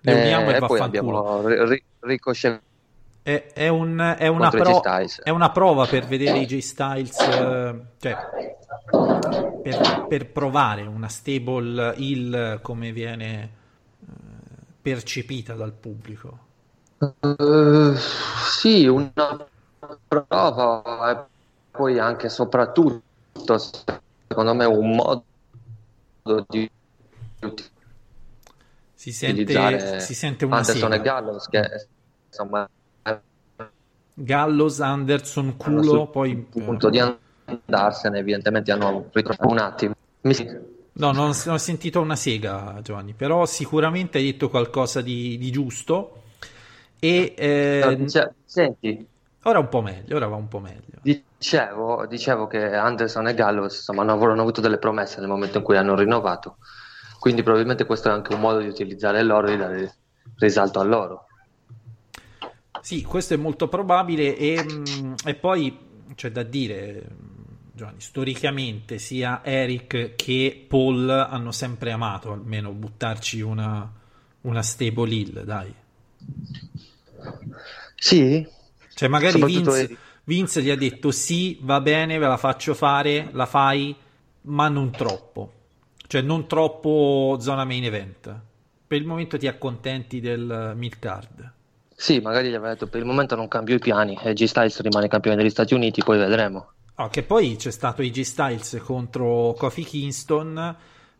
Le 0.00 0.12
uniamo 0.12 0.50
e 0.50 0.56
e 0.56 0.58
poi 0.60 0.80
abbiamo 0.80 1.46
Ri- 1.46 1.68
Ri- 1.68 1.84
Ricochet 2.00 2.60
È, 3.22 3.52
è 3.54 3.68
un- 3.68 4.14
è 4.18 4.26
una 4.26 4.50
pro- 4.50 4.82
è 5.22 5.30
una 5.30 5.50
prova 5.50 5.86
per 5.86 6.06
vedere 6.06 6.40
AJ 6.40 6.58
Styles, 6.58 7.20
eh, 7.20 7.74
cioè 8.00 8.16
per, 9.62 10.06
per 10.08 10.26
provare 10.30 10.82
una 10.82 11.08
stable 11.08 11.94
heel 11.96 12.58
come 12.60 12.92
viene 12.92 13.42
eh, 13.42 13.48
percepita 14.84 15.54
dal 15.54 15.72
pubblico. 15.72 16.38
Eh, 16.98 17.94
sì, 17.96 18.86
una 18.86 19.48
prova 20.06 21.10
e 21.10 21.24
poi 21.70 21.98
anche 21.98 22.28
soprattutto, 22.28 23.58
secondo 24.28 24.54
me, 24.54 24.66
un 24.66 24.94
modo 24.94 25.24
di 26.48 26.70
Si 28.94 29.10
sente, 29.10 30.00
si 30.00 30.14
sente 30.14 30.44
una 30.44 30.56
Anderson 30.56 30.92
e 30.92 30.96
sega. 30.96 31.12
Gallows 31.12 31.48
che 31.48 31.88
insomma 32.28 32.68
Gallows, 34.12 34.80
Anderson, 34.80 35.56
culo, 35.56 36.08
poi... 36.08 36.36
punto 36.36 36.90
di 36.90 37.00
andarsene, 37.46 38.18
evidentemente 38.18 38.70
hanno 38.70 39.08
ritrovato 39.12 39.48
un 39.48 39.58
attimo. 39.58 39.94
Mi- 40.20 40.72
No, 40.96 41.10
non, 41.10 41.32
non 41.44 41.54
ho 41.54 41.58
sentito 41.58 42.00
una 42.00 42.14
sega, 42.14 42.78
Giovanni, 42.82 43.14
però 43.14 43.46
sicuramente 43.46 44.18
hai 44.18 44.24
detto 44.24 44.48
qualcosa 44.48 45.00
di, 45.00 45.36
di 45.38 45.50
giusto. 45.50 46.22
E 47.00 47.34
eh, 47.36 47.80
no, 47.84 47.94
dice- 47.94 48.34
senti, 48.44 49.06
ora 49.42 49.58
un 49.58 49.68
po' 49.68 49.82
meglio, 49.82 50.16
ora 50.16 50.28
va 50.28 50.36
un 50.36 50.48
po' 50.48 50.60
meglio. 50.60 51.00
dicevo, 51.02 52.06
dicevo 52.06 52.46
che 52.46 52.74
Anderson 52.74 53.28
e 53.28 53.34
Gallows 53.34 53.76
insomma, 53.76 54.02
hanno 54.02 54.40
avuto 54.40 54.60
delle 54.60 54.78
promesse 54.78 55.18
nel 55.18 55.28
momento 55.28 55.58
in 55.58 55.64
cui 55.64 55.76
hanno 55.76 55.96
rinnovato, 55.96 56.58
quindi 57.18 57.42
probabilmente 57.42 57.84
questo 57.84 58.08
è 58.08 58.12
anche 58.12 58.32
un 58.32 58.40
modo 58.40 58.60
di 58.60 58.68
utilizzare 58.68 59.22
loro 59.22 59.48
e 59.48 59.50
di 59.50 59.56
dare 59.56 59.94
risalto 60.38 60.78
a 60.78 60.84
loro. 60.84 61.26
Sì, 62.80 63.02
questo 63.02 63.34
è 63.34 63.36
molto 63.36 63.68
probabile 63.68 64.36
e, 64.36 64.62
mm, 64.62 65.14
e 65.24 65.34
poi 65.34 65.78
c'è 66.14 66.30
da 66.30 66.42
dire, 66.42 67.02
Giovanni, 67.76 68.00
storicamente 68.00 68.98
sia 68.98 69.40
Eric 69.44 70.14
che 70.14 70.64
Paul 70.68 71.08
hanno 71.08 71.50
sempre 71.50 71.90
amato 71.90 72.32
almeno 72.32 72.70
buttarci 72.70 73.40
una, 73.40 73.92
una 74.42 74.62
stable 74.62 75.12
hill, 75.12 75.42
dai. 75.42 75.74
Sì, 77.96 78.46
Cioè 78.94 79.08
magari 79.08 79.42
Vince. 79.42 79.96
Vince 80.24 80.62
gli 80.62 80.70
ha 80.70 80.76
detto 80.76 81.10
sì, 81.10 81.58
va 81.60 81.80
bene, 81.80 82.16
ve 82.16 82.26
la 82.26 82.36
faccio 82.36 82.74
fare, 82.74 83.28
la 83.32 83.44
fai, 83.44 83.94
ma 84.42 84.68
non 84.68 84.90
troppo. 84.92 85.52
Cioè 86.06 86.22
non 86.22 86.46
troppo 86.46 87.36
zona 87.40 87.64
main 87.64 87.84
event. 87.84 88.40
Per 88.86 88.98
il 88.98 89.06
momento 89.06 89.36
ti 89.36 89.48
accontenti 89.48 90.20
del 90.20 90.72
mid 90.76 90.98
card. 90.98 91.52
sì, 91.96 92.20
magari 92.20 92.50
gli 92.50 92.54
aveva 92.54 92.72
detto 92.72 92.86
per 92.86 93.00
il 93.00 93.06
momento 93.06 93.34
non 93.34 93.48
cambio 93.48 93.74
i 93.76 93.78
piani 93.78 94.18
e 94.22 94.32
G 94.32 94.44
Styles 94.44 94.80
rimane 94.80 95.08
campione 95.08 95.36
degli 95.36 95.50
Stati 95.50 95.74
Uniti, 95.74 96.02
poi 96.02 96.18
vedremo. 96.18 96.72
Oh, 96.96 97.08
che 97.08 97.24
poi 97.24 97.56
c'è 97.56 97.70
stato 97.72 98.02
AJ 98.02 98.20
Styles 98.20 98.80
contro 98.84 99.54
Kofi 99.58 99.82
Kingston 99.82 100.76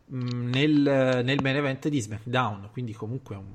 mh, 0.07 0.49
nel, 0.51 1.23
nel 1.25 1.41
main 1.43 1.57
event 1.57 1.89
di 1.89 2.01
SmackDown, 2.01 2.69
quindi 2.73 2.93
comunque 2.93 3.35
un... 3.37 3.47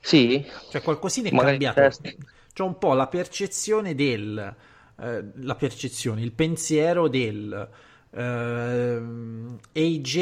Sì, 0.00 0.44
cioè 0.70 0.82
qualcosina 0.82 1.28
è 1.28 1.32
Magari 1.32 1.58
cambiato. 1.58 1.80
test. 1.80 2.16
C'è 2.52 2.62
un 2.62 2.78
po' 2.78 2.92
la 2.94 3.06
percezione 3.08 3.94
del... 3.94 4.56
eh, 5.00 5.24
la 5.34 5.54
percezione, 5.54 6.22
il 6.22 6.32
pensiero 6.32 7.08
del... 7.08 7.68
ehm, 8.10 9.58
AJ 9.72 10.16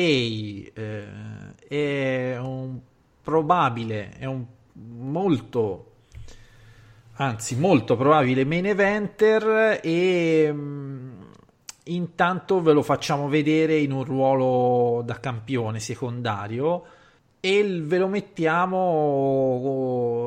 eh, 0.74 1.54
è 1.68 2.38
un 2.38 2.80
probabile, 3.22 4.10
è 4.10 4.24
un 4.26 4.46
molto 4.72 5.89
anzi 7.20 7.54
molto 7.56 7.96
probabile 7.96 8.44
main 8.46 8.64
eventer 8.66 9.80
e 9.82 10.50
mh, 10.50 11.26
intanto 11.84 12.62
ve 12.62 12.72
lo 12.72 12.82
facciamo 12.82 13.28
vedere 13.28 13.76
in 13.78 13.92
un 13.92 14.04
ruolo 14.04 15.02
da 15.02 15.20
campione 15.20 15.80
secondario 15.80 16.84
e 17.40 17.62
ve 17.82 17.98
lo 17.98 18.08
mettiamo 18.08 19.50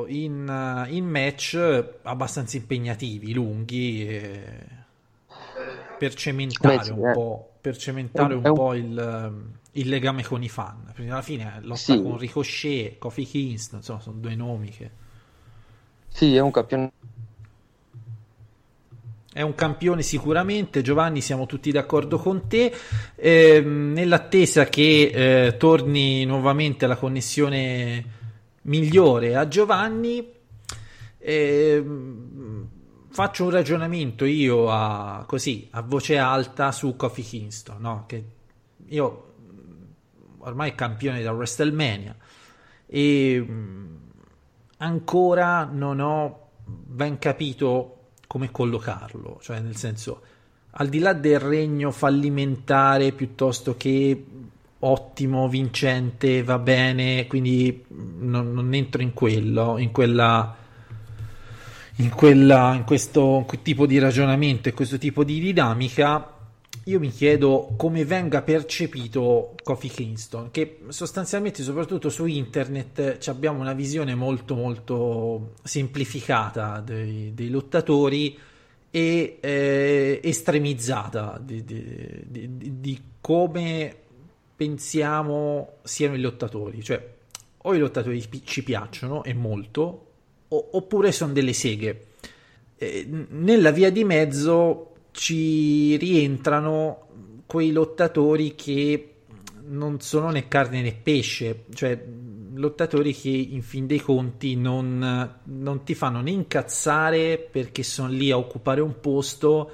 in, 0.08 0.84
in 0.90 1.04
match 1.06 1.84
abbastanza 2.02 2.56
impegnativi, 2.56 3.32
lunghi 3.32 4.06
eh, 4.08 4.42
per 5.98 6.14
cementare 6.14 6.76
Beh, 6.76 6.84
sì, 6.84 6.90
un 6.92 7.08
eh. 7.08 7.12
po', 7.12 7.50
per 7.60 7.76
cementare 7.76 8.34
un- 8.34 8.44
un 8.44 8.52
po' 8.52 8.74
il, 8.74 9.32
il 9.72 9.88
legame 9.88 10.22
con 10.24 10.42
i 10.42 10.48
fan. 10.48 10.90
Perché 10.94 11.10
alla 11.10 11.22
fine 11.22 11.58
lotta 11.62 11.76
Sì. 11.76 12.02
con 12.02 12.18
Ricochet, 12.18 12.98
Kofi 12.98 13.24
Kingston, 13.24 13.78
insomma, 13.78 14.00
sono 14.00 14.16
due 14.18 14.34
nomi 14.34 14.68
che 14.70 14.90
sì, 16.14 16.36
è 16.36 16.38
un 16.38 16.52
campione. 16.52 16.92
È 19.32 19.42
un 19.42 19.56
campione 19.56 20.02
sicuramente, 20.02 20.80
Giovanni, 20.80 21.20
siamo 21.20 21.44
tutti 21.44 21.72
d'accordo 21.72 22.18
con 22.18 22.46
te. 22.46 22.72
Ehm, 23.16 23.90
nell'attesa 23.92 24.66
che 24.66 25.46
eh, 25.46 25.56
torni 25.56 26.24
nuovamente 26.24 26.86
la 26.86 26.94
connessione 26.94 28.04
migliore 28.62 29.34
a 29.34 29.48
Giovanni, 29.48 30.24
ehm, 31.18 32.68
faccio 33.08 33.42
un 33.42 33.50
ragionamento 33.50 34.24
io 34.24 34.70
a, 34.70 35.24
così, 35.26 35.66
a 35.72 35.82
voce 35.82 36.16
alta 36.16 36.70
su 36.70 36.94
Kofi 36.94 37.22
Kingston, 37.22 37.80
no? 37.80 38.04
che 38.06 38.24
io 38.86 39.34
ormai 40.38 40.70
è 40.70 40.74
campione 40.76 41.22
da 41.22 41.32
WrestleMania 41.32 42.14
e 42.86 43.40
mh, 43.40 43.93
ancora 44.78 45.68
non 45.70 46.00
ho 46.00 46.48
ben 46.64 47.18
capito 47.18 47.90
come 48.26 48.50
collocarlo, 48.50 49.38
cioè 49.42 49.60
nel 49.60 49.76
senso, 49.76 50.22
al 50.72 50.88
di 50.88 50.98
là 50.98 51.12
del 51.12 51.38
regno 51.38 51.90
fallimentare 51.90 53.12
piuttosto 53.12 53.76
che 53.76 54.24
ottimo, 54.78 55.48
vincente, 55.48 56.42
va 56.42 56.58
bene, 56.58 57.26
quindi 57.26 57.84
non, 57.88 58.52
non 58.52 58.74
entro 58.74 59.00
in 59.02 59.12
quello, 59.12 59.78
in 59.78 59.92
quella 59.92 60.56
in, 61.96 62.10
quella, 62.10 62.74
in 62.74 62.84
questo 62.84 63.46
tipo 63.62 63.86
di 63.86 63.98
ragionamento 63.98 64.68
e 64.68 64.72
questo 64.72 64.98
tipo 64.98 65.22
di 65.22 65.38
dinamica, 65.38 66.33
io 66.84 66.98
mi 66.98 67.10
chiedo 67.10 67.72
come 67.76 68.04
venga 68.04 68.42
percepito 68.42 69.54
Kofi 69.62 69.88
Kingston, 69.88 70.50
che 70.50 70.80
sostanzialmente, 70.88 71.62
soprattutto 71.62 72.10
su 72.10 72.26
internet, 72.26 73.18
abbiamo 73.28 73.60
una 73.60 73.72
visione 73.72 74.14
molto 74.14 74.54
molto 74.54 75.54
semplificata 75.62 76.80
dei, 76.80 77.32
dei 77.34 77.48
lottatori 77.48 78.38
e 78.90 79.38
eh, 79.40 80.20
estremizzata 80.22 81.40
di, 81.42 81.64
di- 81.64 82.22
di- 82.26 82.80
di 82.80 83.02
come 83.20 83.96
pensiamo 84.54 85.76
siano 85.82 86.14
i 86.14 86.20
lottatori. 86.20 86.82
Cioè, 86.82 87.12
o 87.62 87.74
i 87.74 87.78
lottatori 87.78 88.22
ci 88.44 88.62
piacciono 88.62 89.24
e 89.24 89.32
molto, 89.32 90.06
o- 90.48 90.68
oppure 90.72 91.12
sono 91.12 91.32
delle 91.32 91.54
seghe. 91.54 92.06
Eh, 92.76 93.06
nella 93.30 93.70
via 93.70 93.90
di 93.90 94.04
mezzo 94.04 94.93
ci 95.14 95.96
rientrano 95.96 97.06
quei 97.46 97.70
lottatori 97.70 98.56
che 98.56 99.10
non 99.66 100.00
sono 100.00 100.30
né 100.30 100.48
carne 100.48 100.82
né 100.82 100.92
pesce, 100.92 101.66
cioè 101.72 102.04
lottatori 102.54 103.14
che 103.14 103.28
in 103.28 103.62
fin 103.62 103.86
dei 103.86 104.00
conti 104.00 104.56
non, 104.56 105.38
non 105.44 105.84
ti 105.84 105.94
fanno 105.94 106.20
né 106.20 106.32
incazzare 106.32 107.38
perché 107.38 107.84
sono 107.84 108.08
lì 108.08 108.32
a 108.32 108.38
occupare 108.38 108.80
un 108.80 108.98
posto, 109.00 109.70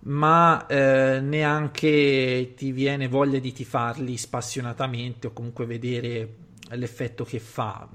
ma 0.00 0.66
eh, 0.66 1.20
neanche 1.20 2.52
ti 2.54 2.70
viene 2.70 3.08
voglia 3.08 3.38
di 3.38 3.52
tifarli 3.52 4.18
spassionatamente 4.18 5.28
o 5.28 5.32
comunque 5.32 5.64
vedere 5.64 6.34
l'effetto 6.70 7.24
che 7.24 7.38
fa. 7.40 7.88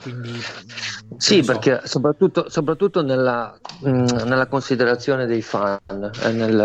Mm, 0.00 0.02
Quindi, 0.02 0.46
mm, 0.64 1.16
Sì, 1.16 1.42
so. 1.42 1.44
perché 1.44 1.80
soprattutto, 1.84 2.48
soprattutto 2.48 3.02
nella, 3.02 3.58
mh, 3.80 3.88
nella 4.24 4.46
considerazione 4.46 5.26
dei 5.26 5.42
fan 5.42 5.78
e, 5.88 6.32
nel, 6.32 6.60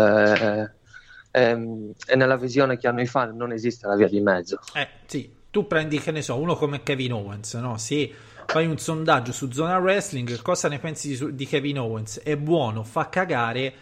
eh, 1.32 1.40
ehm, 1.50 1.92
e 2.06 2.16
nella 2.16 2.36
visione 2.36 2.76
che 2.78 2.86
hanno 2.88 3.00
i 3.00 3.06
fan 3.06 3.36
non 3.36 3.52
esiste 3.52 3.86
la 3.86 3.96
via 3.96 4.08
di 4.08 4.20
mezzo. 4.20 4.58
Eh, 4.72 4.88
sì, 5.06 5.32
tu 5.50 5.66
prendi, 5.66 5.98
che 6.00 6.10
ne 6.10 6.20
so, 6.22 6.36
uno 6.38 6.56
come 6.56 6.82
Kevin 6.82 7.12
Owens, 7.12 7.54
no? 7.54 7.76
Se 7.78 8.12
fai 8.46 8.66
un 8.66 8.78
sondaggio 8.78 9.32
su 9.32 9.50
Zona 9.50 9.78
Wrestling, 9.78 10.40
cosa 10.42 10.68
ne 10.68 10.78
pensi 10.78 11.16
di, 11.16 11.34
di 11.34 11.46
Kevin 11.46 11.78
Owens? 11.78 12.20
È 12.20 12.36
buono, 12.36 12.82
fa 12.82 13.08
cagare? 13.08 13.74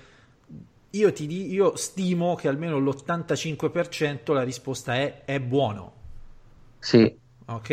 Io 0.91 1.13
ti 1.13 1.27
di- 1.27 1.51
io 1.53 1.75
stimo 1.77 2.35
che 2.35 2.49
almeno 2.49 2.79
l'85% 2.79 4.33
la 4.35 4.43
risposta 4.43 4.95
è 4.97 5.23
è 5.25 5.41
buono. 5.41 5.93
Sì, 6.81 7.19
Ok, 7.47 7.71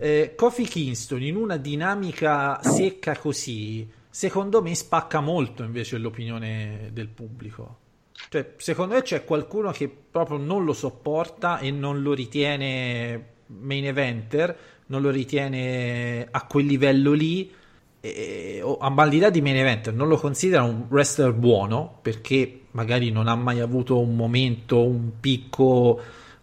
eh, 0.00 0.32
Kofi 0.34 0.64
Kingston 0.64 1.22
in 1.22 1.36
una 1.36 1.58
dinamica 1.58 2.58
secca 2.62 3.18
così, 3.18 3.86
secondo 4.08 4.62
me 4.62 4.74
spacca 4.74 5.20
molto 5.20 5.62
invece 5.62 5.98
l'opinione 5.98 6.88
del 6.92 7.08
pubblico. 7.08 7.78
Cioè, 8.30 8.54
secondo 8.56 8.94
me 8.94 9.02
c'è 9.02 9.24
qualcuno 9.24 9.70
che 9.72 9.88
proprio 9.88 10.38
non 10.38 10.64
lo 10.64 10.72
sopporta 10.72 11.58
e 11.58 11.70
non 11.70 12.00
lo 12.00 12.14
ritiene 12.14 13.26
main 13.46 13.84
eventer, 13.86 14.56
non 14.86 15.02
lo 15.02 15.10
ritiene 15.10 16.26
a 16.30 16.46
quel 16.46 16.64
livello 16.64 17.12
lì. 17.12 17.52
E, 18.00 18.60
o, 18.62 18.78
al 18.78 19.08
di 19.10 19.18
là 19.18 19.28
di 19.28 19.42
main 19.42 19.56
eventer, 19.56 19.92
non 19.92 20.08
lo 20.08 20.16
considera 20.16 20.62
un 20.62 20.86
wrestler 20.88 21.34
buono 21.34 21.98
perché 22.00 22.62
magari 22.70 23.10
non 23.10 23.28
ha 23.28 23.34
mai 23.34 23.60
avuto 23.60 23.98
un 23.98 24.16
momento, 24.16 24.82
un 24.82 25.20
picco 25.20 26.00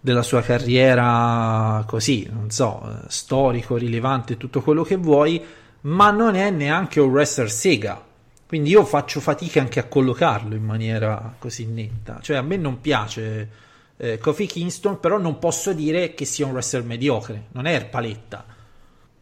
della 0.07 0.23
sua 0.23 0.41
carriera 0.41 1.83
così, 1.85 2.29
non 2.31 2.49
so, 2.49 3.01
storico, 3.09 3.75
rilevante, 3.75 4.37
tutto 4.37 4.61
quello 4.61 4.83
che 4.83 4.95
vuoi, 4.95 5.43
ma 5.81 6.11
non 6.11 6.35
è 6.35 6.49
neanche 6.49 7.01
un 7.01 7.09
wrestler 7.09 7.51
sega. 7.51 8.01
Quindi 8.47 8.69
io 8.69 8.85
faccio 8.85 9.19
fatica 9.19 9.59
anche 9.59 9.81
a 9.81 9.83
collocarlo 9.83 10.55
in 10.55 10.63
maniera 10.63 11.35
così 11.37 11.65
netta. 11.65 12.19
Cioè 12.21 12.37
a 12.37 12.41
me 12.41 12.55
non 12.55 12.79
piace 12.79 13.49
eh, 13.97 14.17
Kofi 14.17 14.45
Kingston, 14.45 15.01
però 15.01 15.17
non 15.17 15.39
posso 15.39 15.73
dire 15.73 16.13
che 16.13 16.23
sia 16.23 16.45
un 16.45 16.53
wrestler 16.53 16.83
mediocre, 16.83 17.47
non 17.51 17.65
è 17.65 17.73
Erpaletta. 17.73 18.45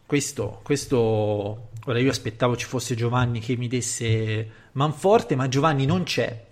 Questo, 0.05 0.59
questo, 0.61 1.69
ora 1.83 1.99
io 1.99 2.11
aspettavo 2.11 2.55
ci 2.55 2.67
fosse 2.67 2.93
Giovanni 2.93 3.39
che 3.39 3.57
mi 3.57 3.67
desse 3.67 4.47
manforte, 4.73 5.35
ma 5.35 5.47
Giovanni 5.47 5.87
non 5.87 6.03
c'è. 6.03 6.45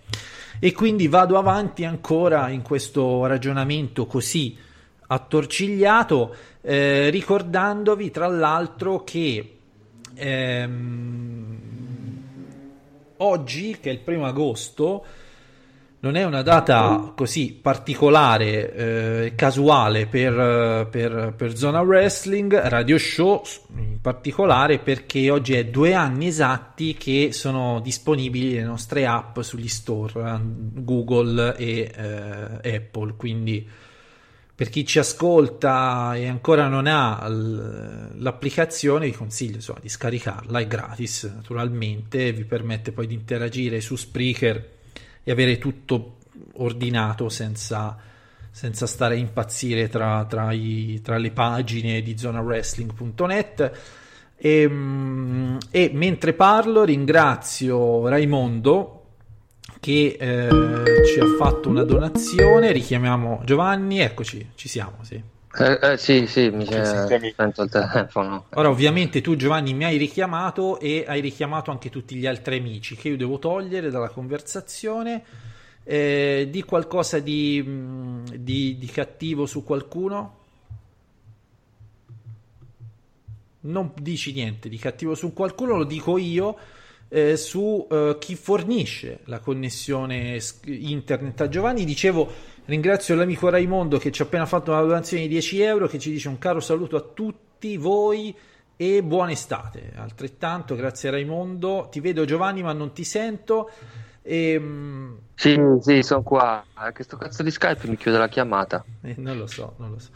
E 0.59 0.71
quindi 0.71 1.07
vado 1.07 1.37
avanti 1.37 1.83
ancora 1.85 2.49
in 2.49 2.61
questo 2.61 3.25
ragionamento 3.25 4.05
così 4.05 4.57
attorcigliato, 5.07 6.35
eh, 6.61 7.09
ricordandovi 7.09 8.09
tra 8.11 8.27
l'altro 8.27 9.03
che 9.03 9.57
ehm, 10.13 11.57
oggi, 13.17 13.77
che 13.79 13.89
è 13.89 13.93
il 13.93 13.99
primo 13.99 14.25
agosto, 14.25 15.05
non 16.03 16.17
è 16.17 16.25
una 16.25 16.41
data 16.41 17.13
così 17.15 17.57
particolare, 17.61 18.73
eh, 18.73 19.35
casuale 19.35 20.05
per, 20.05 20.87
per- 20.91 21.33
per 21.35 21.55
Zona 21.55 21.79
Wrestling, 21.79 22.53
Radio 22.53 22.97
Show 22.97 23.41
in 23.77 24.01
particolare, 24.01 24.79
perché 24.79 25.29
oggi 25.29 25.53
è 25.53 25.65
due 25.65 25.93
anni 25.93 26.27
esatti 26.27 26.95
che 26.95 27.29
sono 27.31 27.79
disponibili 27.79 28.53
le 28.53 28.63
nostre 28.63 29.05
app 29.05 29.39
sugli 29.39 29.69
store 29.69 30.29
eh, 30.29 30.39
Google 30.81 31.55
e 31.55 31.89
eh, 31.95 32.75
Apple. 32.75 33.13
Quindi 33.15 33.65
per 34.55 34.67
chi 34.67 34.85
ci 34.85 34.99
ascolta 34.99 36.15
e 36.15 36.27
ancora 36.27 36.67
non 36.67 36.85
ha 36.85 37.25
l'applicazione, 37.29 39.05
vi 39.05 39.13
consiglio 39.13 39.55
insomma, 39.55 39.79
di 39.79 39.87
scaricarla, 39.87 40.59
è 40.59 40.67
gratis 40.67 41.31
naturalmente, 41.33 42.33
vi 42.33 42.43
permette 42.43 42.91
poi 42.91 43.07
di 43.07 43.13
interagire 43.13 43.79
su 43.79 43.95
Spreaker 43.95 44.81
e 45.23 45.31
avere 45.31 45.57
tutto 45.57 46.17
ordinato 46.55 47.29
senza, 47.29 47.97
senza 48.51 48.85
stare 48.87 49.15
a 49.15 49.17
impazzire 49.17 49.89
tra, 49.89 50.25
tra 50.25 50.51
i- 50.51 50.99
tra 51.03 51.17
le 51.17 51.31
pagine 51.31 52.01
di 52.01 52.17
zonawrestling.net 52.17 53.71
E, 54.35 54.67
mm, 54.67 55.57
e 55.71 55.91
mentre 55.93 56.33
parlo 56.33 56.83
ringrazio 56.83 58.07
Raimondo 58.09 59.03
che 59.79 60.17
eh, 60.19 60.49
ci 61.05 61.19
ha 61.19 61.25
fatto 61.37 61.69
una 61.69 61.83
donazione. 61.83 62.71
Richiamiamo 62.73 63.41
Giovanni, 63.45 63.99
eccoci, 63.99 64.51
ci 64.55 64.67
siamo, 64.67 64.97
sì. 65.03 65.21
Eh, 65.55 65.79
eh, 65.81 65.97
sì, 65.97 66.25
sì, 66.25 66.49
mi 66.49 66.65
sento 66.65 67.61
il 67.61 67.69
telefono. 67.69 68.45
Ora, 68.55 68.69
ovviamente, 68.69 69.21
tu, 69.21 69.35
Giovanni, 69.35 69.75
mi 69.75 69.83
hai 69.83 69.97
richiamato 69.97 70.79
e 70.79 71.05
hai 71.07 71.21
richiamato 71.21 71.69
anche 71.69 71.91
tutti 71.91 72.15
gli 72.15 72.25
altri 72.25 72.57
amici 72.57 72.95
che 72.95 73.09
io 73.09 73.17
devo 73.17 73.37
togliere 73.37 73.91
dalla 73.91 74.09
conversazione. 74.09 75.23
Eh, 75.83 76.47
di 76.49 76.63
qualcosa 76.63 77.19
di, 77.19 77.61
mm, 77.63 78.25
di, 78.37 78.77
di 78.77 78.87
cattivo 78.87 79.45
su 79.45 79.63
qualcuno? 79.63 80.37
Non 83.61 83.91
dici 83.95 84.33
niente 84.33 84.69
di 84.69 84.77
cattivo 84.77 85.13
su 85.13 85.33
qualcuno, 85.33 85.75
lo 85.75 85.83
dico 85.83 86.17
io 86.17 86.57
eh, 87.09 87.37
su 87.37 87.87
eh, 87.91 88.17
chi 88.19 88.35
fornisce 88.35 89.19
la 89.25 89.39
connessione 89.39 90.41
internet 90.65 91.41
a 91.41 91.47
Giovanni. 91.47 91.85
Dicevo, 91.85 92.31
ringrazio 92.65 93.15
l'amico 93.15 93.49
Raimondo 93.49 93.97
che 93.97 94.11
ci 94.11 94.21
ha 94.21 94.25
appena 94.25 94.45
fatto 94.45 94.71
una 94.71 94.81
donazione 94.81 95.23
di 95.23 95.29
10 95.29 95.61
euro 95.61 95.87
che 95.87 95.99
ci 95.99 96.11
dice 96.11 96.27
un 96.27 96.37
caro 96.37 96.59
saluto 96.59 96.95
a 96.95 97.01
tutti 97.01 97.77
voi 97.77 98.35
e 98.75 99.03
buona 99.03 99.31
estate. 99.31 99.93
Altrettanto, 99.95 100.75
grazie 100.75 101.09
Raimondo. 101.09 101.87
Ti 101.91 101.99
vedo 101.99 102.25
Giovanni 102.25 102.63
ma 102.63 102.73
non 102.73 102.93
ti 102.93 103.03
sento. 103.03 103.69
E, 104.21 104.51
ehm, 104.51 105.17
sì, 105.35 105.59
sì, 105.81 106.01
sono 106.01 106.23
qua. 106.23 106.63
Questo 106.93 107.17
cazzo 107.17 107.43
di 107.43 107.51
Skype 107.51 107.87
mi 107.87 107.97
chiude 107.97 108.17
la 108.17 108.27
chiamata. 108.29 108.83
Eh, 109.01 109.15
non 109.17 109.37
lo 109.37 109.47
so, 109.47 109.75
non 109.77 109.91
lo 109.91 109.99
so. 109.99 110.09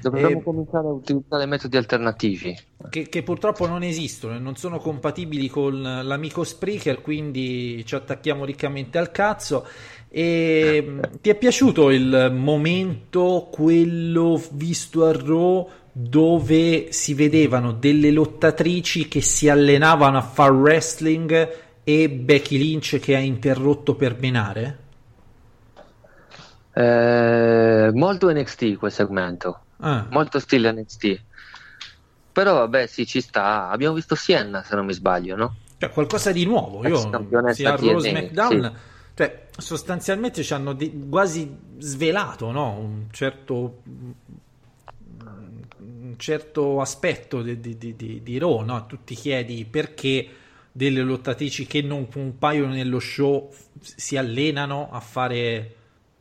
Dovremmo 0.00 0.40
e... 0.40 0.42
cominciare 0.42 0.86
a 0.86 0.90
utilizzare 0.90 1.46
metodi 1.46 1.76
alternativi. 1.76 2.58
Che, 2.90 3.08
che, 3.08 3.22
purtroppo 3.22 3.66
non 3.66 3.82
esistono 3.82 4.34
e 4.36 4.38
non 4.38 4.56
sono 4.56 4.78
compatibili 4.78 5.48
con 5.48 5.80
l'amico 5.80 6.44
Spreaker, 6.44 7.00
quindi 7.00 7.84
ci 7.86 7.94
attacchiamo 7.94 8.44
riccamente 8.44 8.98
al 8.98 9.10
cazzo. 9.10 9.66
E 10.16 10.82
mm, 10.82 11.00
ti 11.20 11.28
è 11.28 11.34
piaciuto 11.34 11.90
il 11.90 12.32
momento, 12.34 13.50
quello 13.52 14.42
visto 14.52 15.04
a 15.04 15.12
Raw, 15.12 15.68
dove 15.92 16.90
si 16.90 17.12
vedevano 17.12 17.72
delle 17.72 18.10
lottatrici 18.10 19.08
che 19.08 19.20
si 19.20 19.50
allenavano 19.50 20.16
a 20.16 20.22
far 20.22 20.52
wrestling 20.52 21.50
e 21.84 22.08
Becky 22.08 22.56
Lynch 22.56 22.98
che 22.98 23.14
ha 23.14 23.18
interrotto 23.18 23.94
per 23.94 24.16
menare? 24.18 24.78
Eh, 26.72 27.90
molto 27.92 28.32
NXT 28.32 28.78
quel 28.78 28.92
segmento. 28.92 29.60
Ah. 29.80 30.06
Molto 30.08 30.38
stile 30.38 30.72
NXT. 30.72 31.20
Però 32.32 32.54
vabbè, 32.54 32.86
sì, 32.86 33.04
ci 33.06 33.20
sta. 33.20 33.68
Abbiamo 33.68 33.94
visto 33.94 34.14
Sienna, 34.14 34.62
se 34.62 34.74
non 34.76 34.86
mi 34.86 34.94
sbaglio, 34.94 35.36
no? 35.36 35.56
Cioè, 35.76 35.90
qualcosa 35.90 36.32
di 36.32 36.46
nuovo. 36.46 36.88
Io 36.88 36.96
sia 37.52 37.76
Raw 37.76 37.98
SmackDown, 37.98 38.62
sì. 38.62 38.94
Sostanzialmente 39.56 40.42
ci 40.42 40.52
hanno 40.54 40.72
di- 40.72 41.06
quasi 41.08 41.54
svelato, 41.78 42.50
no? 42.50 42.78
Un 42.78 43.06
certo 43.10 43.82
un 45.78 46.14
certo 46.18 46.80
aspetto 46.80 47.42
di, 47.42 47.60
di, 47.60 47.76
di, 47.76 48.22
di 48.22 48.38
Raw, 48.38 48.62
no? 48.62 48.86
Tu 48.86 48.98
ti 49.04 49.14
chiedi 49.14 49.64
perché 49.64 50.28
delle 50.72 51.02
lottatrici 51.02 51.66
che 51.66 51.82
non 51.82 52.08
compaiono 52.08 52.72
nello 52.72 52.98
show 53.00 53.50
si 53.80 54.16
allenano 54.16 54.90
a 54.90 55.00
fare 55.00 55.74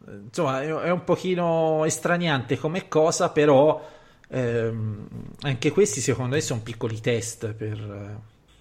insomma 0.08 0.62
è 0.62 0.90
un 0.92 1.04
pochino 1.04 1.84
estraniante 1.84 2.58
come 2.58 2.88
cosa 2.88 3.30
però 3.32 3.86
ehm, 4.30 5.08
anche 5.42 5.72
questi 5.72 6.00
secondo 6.00 6.36
me 6.36 6.42
sono 6.42 6.62
piccoli 6.62 7.02
test 7.02 7.54
per, 7.54 8.20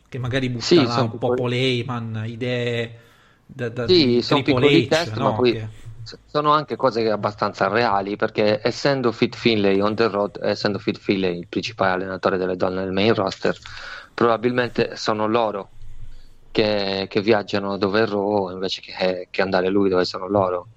che 0.09 0.19
magari 0.19 0.49
buttano 0.49 0.63
sì, 0.63 0.77
un 0.77 1.11
piccoli... 1.11 1.19
po' 1.19 1.35
Paul 1.35 1.53
Heyman 1.53 2.25
idee 2.27 2.99
da, 3.47 3.69
da 3.69 3.87
sì, 3.87 4.21
sono 4.23 4.43
piccoli 4.43 4.87
test 4.87 5.17
no? 5.17 5.25
ma 5.25 5.35
poi 5.35 5.53
che... 5.53 5.69
sono 6.27 6.53
anche 6.53 6.77
cose 6.77 7.09
abbastanza 7.11 7.69
reali 7.69 8.17
perché 8.17 8.61
essendo 8.63 9.13
Fit 9.13 9.37
Finlay 9.37 9.81
on 9.81 9.95
the 9.95 10.09
road 10.09 10.39
essendo 10.43 10.79
Fit 10.79 10.99
Finlay 10.99 11.39
il 11.39 11.49
principale 11.49 11.93
allenatore 11.93 12.37
delle 12.37 12.57
donne 12.57 12.83
nel 12.83 12.93
main 12.93 13.15
roster 13.15 13.57
probabilmente 14.13 14.97
sono 14.97 15.27
loro 15.27 15.71
che, 16.51 17.07
che 17.09 17.21
viaggiano 17.21 17.77
dove 17.77 18.03
è 18.03 18.07
Raw 18.07 18.51
invece 18.51 18.81
che, 18.81 19.29
che 19.31 19.43
andare 19.43 19.69
lui 19.69 19.89
dove 19.89 20.05
sono 20.05 20.29
loro 20.29 20.69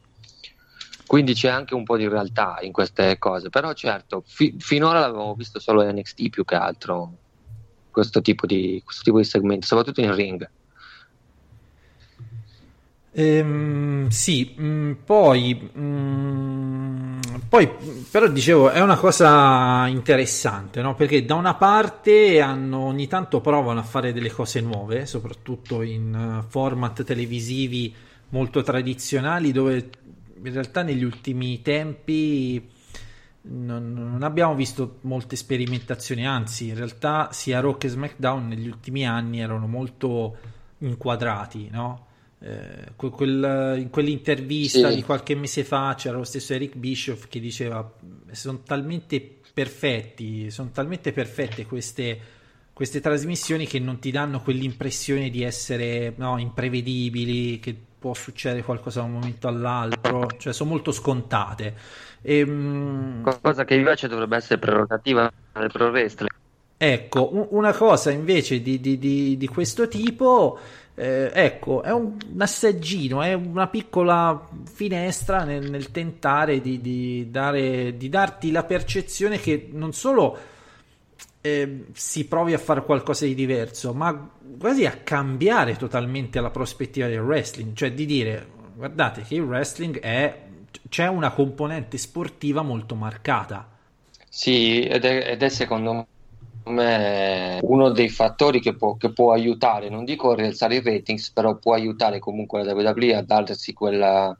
quindi 1.07 1.33
c'è 1.33 1.47
anche 1.47 1.73
un 1.73 1.85
po' 1.85 1.95
di 1.95 2.07
realtà 2.07 2.57
in 2.61 2.73
queste 2.73 3.17
cose, 3.17 3.47
però 3.47 3.71
certo, 3.71 4.23
fi- 4.25 4.53
finora 4.59 4.99
l'avevo 4.99 5.33
visto 5.35 5.57
solo 5.57 5.89
NXT 5.89 6.29
più 6.29 6.43
che 6.43 6.55
altro, 6.55 7.13
questo 7.89 8.19
tipo 8.19 8.45
di, 8.45 8.81
questo 8.83 9.03
tipo 9.03 9.17
di 9.17 9.23
segmenti, 9.23 9.65
soprattutto 9.65 10.01
in 10.01 10.13
ring. 10.13 10.51
Ehm, 13.19 14.09
sì, 14.09 14.53
mh, 14.55 14.63
mm, 14.63 14.91
poi, 15.03 15.69
mh, 15.73 15.81
mm, 15.81 17.19
poi 17.49 17.67
però 18.11 18.27
dicevo 18.27 18.69
è 18.69 18.79
una 18.79 18.95
cosa 18.95 19.87
interessante 19.87 20.83
no? 20.83 20.93
perché 20.93 21.25
da 21.25 21.33
una 21.33 21.55
parte 21.55 22.39
hanno, 22.41 22.77
ogni 22.77 23.07
tanto 23.07 23.41
provano 23.41 23.79
a 23.79 23.83
fare 23.83 24.13
delle 24.13 24.29
cose 24.29 24.61
nuove, 24.61 25.07
soprattutto 25.07 25.81
in 25.81 26.43
uh, 26.43 26.47
format 26.47 27.03
televisivi 27.03 27.91
molto 28.29 28.61
tradizionali 28.61 29.51
dove 29.51 29.89
in 30.43 30.53
realtà 30.53 30.83
negli 30.83 31.03
ultimi 31.03 31.63
tempi 31.63 32.69
non, 33.41 33.93
non, 33.93 34.21
abbiamo 34.21 34.53
visto 34.53 34.99
molte 35.01 35.35
sperimentazioni, 35.35 36.27
anzi 36.27 36.67
in 36.67 36.75
realtà 36.75 37.29
sia 37.31 37.61
Rock 37.61 37.79
che 37.79 37.87
SmackDown 37.87 38.47
negli 38.47 38.67
ultimi 38.67 39.07
anni 39.07 39.39
erano 39.39 39.65
molto 39.65 40.37
inquadrati, 40.79 41.69
no? 41.71 42.06
Eh, 42.39 42.93
quel, 42.95 43.75
in 43.79 43.89
quell'intervista 43.89 44.89
sì. 44.89 44.95
di 44.95 45.01
qualche 45.01 45.33
mese 45.33 45.63
fa 45.63 45.95
c'era 45.97 46.17
lo 46.17 46.23
stesso 46.23 46.53
Eric 46.53 46.75
Bischoff 46.75 47.25
che 47.27 47.39
diceva 47.39 47.91
sono 48.31 48.61
talmente 48.63 49.37
perfetti, 49.57 50.51
sono 50.51 50.69
talmente 50.71 51.11
perfette 51.11 51.65
queste, 51.65 52.19
queste 52.73 52.99
trasmissioni 53.01 53.65
che 53.65 53.79
non 53.79 53.97
ti 53.97 54.11
danno 54.11 54.39
quell'impressione 54.41 55.31
di 55.31 55.41
essere 55.41 56.13
no, 56.17 56.37
imprevedibili, 56.37 57.59
che 57.59 57.75
può 57.97 58.13
succedere 58.13 58.61
qualcosa 58.61 58.99
da 58.99 59.07
un 59.07 59.13
momento 59.13 59.47
all'altro, 59.47 60.27
cioè 60.37 60.53
sono 60.53 60.69
molto 60.69 60.91
scontate. 60.91 61.73
E, 62.21 62.37
ehm, 62.37 63.23
Cosa 63.41 63.65
che 63.65 63.73
invece 63.73 64.07
dovrebbe 64.07 64.37
essere 64.37 64.59
prerogativa 64.59 65.31
del 65.53 65.71
pro 65.71 65.89
wrestling. 65.89 66.29
Ecco, 66.77 67.33
un, 67.33 67.47
una 67.49 67.73
cosa 67.73 68.11
invece 68.11 68.61
di, 68.61 68.79
di, 68.79 68.99
di, 68.99 69.37
di 69.37 69.47
questo 69.47 69.87
tipo, 69.87 70.59
eh, 70.99 71.29
ecco, 71.31 71.83
è 71.83 71.91
un, 71.91 72.17
un, 72.33 72.41
assaggino, 72.41 73.21
è 73.21 73.33
una 73.33 73.67
piccola 73.67 74.49
finestra 74.63 75.43
nel, 75.43 75.69
nel 75.69 75.91
tentare 75.91 76.59
di, 76.59 77.27
dare, 77.29 77.95
di 77.97 78.09
darti 78.09 78.49
la 78.49 78.63
percezione 78.63 79.37
che 79.37 79.69
non 79.71 79.93
solo 79.93 80.35
eh, 81.41 81.85
si 81.93 82.25
provi 82.25 82.53
a 82.53 82.57
fare 82.57 82.81
qualcosa 82.81 83.25
di 83.25 83.35
diverso, 83.35 83.93
ma 83.93 84.27
quasi 84.57 84.87
a 84.87 84.97
cambiare 85.03 85.75
totalmente 85.75 86.41
la 86.41 86.49
prospettiva 86.49 87.05
del 87.05 87.19
wrestling, 87.19 87.75
cioè 87.75 87.91
di 87.91 88.07
dire 88.07 88.47
guardate 88.73 89.21
che 89.21 89.35
il 89.35 89.41
wrestling 89.41 89.99
è 89.99 90.45
c'è 90.89 91.05
una 91.07 91.29
componente 91.29 91.99
sportiva 91.99 92.63
molto 92.63 92.95
marcata. 92.95 93.69
Sì, 94.27 94.81
ed 94.81 95.05
è, 95.05 95.29
ed 95.33 95.43
è 95.43 95.49
secondo 95.49 96.07
me 96.69 97.59
uno 97.63 97.89
dei 97.89 98.09
fattori 98.09 98.59
che 98.59 98.75
può, 98.75 98.95
che 98.97 99.11
può, 99.11 99.31
aiutare, 99.31 99.89
non 99.89 100.05
dico 100.05 100.31
a 100.31 100.35
rialzare 100.35 100.75
i 100.75 100.81
ratings, 100.81 101.31
però 101.31 101.55
può 101.55 101.73
aiutare 101.73 102.19
comunque 102.19 102.63
la 102.63 102.73
WWE 102.73 103.15
a 103.15 103.21
darsi 103.21 103.73
quella, 103.73 104.37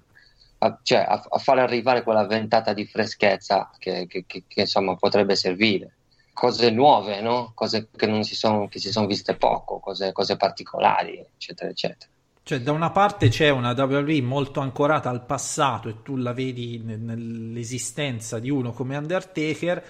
a, 0.60 0.80
cioè 0.84 1.00
a, 1.00 1.24
a 1.30 1.38
far 1.38 1.60
arrivare 1.60 2.04
quella 2.04 2.26
ventata 2.26 2.74
di 2.74 2.86
freschezza 2.86 3.70
che, 3.78 4.08
che, 4.08 4.26
che, 4.26 4.44
che 4.48 4.62
insomma 4.62 4.96
potrebbe 4.96 5.36
servire 5.36 5.92
cose 6.38 6.70
nuove, 6.70 7.20
no? 7.20 7.52
cose 7.56 7.90
che, 7.96 8.06
non 8.06 8.24
si 8.24 8.36
sono, 8.36 8.68
che 8.68 8.78
si 8.78 8.92
sono 8.92 9.08
viste 9.08 9.36
poco, 9.36 9.80
cose, 9.80 10.12
cose 10.12 10.38
particolari, 10.38 11.18
eccetera, 11.18 11.72
eccetera. 11.72 12.12
Cioè, 12.44 12.62
da 12.62 12.72
una 12.72 12.92
parte 12.92 13.30
c'è 13.30 13.50
una 13.50 13.72
WWE 13.72 14.22
molto 14.22 14.60
ancorata 14.60 15.10
al 15.10 15.26
passato 15.26 15.90
e 15.90 16.04
tu 16.04 16.16
la 16.16 16.34
vedi 16.34 16.80
nell'esistenza 16.82 18.38
di 18.38 18.52
uno 18.52 18.72
come 18.72 18.96
Undertaker, 18.96 19.84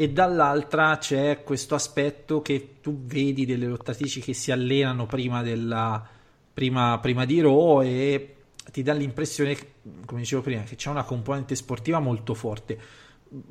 e 0.00 0.10
dall'altra 0.10 0.96
c'è 0.96 1.42
questo 1.42 1.74
aspetto 1.74 2.40
che 2.40 2.76
tu 2.80 3.04
vedi 3.04 3.44
delle 3.44 3.66
lottatrici 3.66 4.20
che 4.20 4.32
si 4.32 4.52
allenano 4.52 5.06
prima, 5.06 5.42
della, 5.42 6.06
prima, 6.54 7.00
prima 7.00 7.24
di 7.24 7.40
Raw 7.40 7.82
e 7.82 8.36
ti 8.70 8.84
dà 8.84 8.92
l'impressione, 8.92 9.56
come 10.04 10.20
dicevo 10.20 10.42
prima, 10.42 10.62
che 10.62 10.76
c'è 10.76 10.88
una 10.88 11.02
componente 11.02 11.56
sportiva 11.56 11.98
molto 11.98 12.34
forte 12.34 12.78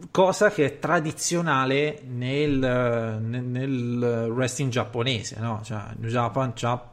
cosa 0.10 0.50
che 0.50 0.66
è 0.66 0.80
tradizionale 0.80 2.02
nel, 2.08 3.20
nel, 3.22 3.44
nel 3.44 4.28
wrestling 4.32 4.72
giapponese, 4.72 5.42
no? 5.42 5.60
Cioè, 5.66 5.96
New 5.98 6.10
Japan 6.10 6.54
ha, 6.62 6.92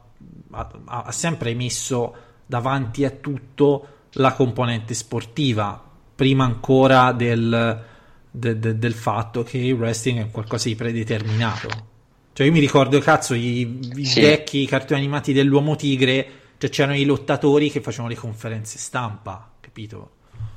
ha, 0.51 0.71
ha, 0.85 1.13
sempre 1.13 1.55
messo 1.55 2.15
davanti 2.45 3.05
a 3.05 3.11
tutto 3.11 3.87
la 4.15 4.33
componente 4.33 4.95
sportiva, 4.95 5.81
prima 6.15 6.45
ancora 6.45 7.13
del, 7.13 7.93
de, 8.37 8.59
de, 8.59 8.79
del 8.79 8.95
fatto 8.95 9.43
che 9.43 9.59
il 9.59 9.75
wrestling 9.75 10.21
è 10.27 10.31
qualcosa 10.31 10.69
di 10.69 10.75
predeterminato. 10.75 11.93
Cioè 12.33 12.47
io 12.47 12.53
mi 12.53 12.59
ricordo, 12.61 12.99
cazzo, 13.01 13.35
i, 13.35 13.61
i 13.95 14.07
Sì. 14.07 14.21
vecchi 14.21 14.67
cartoni 14.67 15.01
animati 15.01 15.33
dell'Uomo 15.33 15.77
Tigre, 15.77 16.27
cioè 16.59 16.69
c'erano 16.71 16.97
i 16.97 17.05
lottatori 17.05 17.71
che 17.71 17.81
facevano 17.81 18.09
le 18.09 18.17
conferenze 18.17 18.79
stampa, 18.79 19.53
capito? 19.61 20.11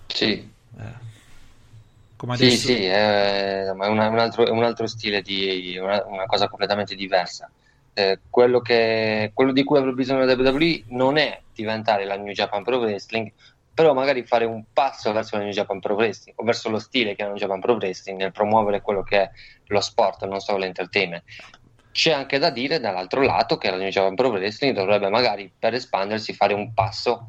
Sì, 0.09 0.49
Come 2.17 2.33
sì, 2.33 2.57
adesso... 2.57 2.57
sì, 2.57 2.83
è, 2.85 3.71
ma 3.73 3.85
è 3.87 3.89
una- 3.89 4.09
un, 4.09 4.19
altro, 4.19 4.45
è 4.45 4.49
un 4.51 4.63
altro 4.63 4.85
stile 4.87 5.21
di 5.21 5.77
una, 5.77 6.03
una 6.05 6.25
cosa 6.25 6.47
completamente 6.47 6.93
diversa. 6.95 7.51
Eh, 7.93 8.19
quello, 8.29 8.59
che, 8.61 9.31
quello 9.33 9.51
di 9.51 9.63
cui 9.63 9.77
avrà 9.79 9.91
bisogno 9.91 10.23
la 10.23 10.33
WWE 10.35 10.83
non 10.89 11.17
è 11.17 11.41
diventare 11.53 12.05
la 12.05 12.15
New 12.15 12.31
Japan 12.33 12.63
Pro 12.63 12.77
Wrestling, 12.77 13.31
però 13.77 13.93
magari 13.93 14.25
fare 14.25 14.43
un 14.43 14.63
passo 14.73 15.11
verso 15.11 15.37
la 15.37 15.43
New 15.43 15.51
Japan 15.51 15.79
Pro 15.79 15.93
Wrestling 15.93 16.35
o 16.39 16.43
verso 16.43 16.67
lo 16.67 16.79
stile 16.79 17.13
che 17.13 17.21
è 17.21 17.25
la 17.25 17.29
New 17.29 17.37
Japan 17.37 17.59
Pro 17.59 17.75
Wrestling 17.75 18.19
nel 18.19 18.31
promuovere 18.31 18.81
quello 18.81 19.03
che 19.03 19.21
è 19.21 19.29
lo 19.67 19.81
sport, 19.81 20.25
non 20.25 20.39
solo 20.39 20.57
l'entertainment. 20.57 21.21
C'è 21.91 22.11
anche 22.11 22.39
da 22.39 22.49
dire 22.49 22.79
dall'altro 22.79 23.21
lato 23.21 23.59
che 23.59 23.69
la 23.69 23.77
New 23.77 23.89
Japan 23.89 24.15
Pro 24.15 24.29
Wrestling 24.29 24.73
dovrebbe 24.73 25.09
magari 25.09 25.53
per 25.59 25.75
espandersi 25.75 26.33
fare 26.33 26.55
un 26.55 26.73
passo 26.73 27.27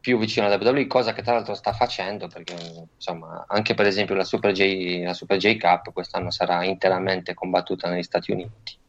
più 0.00 0.16
vicino 0.16 0.46
alla 0.46 0.56
WWE, 0.56 0.86
cosa 0.86 1.12
che 1.12 1.20
tra 1.20 1.34
l'altro 1.34 1.52
sta 1.52 1.74
facendo 1.74 2.26
perché 2.26 2.54
insomma 2.94 3.44
anche 3.46 3.74
per 3.74 3.84
esempio 3.84 4.14
la 4.14 4.24
Super 4.24 4.52
J, 4.52 5.02
la 5.02 5.12
Super 5.12 5.36
J 5.36 5.58
Cup 5.58 5.92
quest'anno 5.92 6.30
sarà 6.30 6.64
interamente 6.64 7.34
combattuta 7.34 7.90
negli 7.90 8.02
Stati 8.02 8.32
Uniti. 8.32 8.80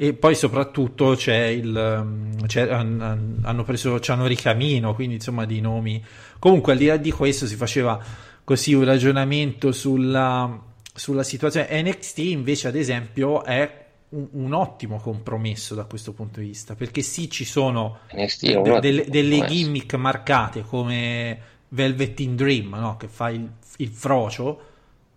E 0.00 0.14
poi 0.14 0.36
soprattutto 0.36 1.14
c'è 1.16 1.46
il 1.46 1.74
um, 2.00 2.46
c'è- 2.46 2.70
han- 2.70 3.00
han- 3.00 3.38
hanno 3.42 3.64
preso 3.64 3.98
c'hanno 4.00 4.26
Ricamino, 4.26 4.94
quindi 4.94 5.16
insomma 5.16 5.44
di 5.44 5.60
nomi. 5.60 6.00
Comunque 6.38 6.72
al 6.72 6.78
di 6.78 6.86
là 6.86 6.96
di 6.96 7.10
questo 7.10 7.46
si 7.48 7.56
faceva 7.56 7.98
così 8.44 8.74
un 8.74 8.84
ragionamento 8.84 9.72
sulla, 9.72 10.56
sulla 10.94 11.24
situazione. 11.24 11.82
NXT 11.82 12.18
invece 12.18 12.68
ad 12.68 12.76
esempio 12.76 13.42
è 13.42 13.86
un, 14.10 14.28
un 14.30 14.52
ottimo 14.54 14.98
compromesso 15.00 15.74
da 15.74 15.82
questo 15.84 16.12
punto 16.12 16.38
di 16.38 16.46
vista, 16.46 16.76
perché 16.76 17.02
sì 17.02 17.28
ci 17.28 17.44
sono 17.44 17.98
de- 18.62 18.70
de- 18.80 19.04
delle, 19.08 19.36
gimmick 19.48 19.94
marcate 19.94 20.62
come 20.62 21.38
Velvet 21.70 22.20
in 22.20 22.36
Dream, 22.36 22.68
no? 22.78 22.96
che 22.96 23.08
fa 23.08 23.30
il, 23.30 23.46
il 23.78 23.88
frocio, 23.88 24.60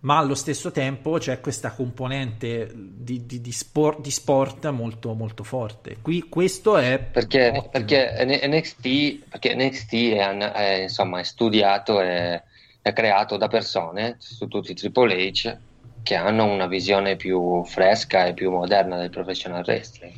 ma 0.02 0.18
allo 0.18 0.34
stesso 0.34 0.70
tempo 0.70 1.18
c'è 1.18 1.40
questa 1.40 1.72
componente 1.72 2.70
di, 2.74 3.24
di- 3.26 3.40
di 3.40 3.52
sport, 3.52 4.00
di 4.00 4.10
sport 4.10 4.68
molto, 4.70 5.14
molto 5.14 5.44
forte. 5.44 5.98
Qui 6.02 6.28
questo 6.28 6.76
è 6.76 6.98
Perché, 6.98 7.68
perché 7.70 8.24
NXT, 8.24 9.28
perché 9.28 9.54
NXT 9.54 9.92
è, 10.12 10.36
è, 10.36 10.82
insomma, 10.82 11.20
è 11.20 11.24
studiato 11.24 12.00
e 12.00 12.42
è 12.82 12.92
creato 12.92 13.36
da 13.36 13.46
persone, 13.46 14.16
su 14.18 14.48
tutti 14.48 14.72
i 14.72 14.74
Triple 14.74 15.14
H, 15.30 15.56
che 16.02 16.16
hanno 16.16 16.46
una 16.46 16.66
visione 16.66 17.14
più 17.14 17.62
fresca 17.64 18.26
e 18.26 18.34
più 18.34 18.50
moderna 18.50 18.98
del 18.98 19.10
professional 19.10 19.62
wrestling. 19.64 20.14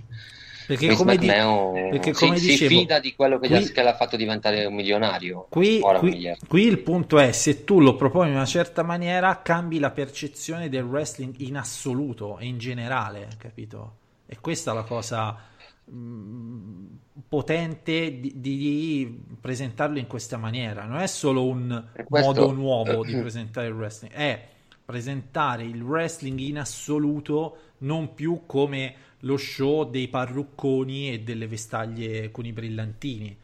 Perché 0.67 0.87
Vince 0.87 0.97
come, 1.03 1.17
di- 1.17 1.27
McMahon 1.27 1.89
perché 1.91 2.15
si, 2.15 2.25
come 2.25 2.39
si 2.39 2.47
dicevo, 2.49 2.81
fida 2.81 2.99
di 2.99 3.15
quello 3.15 3.39
che, 3.39 3.49
qui- 3.49 3.59
gli 3.59 3.63
ha- 3.65 3.71
che 3.73 3.83
l'ha 3.83 3.95
fatto 3.97 4.17
diventare 4.17 4.65
un 4.65 4.75
milionario. 4.75 5.47
Qui, 5.51 5.81
qui- 5.99 6.33
qui 6.49 6.63
il 6.67 6.79
punto 6.79 7.19
è 7.19 7.33
se 7.33 7.65
tu 7.65 7.81
lo 7.81 7.97
proponi 7.97 8.31
in 8.31 8.37
una 8.37 8.47
certa 8.47 8.83
maniera 8.83 9.43
cambi 9.43 9.79
la 9.79 9.91
percezione 9.91 10.69
del 10.69 10.85
wrestling 10.85 11.35
in 11.39 11.57
assoluto 11.57 12.39
e 12.39 12.47
in 12.47 12.59
generale, 12.59 13.29
capito? 13.39 13.97
E 14.27 14.39
questa 14.41 14.71
è 14.73 14.75
la 14.75 14.85
cosa 14.85 15.37
mh, 15.85 16.85
potente 17.29 18.21
di, 18.21 18.33
di 18.41 19.21
presentarlo 19.41 19.99
in 19.99 20.07
questa 20.07 20.37
maniera. 20.37 20.85
Non 20.85 21.01
è 21.01 21.07
solo 21.07 21.45
un 21.47 21.85
questo- 22.09 22.27
modo 22.41 22.53
nuovo 22.53 23.05
di 23.05 23.15
presentare 23.21 23.67
il 23.69 23.75
wrestling, 23.75 24.15
è 24.15 24.49
presentare 24.85 25.65
il 25.65 25.83
wrestling 25.83 26.39
in 26.41 26.59
assoluto 26.59 27.57
non 27.79 28.15
più 28.15 28.43
come 28.47 28.95
lo 29.25 29.37
show 29.37 29.89
dei 29.89 30.09
parrucconi 30.09 31.13
e 31.13 31.21
delle 31.21 31.47
vestaglie 31.47 32.31
con 32.31 32.47
i 32.47 32.53
brillantini. 32.53 33.37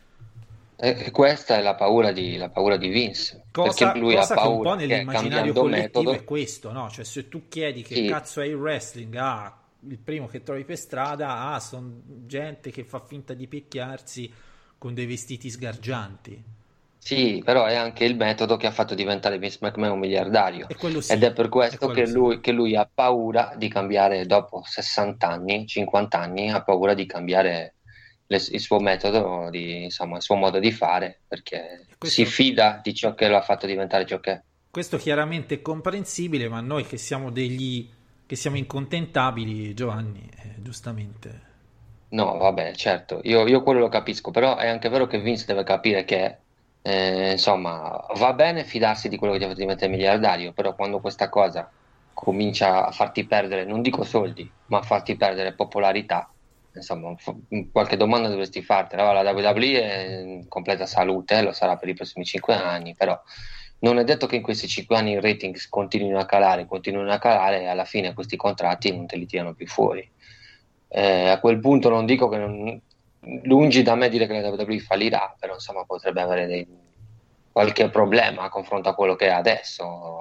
E 0.83 1.11
questa 1.13 1.57
è 1.59 1.63
la 1.63 1.75
paura 1.75 2.11
di, 2.11 2.37
la 2.37 2.49
paura 2.49 2.77
di 2.77 2.89
Vince, 2.89 3.45
Cosa, 3.53 3.87
perché 3.87 3.99
lui 3.99 4.15
cosa 4.15 4.35
ha 4.35 4.39
che 4.39 4.47
un 4.47 4.47
paura 4.49 4.71
po' 4.71 4.77
nell'immaginario 4.77 5.53
collettivo 5.53 6.13
metodo 6.13 6.13
è 6.13 6.25
questo, 6.25 6.73
no? 6.73 6.89
Cioè, 6.89 7.05
se 7.05 7.29
tu 7.29 7.49
chiedi 7.49 7.83
che 7.83 7.97
Sì. 7.97 8.07
cazzo 8.07 8.41
è 8.41 8.47
il 8.47 8.55
wrestling, 8.55 9.15
ah, 9.17 9.59
il 9.89 9.99
primo 9.99 10.27
che 10.29 10.43
trovi 10.43 10.65
per 10.65 10.79
strada, 10.79 11.53
ah, 11.53 11.61
sono 11.61 12.01
gente 12.27 12.71
che 12.71 12.85
fa 12.85 13.01
finta 13.01 13.35
di 13.35 13.49
picchiarsi 13.49 14.33
con 14.79 14.95
dei 14.95 15.07
vestiti 15.07 15.51
sgargianti. 15.51 16.43
Sì, 17.03 17.41
però 17.43 17.65
è 17.65 17.75
anche 17.75 18.05
il 18.05 18.15
metodo 18.15 18.57
che 18.57 18.67
ha 18.67 18.71
fatto 18.71 18.95
diventare 18.95 19.39
Vince 19.39 19.59
McMahon 19.63 19.93
un 19.95 19.99
miliardario. 19.99 20.69
E 20.69 20.77
sì, 21.01 21.13
Ed 21.13 21.25
è 21.25 21.33
per 21.33 21.49
questo 21.49 21.79
quello 21.79 21.95
che 21.95 22.07
sì. 22.07 22.13
lui, 22.13 22.41
che 22.41 22.53
lui 22.53 22.77
ha 22.77 22.89
paura 22.93 23.55
di 23.57 23.69
cambiare 23.69 24.27
dopo 24.27 24.63
60 24.65 25.29
anni, 25.29 25.67
50 25.67 26.21
anni, 26.21 26.51
ha 26.51 26.63
paura 26.63 26.93
di 26.95 27.07
cambiare 27.07 27.77
le- 28.27 28.37
il 28.51 28.61
suo 28.61 28.79
metodo, 28.81 29.49
di, 29.51 29.85
insomma, 29.85 30.17
il 30.17 30.23
suo 30.23 30.37
modo 30.37 30.59
di 30.59 30.71
fare, 30.71 31.23
perché 31.27 31.87
questo- 31.99 32.23
si 32.23 32.27
fida 32.27 32.81
di 32.83 32.95
ciò 32.95 33.15
che 33.15 33.29
lo 33.29 33.37
ha 33.37 33.43
fatto 33.43 33.67
diventare 33.67 34.05
ciò 34.07 34.21
che 34.21 34.31
è. 34.33 34.43
Questo 34.71 34.99
chiaramente 34.99 35.57
è 35.57 35.63
comprensibile, 35.63 36.49
ma 36.49 36.61
noi 36.61 36.85
che 36.87 36.97
siamo 36.97 37.31
degli 37.31 37.89
che 38.27 38.37
siamo 38.37 38.57
incontentabili, 38.57 39.75
Giovanni, 39.75 40.31
eh, 40.37 40.55
giustamente. 40.63 41.49
No, 42.13 42.37
vabbè, 42.39 42.75
certo, 42.75 43.21
io, 43.23 43.47
io 43.47 43.63
quello 43.63 43.79
lo 43.81 43.89
capisco, 43.89 44.31
però 44.33 44.57
è 44.57 44.67
anche 44.67 44.89
vero 44.89 45.07
che 45.07 45.21
Vince 45.21 45.45
deve 45.47 45.63
capire 45.63 46.05
che, 46.05 46.43
eh, 46.83 47.33
insomma, 47.33 48.05
va 48.17 48.33
bene 48.33 48.65
fidarsi 48.65 49.09
di 49.09 49.17
quello 49.17 49.33
che 49.33 49.39
ti 49.39 49.45
ha 49.45 49.49
fatto 49.49 49.61
diventare 49.61 49.91
miliardario, 49.91 50.53
però 50.53 50.75
quando 50.75 51.01
questa 51.01 51.29
cosa 51.29 51.71
comincia 52.13 52.87
a 52.87 52.91
farti 52.91 53.27
perdere, 53.27 53.65
non 53.65 53.83
dico 53.83 54.05
soldi, 54.05 54.51
ma 54.67 54.79
a 54.79 54.83
farti 54.83 55.17
perdere 55.17 55.55
popolarità, 55.55 56.33
insomma, 56.75 57.15
qualche 57.73 57.97
domanda 57.97 58.29
dovresti 58.29 58.63
fartela. 58.63 59.23
La 59.23 59.33
WWE 59.33 59.83
è 59.83 60.21
in 60.21 60.49
completa 60.49 60.87
salute, 60.87 61.43
lo 61.43 61.53
sarà 61.53 61.77
per 61.77 61.89
i 61.89 61.95
prossimi 61.95 62.25
cinque 62.25 62.55
anni, 62.55 62.95
però 62.95 63.21
non 63.81 63.99
è 63.99 64.05
detto 64.05 64.27
che 64.27 64.37
in 64.37 64.43
questi 64.43 64.69
cinque 64.69 64.97
anni 64.97 65.13
i 65.13 65.21
ratings 65.21 65.69
continuino 65.69 66.19
a 66.19 66.27
calare, 66.27 66.67
continuino 66.67 67.11
a 67.11 67.19
calare 67.19 67.63
e 67.63 67.67
alla 67.67 67.85
fine 67.85 68.15
questi 68.15 68.37
contratti 68.37 68.95
non 68.95 69.07
te 69.07 69.17
li 69.17 69.27
tirano 69.27 69.55
più 69.55 69.67
fuori. 69.67 70.09
Eh, 70.89 71.29
a 71.29 71.39
quel 71.41 71.61
punto 71.61 71.89
non 71.89 72.05
dico 72.05 72.29
che 72.29 72.37
non, 72.37 72.81
lungi 73.43 73.83
da 73.83 73.95
me 73.95 74.09
dire 74.09 74.27
che 74.27 74.41
la 74.41 74.49
WWE 74.49 74.79
fallirà, 74.81 75.35
però 75.39 75.55
insomma 75.55 75.85
potrebbe 75.85 76.21
avere 76.21 76.47
dei- 76.47 76.67
qualche 77.53 77.91
problema 77.91 78.43
a 78.45 78.49
confronto 78.49 78.89
a 78.89 78.95
quello 78.95 79.17
che 79.17 79.27
è 79.27 79.31
adesso. 79.31 80.21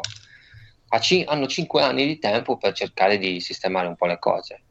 Ha 0.92 1.00
cin- 1.00 1.26
hanno 1.28 1.48
cinque 1.48 1.82
anni 1.84 2.06
di 2.06 2.18
tempo 2.20 2.58
per 2.58 2.74
cercare 2.74 3.18
di 3.18 3.40
sistemare 3.40 3.88
un 3.88 3.96
po' 3.96 4.08
le 4.08 4.20
cose. 4.20 4.64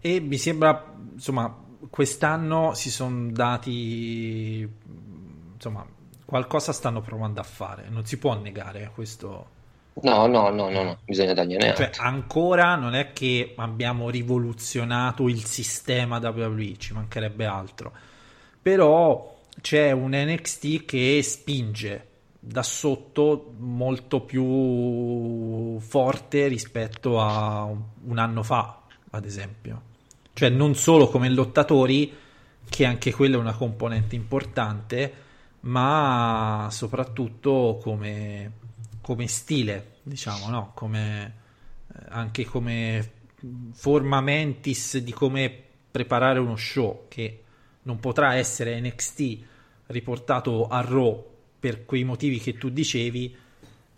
E 0.00 0.20
mi 0.20 0.38
sembra, 0.38 0.92
insomma, 1.12 1.54
quest'anno 1.90 2.74
si 2.74 2.90
sono 2.90 3.30
dati, 3.30 4.68
insomma, 5.54 5.86
qualcosa 6.24 6.72
stanno 6.72 7.00
provando 7.00 7.40
a 7.40 7.44
fare, 7.44 7.88
non 7.88 8.04
si 8.04 8.18
può 8.18 8.34
negare 8.34 8.90
questo. 8.94 9.58
No, 10.02 10.26
no, 10.26 10.50
no, 10.50 10.70
no, 10.70 10.82
no, 10.82 10.98
bisogna 11.04 11.34
dargliene 11.34 11.74
Cioè, 11.74 11.90
ancora 11.98 12.74
non 12.76 12.94
è 12.94 13.12
che 13.12 13.54
abbiamo 13.56 14.08
rivoluzionato 14.10 15.28
il 15.28 15.44
sistema 15.44 16.18
WWE, 16.18 16.76
ci 16.78 16.92
mancherebbe 16.94 17.44
altro. 17.44 17.92
Però 18.62 19.38
c'è 19.60 19.92
un 19.92 20.12
NXT 20.14 20.84
che 20.84 21.20
spinge 21.22 22.06
da 22.38 22.62
sotto 22.62 23.52
molto 23.58 24.22
più 24.22 25.78
forte 25.80 26.46
rispetto 26.48 27.20
a 27.20 27.64
un 27.64 27.82
un 28.04 28.18
anno 28.18 28.42
fa, 28.42 28.80
ad 29.10 29.24
esempio. 29.24 29.82
Cioè, 30.32 30.48
non 30.48 30.74
solo 30.74 31.08
come 31.08 31.28
lottatori, 31.28 32.12
che 32.68 32.84
anche 32.84 33.12
quella 33.12 33.36
è 33.36 33.40
una 33.40 33.54
componente 33.54 34.14
importante, 34.14 35.12
ma 35.60 36.68
soprattutto 36.70 37.78
come, 37.82 38.52
come 39.00 39.26
stile, 39.26 39.98
diciamo, 40.02 40.48
no? 40.48 40.72
Come, 40.74 41.34
eh, 41.88 41.98
anche 42.08 42.44
come 42.44 43.10
forma 43.72 44.20
mentis 44.20 44.98
di 44.98 45.12
come 45.12 45.50
preparare 45.90 46.38
uno 46.38 46.56
show 46.56 47.06
che 47.08 47.42
non 47.82 47.98
potrà 47.98 48.34
essere 48.34 48.78
NXT 48.80 49.38
riportato 49.86 50.68
a 50.68 50.80
Raw 50.82 51.24
per 51.58 51.84
quei 51.84 52.04
motivi 52.04 52.38
che 52.38 52.56
tu 52.56 52.68
dicevi, 52.70 53.36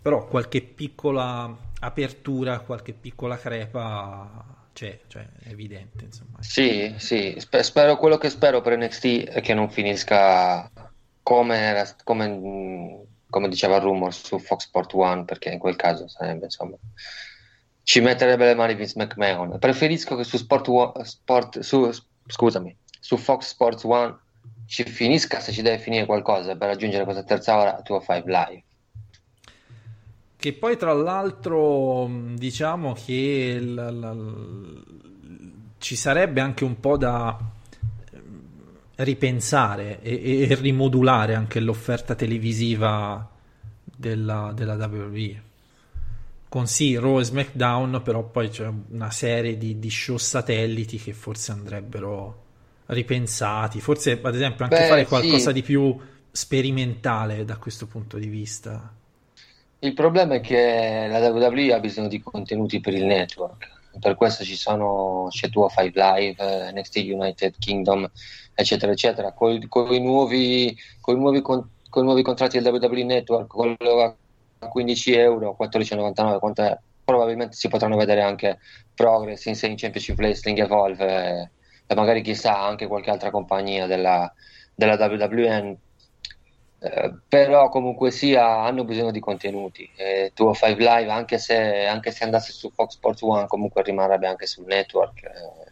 però 0.01 0.27
qualche 0.27 0.61
piccola 0.61 1.55
apertura, 1.79 2.59
qualche 2.61 2.93
piccola 2.93 3.37
crepa 3.37 4.67
c'è, 4.73 4.99
cioè 5.07 5.27
è 5.39 5.49
evidente, 5.49 6.05
insomma. 6.05 6.39
Sì, 6.39 6.93
sì, 6.97 7.35
spe- 7.39 7.63
spero, 7.63 7.97
quello 7.97 8.17
che 8.17 8.29
spero 8.29 8.61
per 8.61 8.77
NXT 8.77 9.23
è 9.29 9.41
che 9.41 9.53
non 9.53 9.69
finisca 9.69 10.69
come, 11.21 11.57
era- 11.57 11.95
come, 12.03 12.27
mh, 12.27 13.02
come 13.33 13.49
diceva 13.49 13.77
il 13.77 13.81
rumor 13.81 14.13
su 14.13 14.37
Fox 14.37 14.65
Sport 14.65 14.93
One, 14.93 15.25
perché 15.25 15.49
in 15.49 15.57
quel 15.57 15.75
caso 15.75 16.07
sarebbe, 16.07 16.45
insomma, 16.45 16.77
ci 17.81 17.99
metterebbe 17.99 18.45
le 18.45 18.53
mani 18.53 18.75
Vince 18.75 18.93
McMahon. 18.95 19.57
Preferisco 19.57 20.15
che 20.15 20.23
su 20.23 20.37
Sport, 20.37 21.01
Sport- 21.01 21.59
su, 21.61 21.89
scusami, 22.27 22.77
su 22.99 23.17
Fox 23.17 23.47
Sports 23.47 23.83
One 23.85 24.15
ci 24.67 24.83
finisca 24.83 25.39
se 25.39 25.51
ci 25.51 25.63
deve 25.63 25.79
finire 25.79 26.05
qualcosa 26.05 26.55
per 26.55 26.67
raggiungere 26.69 27.03
questa 27.05 27.23
terza 27.23 27.57
ora 27.57 27.81
205 27.83 28.31
Live. 28.31 28.63
Che 30.37 30.53
poi 30.53 30.77
tra 30.77 30.93
l'altro 30.93 32.07
diciamo 32.35 32.93
che 32.93 33.55
il, 33.59 33.63
il- 33.63 34.83
ci 35.79 35.95
sarebbe 35.95 36.39
anche 36.39 36.63
un 36.63 36.79
po' 36.79 36.97
da 36.97 37.37
ripensare 38.95 40.01
e, 40.01 40.47
e 40.49 40.55
rimodulare 40.55 41.35
anche 41.35 41.59
l'offerta 41.59 42.15
televisiva 42.15 43.29
della, 43.83 44.51
della 44.53 44.75
WWE 44.75 45.51
con 46.53 46.67
sì 46.67 46.95
Raw 46.99 47.19
e 47.19 47.23
SmackDown 47.23 48.01
però 48.03 48.21
poi 48.21 48.49
c'è 48.49 48.69
una 48.91 49.09
serie 49.09 49.57
di, 49.57 49.79
di 49.79 49.89
show 49.89 50.17
satelliti 50.17 50.99
che 50.99 51.11
forse 51.11 51.51
andrebbero 51.51 52.41
ripensati. 52.85 53.79
Forse 53.79 54.19
ad 54.21 54.35
esempio 54.35 54.65
anche 54.65 54.77
Beh, 54.77 54.87
fare 54.87 55.05
qualcosa 55.05 55.47
sì. 55.47 55.53
di 55.53 55.61
più 55.63 55.97
sperimentale 56.31 57.43
da 57.45 57.57
questo 57.57 57.87
punto 57.87 58.17
di 58.17 58.27
vista. 58.27 58.93
Il 59.79 59.93
problema 59.93 60.35
è 60.35 60.41
che 60.41 61.07
la 61.09 61.27
WWE 61.29 61.73
ha 61.73 61.79
bisogno 61.79 62.07
di 62.07 62.21
contenuti 62.21 62.79
per 62.79 62.93
il 62.93 63.05
network, 63.05 63.69
per 63.99 64.15
questo 64.15 64.43
ci 64.43 64.55
sono 64.55 65.27
c'è 65.29 65.49
205 65.49 65.91
Live, 66.01 66.67
eh, 66.67 66.71
NXT 66.71 66.95
United 66.97 67.55
Kingdom, 67.57 68.09
eccetera, 68.53 68.91
eccetera. 68.91 69.31
Con 69.33 69.51
i 69.51 69.99
nuovi, 69.99 70.75
nuovi, 71.07 71.41
con- 71.41 71.69
nuovi 71.89 72.21
contratti 72.21 72.59
del 72.59 72.73
WWE 72.73 73.03
Network, 73.03 73.47
quello 73.47 74.01
a 74.01 74.15
15 74.67 75.13
euro, 75.13 75.55
14,99, 75.59 76.39
quanto 76.39 76.79
probabilmente 77.03 77.55
si 77.55 77.67
potranno 77.67 77.97
vedere 77.97 78.21
anche 78.21 78.59
Progress, 78.95 79.45
Insane 79.45 79.75
Championship 79.75 80.17
Wrestling, 80.17 80.59
Evolve 80.59 81.05
eh, 81.05 81.49
e 81.85 81.95
magari 81.95 82.21
chissà 82.21 82.59
anche 82.59 82.87
qualche 82.87 83.09
altra 83.09 83.29
compagnia 83.29 83.87
della, 83.87 84.31
della 84.73 84.95
WWN. 84.95 85.77
Eh, 86.79 87.13
però 87.29 87.69
comunque 87.69 88.11
sia 88.11 88.45
hanno 88.63 88.83
bisogno 88.83 89.11
di 89.11 89.21
contenuti 89.21 89.89
e 89.95 90.33
205 90.35 90.83
Live 90.83 91.09
anche 91.11 91.37
se, 91.37 91.85
anche 91.85 92.11
se 92.11 92.25
andasse 92.25 92.51
su 92.51 92.69
Fox 92.71 92.95
Sports 92.95 93.21
One 93.21 93.47
comunque 93.47 93.83
rimarrebbe 93.83 94.27
anche 94.27 94.47
sul 94.47 94.65
network 94.65 95.23
eh, 95.23 95.62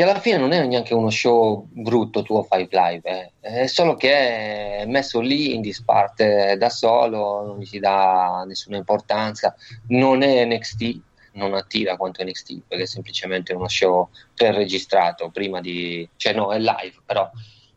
che 0.00 0.08
alla 0.08 0.18
fine 0.18 0.38
non 0.38 0.52
è 0.52 0.64
neanche 0.64 0.94
uno 0.94 1.10
show 1.10 1.66
brutto 1.70 2.22
205 2.22 2.68
Live 2.70 3.32
eh. 3.42 3.62
è 3.62 3.66
solo 3.66 3.96
che 3.96 4.78
è 4.78 4.84
messo 4.86 5.20
lì 5.20 5.54
in 5.54 5.60
disparte 5.60 6.56
da 6.58 6.70
solo 6.70 7.44
non 7.44 7.58
gli 7.58 7.66
si 7.66 7.78
dà 7.78 8.42
nessuna 8.46 8.78
importanza. 8.78 9.54
Non 9.88 10.22
è 10.22 10.44
NXT 10.46 11.00
non 11.32 11.54
attira 11.54 11.96
quanto 11.96 12.24
NXT 12.24 12.62
perché 12.66 12.84
è 12.84 12.86
semplicemente 12.86 13.52
uno 13.52 13.68
show 13.68 14.08
preregistrato 14.34 15.28
prima 15.28 15.60
di 15.60 16.08
cioè 16.16 16.32
no 16.32 16.50
è 16.50 16.58
live 16.58 17.02
però 17.04 17.30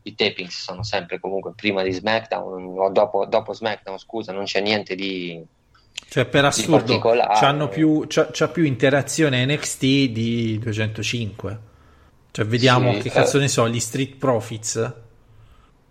i 0.03 0.15
tapings 0.15 0.63
sono 0.63 0.82
sempre 0.82 1.19
comunque 1.19 1.51
prima 1.53 1.84
di 1.84 1.91
SmackDown 1.91 2.78
o 2.78 2.89
dopo, 2.89 3.26
dopo 3.26 3.53
SmackDown, 3.53 3.97
scusa, 3.99 4.32
non 4.32 4.45
c'è 4.45 4.59
niente 4.59 4.95
di, 4.95 5.41
cioè 6.09 6.26
per 6.26 6.45
assurdo 6.45 6.99
c'hanno 6.99 7.67
più, 7.69 8.05
c'ha, 8.07 8.30
c'ha 8.32 8.47
più 8.47 8.63
interazione 8.63 9.45
NXT 9.45 9.82
di 10.09 10.57
205 10.59 11.71
cioè 12.34 12.45
vediamo 12.45 12.97
Sì, 12.97 12.97
che 12.97 13.11
cazzo 13.11 13.39
eh. 13.39 13.39
ne 13.39 13.47
so 13.47 13.69
gli 13.69 13.79
Street 13.79 14.17
Profits 14.17 14.93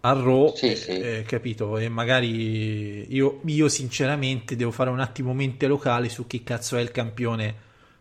a 0.04 0.12
Raw 0.12 0.52
Sì, 0.54 0.74
eh, 0.74 0.76
sì. 0.76 1.10
eh, 1.18 1.22
capito 1.26 1.78
e 1.78 1.88
magari 1.88 3.12
io, 3.14 3.40
io 3.46 3.68
sinceramente 3.68 4.56
devo 4.56 4.72
fare 4.72 4.90
un 4.90 5.00
attimo 5.00 5.32
mente 5.34 5.66
locale 5.68 6.08
su 6.08 6.26
chi 6.26 6.42
cazzo 6.42 6.76
è 6.76 6.80
il 6.80 6.90
campione 6.90 7.54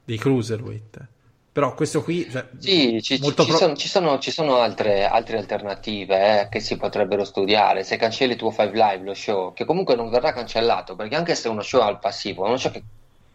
dei 0.04 0.18
Cruiserweight 0.18 1.08
però 1.52 1.76
questo 1.76 2.02
qui 2.04 2.28
cioè, 2.30 2.48
Sì, 2.58 3.02
ci, 3.02 3.20
ci 3.20 3.34
pro- 3.34 3.46
sono, 3.54 3.76
ci 3.76 3.88
sono- 3.88 4.20
ci 4.20 4.30
sono 4.30 4.58
altre, 4.58 5.04
altre 5.06 5.38
alternative 5.38 6.42
eh, 6.42 6.50
che 6.50 6.60
si 6.60 6.78
potrebbero 6.78 7.24
studiare. 7.26 7.84
Se 7.84 7.98
cancelli 7.98 8.36
tuo 8.36 8.52
5 8.52 8.72
Live, 8.78 9.04
lo 9.04 9.14
show, 9.16 9.52
che 9.54 9.66
comunque 9.66 9.96
non 9.96 10.10
verrà 10.12 10.32
cancellato, 10.32 10.96
perché 10.96 11.16
anche 11.16 11.34
se 11.34 11.48
uno 11.50 11.62
show 11.64 11.82
è 11.82 11.86
al 11.86 11.98
passivo, 12.00 12.46
è 12.46 12.48
uno 12.50 12.58
show 12.58 12.72
che, 12.72 12.86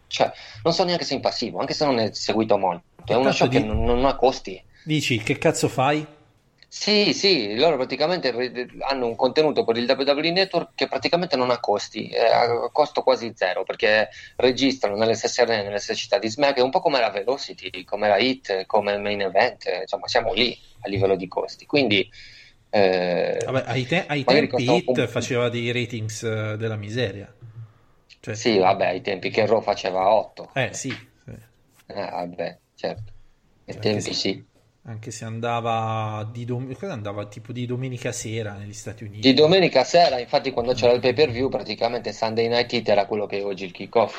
cioè, 0.07 0.31
non 0.63 0.73
so 0.73 0.85
neanche 0.85 1.05
se 1.05 1.13
è 1.15 1.17
in 1.17 1.23
passivo, 1.23 1.59
anche 1.59 1.75
se 1.75 1.85
non 1.85 1.99
è 1.99 2.13
seguito 2.13 2.57
molto, 2.57 2.85
è 3.05 3.15
uno 3.17 3.33
show 3.33 3.49
che 3.49 3.59
di- 3.59 3.61
non, 3.61 3.83
non 3.83 4.05
ha 4.05 4.15
costi. 4.15 4.63
Dici 4.87 5.19
che 5.19 5.37
cazzo 5.39 5.69
fai? 5.69 6.07
Sì, 6.69 7.15
sì, 7.15 7.55
loro 7.57 7.77
praticamente 7.77 8.29
hanno 8.81 9.07
un 9.07 9.15
contenuto 9.17 9.65
per 9.65 9.77
il 9.79 9.87
WWE 9.87 10.31
Network 10.33 10.75
che 10.75 10.89
praticamente 10.89 11.37
non 11.37 11.51
ha 11.51 11.59
costi, 11.61 12.09
è 12.09 12.27
a 12.27 12.71
costo 12.71 13.03
quasi 13.03 13.33
zero, 13.35 13.63
perché 13.65 14.09
registrano 14.37 14.97
nelle 14.97 15.15
stesse 15.15 15.43
arene, 15.43 15.63
nelle 15.63 15.79
stesse 15.79 16.01
città 16.01 16.19
di 16.19 16.29
Smack, 16.29 16.59
un 16.63 16.71
po' 16.71 16.81
come 16.81 17.01
la 17.01 17.11
Velocity, 17.11 17.85
come 17.85 18.09
la 18.09 18.19
Hit, 18.19 18.67
come 18.67 18.93
il 18.93 19.01
Main 19.01 19.23
Event, 19.23 19.65
insomma 19.83 20.07
siamo 20.09 20.33
lì 20.35 20.59
a 20.81 20.89
livello 20.89 21.17
di 21.17 21.29
costi. 21.29 21.65
Quindi, 21.67 22.07
eh, 22.69 23.47
Vabbè, 23.47 23.65
ai, 23.67 23.87
te- 23.87 24.05
ai 24.07 24.25
tempi 24.27 24.47
costa 24.47 24.83
un- 24.87 25.03
Hit 25.03 25.07
faceva 25.07 25.49
dei 25.49 25.71
ratings 25.73 26.23
eh, 26.25 26.57
della 26.59 26.77
miseria 26.77 27.33
cioè, 28.21 28.35
sì, 28.35 28.59
vabbè, 28.59 28.87
ai 28.87 29.01
tempi 29.01 29.31
che 29.31 29.47
Raw 29.47 29.61
faceva 29.61 30.13
8, 30.15 30.53
eh 30.55 30.71
sì 30.73 30.91
sì. 31.25 31.31
eh, 31.87 31.95
vabbè, 32.11 32.61
certo, 32.75 33.13
ai 33.67 33.79
Anche 33.79 33.79
tempi 33.79 34.01
se- 34.01 34.15
sì. 34.15 34.47
Anche 34.89 35.11
se 35.11 35.25
andava 35.25 36.29
di, 36.31 36.45
dom- 36.45 36.77
andava 36.83 37.27
tipo 37.27 37.51
di 37.53 37.67
domenica 37.67 38.13
sera 38.13 38.55
negli 38.55 38.73
Stati 38.73 39.03
Uniti. 39.03 39.21
Di 39.21 39.35
domenica 39.35 39.83
sera, 39.83 40.21
infatti 40.21 40.53
quando 40.53 40.75
c'era 40.75 40.93
il 40.93 41.01
pay 41.01 41.13
per 41.13 41.31
view, 41.31 41.49
praticamente 41.49 42.13
Sunday 42.13 42.47
Night 42.47 42.73
Heat 42.73 42.89
era 42.89 43.05
quello 43.07 43.27
che 43.27 43.39
è 43.39 43.45
oggi 43.45 43.65
il 43.65 43.73
kickoff. 43.73 44.15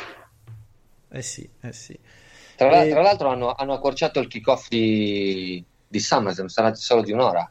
Eh 1.10 1.22
sì, 1.22 1.50
eh 1.62 1.72
sì. 1.72 1.98
Tra, 2.58 2.84
E- 2.84 2.90
tra 2.90 3.02
l'altro 3.02 3.30
hanno, 3.30 3.54
hanno 3.54 3.72
accorciato 3.72 4.20
il 4.20 4.28
kickoff 4.28 4.68
di, 4.68 5.64
di 5.88 6.00
SummerSlam, 6.00 6.48
sarà 6.48 6.76
solo 6.76 7.02
di 7.02 7.14
un'ora. 7.14 7.50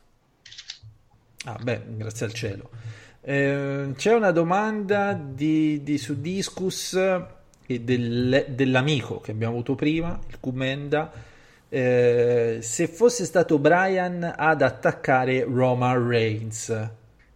Ah, 1.44 1.58
beh, 1.58 1.82
grazie 1.96 2.26
al 2.26 2.34
cielo. 2.34 2.68
Eh, 3.22 3.92
c'è 3.96 4.12
una 4.12 4.30
domanda 4.30 5.14
di, 5.14 5.82
di- 5.82 5.96
su 5.96 6.20
Discus 6.20 6.92
e 6.92 7.80
del- 7.80 8.44
dell'amico 8.50 9.20
che 9.20 9.30
abbiamo 9.30 9.54
avuto 9.54 9.74
prima, 9.74 10.18
il 10.28 10.38
Kumenda. 10.38 11.34
Eh, 11.78 12.58
se 12.62 12.86
fosse 12.88 13.24
stato 13.26 13.58
Brian 13.58 14.32
ad 14.36 14.62
attaccare 14.62 15.44
Roman 15.44 16.08
Reigns, 16.08 16.72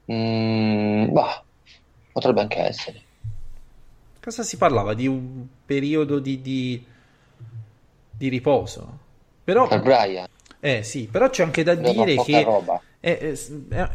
Mm, 0.08 1.12
bah, 1.14 1.42
potrebbe 2.12 2.40
anche 2.42 2.58
essere. 2.60 3.04
cosa 4.20 4.42
si 4.42 4.56
parlava? 4.56 4.94
Di 4.94 5.06
un 5.06 5.46
periodo 5.64 6.18
di, 6.18 6.40
di- 6.40 6.84
di 8.10 8.28
riposo? 8.28 8.98
Però, 9.44 9.68
Per 9.68 9.80
Brian, 9.80 10.26
eh 10.60 10.82
sì, 10.82 11.08
però 11.10 11.30
c'è 11.30 11.42
anche 11.44 11.62
da 11.62 11.74
dire 11.74 12.18
che 12.18 12.56
è, 13.00 13.18
è- 13.18 13.32
è- 13.68 13.88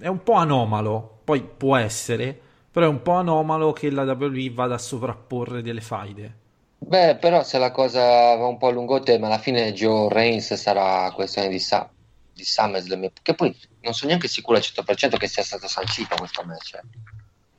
è 0.00 0.08
un 0.08 0.20
po' 0.22 0.34
anomalo, 0.34 1.20
poi 1.24 1.42
può 1.42 1.76
essere, 1.76 2.38
però 2.70 2.86
è 2.86 2.88
un 2.88 3.02
po' 3.02 3.12
anomalo 3.12 3.72
che 3.72 3.90
la 3.90 4.04
WWE 4.04 4.50
vada 4.50 4.74
a 4.74 4.78
sovrapporre 4.78 5.62
delle 5.62 5.80
faide. 5.80 6.38
Beh, 6.82 7.16
però 7.18 7.42
se 7.42 7.58
la 7.58 7.70
cosa 7.70 8.00
va 8.36 8.46
un 8.46 8.56
po' 8.56 8.68
a 8.68 8.70
lungo 8.70 9.00
termine, 9.00 9.26
alla 9.28 9.38
fine 9.38 9.72
Joe 9.72 10.08
Reigns 10.08 10.54
sarà 10.54 11.10
questione 11.12 11.48
di, 11.48 11.58
Sa- 11.60 11.88
di 12.32 12.42
SummerSlam, 12.42 13.08
che 13.22 13.34
poi 13.34 13.54
non 13.80 13.92
sono 13.92 14.08
neanche 14.10 14.28
sicuro 14.28 14.56
al 14.56 14.62
100% 14.62 15.16
che 15.18 15.28
sia 15.28 15.42
stato 15.44 15.68
sancito 15.68 16.16
questo 16.16 16.42
match. 16.44 16.74
eh. 16.74 16.82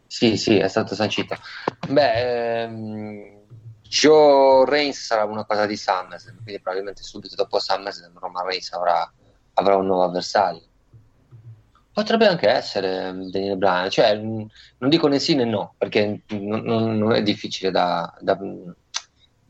Sì, 0.07 0.35
sì, 0.37 0.57
è 0.57 0.67
stato 0.67 0.95
sancito. 0.95 1.35
Beh, 1.87 2.63
ehm, 2.63 3.45
Joe 3.81 4.65
Reigns 4.65 4.99
sarà 5.05 5.23
una 5.23 5.45
cosa 5.45 5.65
di 5.65 5.77
SummerSlam, 5.77 6.41
quindi 6.43 6.59
probabilmente 6.61 7.03
subito 7.03 7.35
dopo 7.35 7.59
SummerSlam 7.59 8.17
Roman 8.17 8.45
Reigns 8.45 8.71
avrà, 8.73 9.09
avrà 9.53 9.75
un 9.77 9.85
nuovo 9.85 10.03
avversario. 10.03 10.65
Potrebbe 11.93 12.25
anche 12.27 12.47
essere 12.49 13.07
ehm, 13.07 13.29
Daniel 13.29 13.57
Bryan, 13.57 13.89
cioè 13.89 14.15
mh, 14.17 14.45
non 14.79 14.89
dico 14.89 15.07
né 15.07 15.19
sì 15.19 15.35
né 15.35 15.43
no, 15.45 15.75
perché 15.77 16.23
non, 16.29 16.61
non- 16.61 16.97
non 16.97 17.11
è 17.13 17.21
difficile 17.21 17.69
da, 17.71 18.11
da- 18.19 18.37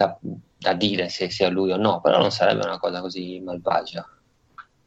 da- 0.06 0.20
da 0.58 0.74
dire 0.74 1.10
se 1.10 1.30
sia 1.30 1.50
lui 1.50 1.72
o 1.72 1.78
no, 1.78 2.02
però 2.02 2.20
non 2.20 2.32
sarebbe 2.32 2.66
una 2.66 2.80
cosa 2.80 3.02
così 3.02 3.40
malvagia. 3.42 4.06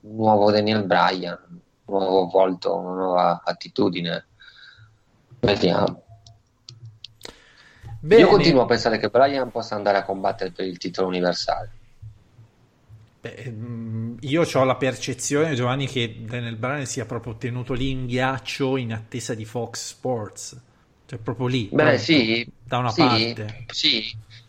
Un 0.01 0.17
nuovo 0.17 0.51
Daniel 0.51 0.85
Bryan, 0.85 1.39
un 1.87 1.99
nuovo 1.99 2.27
volto, 2.27 2.77
una 2.77 2.95
nuova 2.95 3.43
attitudine. 3.45 4.29
Vediamo. 5.47 6.03
Bene, 8.01 8.23
Io 8.23 8.29
continuo 8.29 8.63
a 8.63 8.67
pensare 8.67 8.99
che 8.99 9.11
Bryan 9.11 9.51
possa 9.51 9.75
andare 9.75 9.99
a 9.99 10.05
combattere 10.05 10.53
per 10.53 10.65
il 10.67 10.79
titolo 10.79 11.09
universale. 11.09 11.75
beh, 13.21 13.51
mm, 13.51 14.17
io 14.21 14.43
ho 14.43 14.65
la 14.65 14.77
percezione, 14.77 15.55
Giovanni, 15.55 15.87
che 15.87 16.25
Daniel 16.25 16.57
Bryan 16.57 16.87
sia 16.87 17.07
proprio 17.07 17.37
tenuto 17.37 17.73
lì 17.73 17.91
in 17.91 18.07
ghiaccio 18.07 18.77
in 18.77 18.93
attesa 18.93 19.35
di 19.35 19.45
Fox 19.45 19.89
Sports, 19.89 20.61
cioè 21.07 21.19
proprio 21.19 21.47
lì, 21.47 21.67
Beh, 21.69 21.99
pronto, 21.99 21.99
sì, 21.99 22.47
da 22.63 22.79
una 22.79 22.93
sì, 22.93 22.95
parte. 22.95 23.63
sì, 23.67 24.03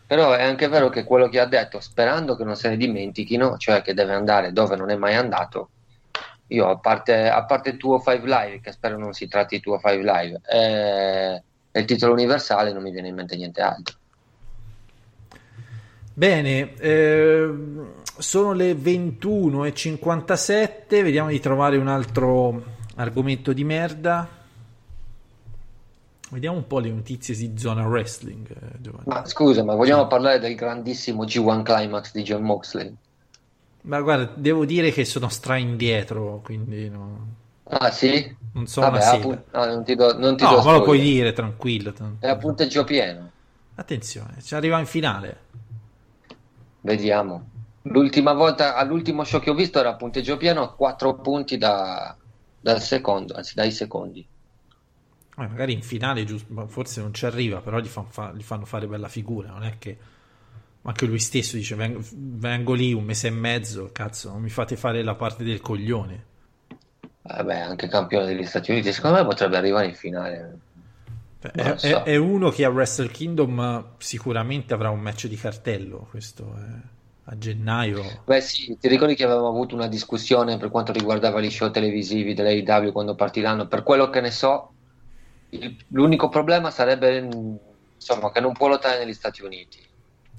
però 0.06 0.34
è 0.34 0.44
anche 0.44 0.68
vero 0.68 0.90
che 0.90 1.04
quello 1.04 1.30
che 1.30 1.40
ha 1.40 1.46
detto, 1.46 1.80
sperando 1.80 2.36
che 2.36 2.44
non 2.44 2.56
se 2.56 2.70
ne 2.70 2.78
dimentichino, 2.78 3.58
cioè 3.58 3.82
che 3.82 3.94
deve 3.94 4.14
andare 4.14 4.54
dove 4.54 4.76
non 4.76 4.90
è 4.90 4.96
mai 4.96 5.16
andato, 5.16 5.70
io 6.48 6.70
a 6.70 6.78
parte, 6.78 7.28
a 7.28 7.44
parte 7.46 7.78
tuo 7.78 8.00
5 8.00 8.20
Live, 8.24 8.62
che 8.62 8.72
spero 8.72 8.98
non 8.98 9.14
si 9.14 9.28
tratti 9.28 9.60
tuo 9.60 9.80
5 9.80 10.04
Live, 10.04 10.42
e, 10.48 11.42
e 11.72 11.80
il 11.80 11.86
titolo 11.86 12.14
universale 12.14 12.72
non 12.72 12.84
mi 12.84 12.92
viene 12.92 13.08
in 13.08 13.16
mente 13.16 13.36
niente 13.36 13.62
altro. 13.62 13.96
Bene, 16.14 16.76
ehm, 16.78 17.94
sono 18.18 18.54
le 18.54 18.74
21.57, 18.74 21.02
vediamo 21.02 21.30
di 21.30 21.40
trovare 21.42 21.78
un 21.78 21.88
altro 21.88 22.64
argomento 22.96 23.52
di 23.52 23.64
merda. 23.66 24.35
Vediamo 26.32 26.58
un 26.58 26.68
po' 26.68 26.80
le 26.80 26.90
notizie 26.90 27.36
di 27.36 27.58
zona 27.58 27.86
wrestling, 27.86 28.50
eh, 28.50 28.82
Giovanni. 28.82 29.06
Ma 29.06 29.26
scusa, 29.26 29.64
ma 29.64 29.76
vogliamo 29.76 30.08
parlare 30.08 30.40
del 30.40 30.56
grandissimo 30.56 31.24
G1 31.26 31.64
Climax 31.64 32.12
di 32.12 32.24
John 32.24 32.44
Moxley? 32.44 32.96
Ma 33.84 34.02
guarda, 34.02 34.32
devo 34.36 34.66
dire 34.66 34.92
che 34.92 35.06
sono 35.06 35.30
stra 35.30 35.58
indietro, 35.58 36.42
quindi 36.44 36.90
no- 36.90 37.34
Ah 37.68 37.92
sì? 37.92 38.36
non 38.54 38.66
so 38.68 38.82
Vabbè, 38.82 38.96
una 38.96 39.06
a 39.06 39.12
sega. 39.12 39.22
pun- 39.22 39.44
no, 39.52 39.66
non 39.66 39.84
ti 39.84 39.96
do, 39.96 40.18
non 40.18 40.36
ti 40.36 40.44
No, 40.44 40.50
do 40.56 40.62
ma 40.64 40.72
lo 40.74 40.82
puoi 40.82 41.00
dire 41.00 41.34
tranquillo. 41.34 41.94
È 42.20 42.28
a 42.28 42.36
punteggio 42.38 42.84
pieno. 42.84 43.32
Attenzione, 43.76 44.42
ci 44.42 44.56
arriva 44.56 44.80
in 44.80 44.86
finale. 44.86 45.38
Vediamo. 46.82 47.50
L'ultima 47.84 48.34
volta, 48.34 48.76
all'ultimo 48.76 49.24
show 49.24 49.40
che 49.40 49.50
ho 49.50 49.54
visto 49.54 49.80
era 49.80 49.90
a 49.90 49.96
punteggio 49.96 50.38
pieno 50.38 50.62
a 50.62 50.74
4 50.74 51.20
punti 51.20 51.58
da- 51.58 52.16
dal 52.60 52.82
secondo, 52.82 53.34
anzi 53.36 53.54
dai 53.56 53.72
secondi. 53.72 54.28
Eh, 55.38 55.48
magari 55.48 55.74
in 55.74 55.82
finale 55.82 56.24
giusto, 56.24 56.68
forse 56.68 57.02
non 57.02 57.14
ci 57.14 57.26
arriva, 57.26 57.62
però 57.62 57.80
gli, 57.80 57.88
fan 57.88 58.10
fa- 58.10 58.32
gli 58.34 58.42
fanno 58.44 58.66
fare 58.66 58.88
bella 58.88 59.10
figura. 59.10 59.50
Non 59.50 59.64
è 59.64 59.78
che 59.78 59.98
anche 60.84 61.06
lui 61.06 61.20
stesso 61.20 61.58
dice: 61.58 61.76
vengo, 61.76 62.02
vengo 62.14 62.74
lì 62.74 62.94
un 62.94 63.04
mese 63.04 63.28
e 63.28 63.32
mezzo, 63.32 63.90
cazzo, 63.92 64.30
non 64.32 64.42
mi 64.42 64.50
fate 64.50 64.76
fare 64.78 65.04
la 65.04 65.16
parte 65.16 65.44
del 65.44 65.62
coglione. 65.62 66.26
Vabbè, 67.24 67.60
anche 67.60 67.90
campione 67.90 68.26
degli 68.26 68.46
Stati 68.46 68.72
Uniti, 68.72 68.94
secondo 68.94 69.18
me 69.18 69.26
potrebbe 69.26 69.58
arrivare 69.58 69.88
in 69.88 69.96
finale. 69.96 70.60
È, 71.40 71.76
so. 71.78 71.88
è- 71.88 72.04
è 72.04 72.16
uno 72.16 72.50
che 72.50 72.66
a 72.66 72.70
Wrestle 72.70 73.10
Kingdom 73.10 73.60
eh, 73.60 73.84
sicuramente 74.04 74.74
avrà 74.74 74.90
un 74.90 75.00
match 75.00 75.28
di 75.28 75.36
cartello. 75.36 76.08
Questo 76.10 76.54
è 76.56 76.82
a 77.26 77.38
gennaio. 77.38 78.24
Beh 78.26 78.42
sì, 78.42 78.78
ti 78.78 78.88
ricordi 78.88 79.16
che 79.16 79.24
avevamo 79.24 79.48
avuto 79.50 79.76
una 79.76 79.88
discussione 79.88 80.58
per 80.58 80.70
quanto 80.70 80.92
riguardava 80.92 81.40
gli 81.42 81.50
show 81.50 81.72
televisivi 81.72 82.34
dell'AEW 82.34 82.92
quando 82.92 83.16
partiranno? 83.16 83.68
Per 83.68 83.84
quello 83.84 84.10
che 84.10 84.22
ne 84.22 84.32
so, 84.32 84.75
il- 85.60 85.76
l'unico 85.90 86.30
problema 86.30 86.72
sarebbe 86.72 87.28
insomma, 87.96 88.32
che 88.32 88.40
non 88.40 88.54
può 88.54 88.68
lottare 88.68 89.00
negli 89.00 89.14
Stati 89.14 89.44
Uniti. 89.44 89.80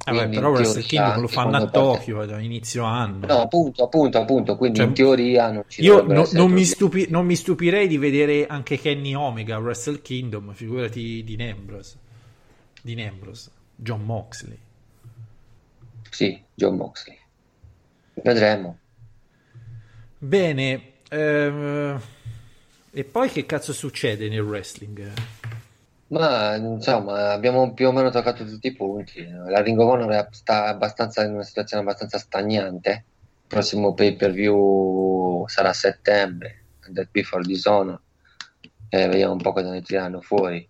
Eh, 0.09 0.13
beh, 0.13 0.29
però 0.29 0.51
Wrestle 0.51 0.83
Kingdom 0.83 1.21
lo 1.21 1.27
fanno 1.27 1.57
a 1.57 1.61
parte- 1.61 1.79
Tokyo 1.79 2.21
a 2.21 2.39
inizio 2.41 2.85
anno. 2.85 3.27
No, 3.27 3.41
appunto, 3.41 3.83
appunto, 3.83 4.19
appunto, 4.19 4.57
quindi 4.57 4.79
Cioè, 4.79 4.87
in 4.87 4.93
teoria 4.95 5.51
non 5.51 5.65
ci 5.67 5.83
Io 5.83 6.03
no- 6.03 6.29
non, 6.33 6.53
mi 6.53 6.65
stupi- 6.65 7.07
non 7.09 7.27
mi 7.27 7.35
stupirei 7.35 7.89
di 7.89 7.99
vedere 7.99 8.47
anche 8.47 8.79
Kenny 8.79 9.15
Omega 9.15 9.57
a 9.57 9.59
Wrestle 9.59 10.01
Kingdom, 10.03 10.53
figurati 10.53 11.25
di 11.25 11.37
Ambrose. 11.43 11.97
Di 12.83 13.03
Ambrose, 13.03 13.51
John 13.75 14.03
Moxley. 14.05 14.59
Sì, 16.11 16.41
John 16.55 16.77
Moxley. 16.77 17.19
Vedremo. 18.15 18.79
Bene, 20.19 20.93
ehm, 21.11 22.01
e 22.97 23.05
poi 23.05 23.29
che 23.29 23.45
cazzo 23.45 23.75
succede 23.75 24.27
nel 24.31 24.41
wrestling? 24.41 25.13
Ma 26.07 26.55
insomma, 26.57 27.31
abbiamo 27.31 27.75
più 27.75 27.89
o 27.89 27.93
meno 27.93 28.09
toccato 28.09 28.47
tutti 28.47 28.69
i 28.69 28.73
punti. 28.75 29.23
La 29.29 29.61
Ring 29.61 29.79
of 29.79 29.91
Honor 29.91 30.29
sta 30.31 30.65
abbastanza 30.65 31.23
in 31.23 31.35
una 31.35 31.43
situazione 31.43 31.83
abbastanza 31.83 32.17
stagnante. 32.17 32.91
Il 32.91 33.49
prossimo 33.49 33.93
pay 33.93 34.17
per 34.17 34.31
view 34.31 35.47
sarà 35.47 35.69
a 35.69 35.75
settembre, 35.75 36.63
Death 36.87 37.11
Before 37.11 37.43
Dishonor. 37.43 38.01
Eh, 38.89 39.09
vediamo 39.09 39.35
un 39.35 39.43
po' 39.43 39.53
cosa 39.53 39.69
ne 39.69 39.83
tirano 39.83 40.23
fuori. 40.23 40.67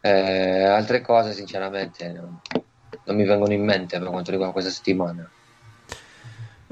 Eh, 0.00 0.62
altre 0.62 1.00
cose, 1.00 1.32
sinceramente, 1.32 2.12
non, 2.12 2.40
non 3.04 3.16
mi 3.16 3.24
vengono 3.24 3.52
in 3.52 3.64
mente 3.64 3.98
per 3.98 4.10
quanto 4.10 4.30
riguarda 4.30 4.52
questa 4.52 4.70
settimana. 4.70 5.28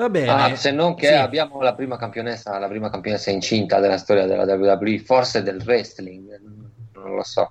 Va 0.01 0.09
bene. 0.09 0.30
Ah, 0.30 0.57
se 0.57 0.70
non 0.70 0.94
che 0.94 1.09
Sì. 1.09 1.12
abbiamo 1.12 1.61
la 1.61 1.74
prima 1.74 1.98
campionessa, 1.98 2.59
la 2.59 2.68
prima 2.68 2.88
campionessa 2.88 3.30
incinta 3.30 3.80
della 3.80 3.98
storia 3.98 4.24
della 4.24 4.44
WWE, 4.44 4.98
forse 5.01 5.42
del 5.42 5.61
wrestling, 5.62 6.40
non 6.94 7.14
lo 7.16 7.22
so. 7.22 7.51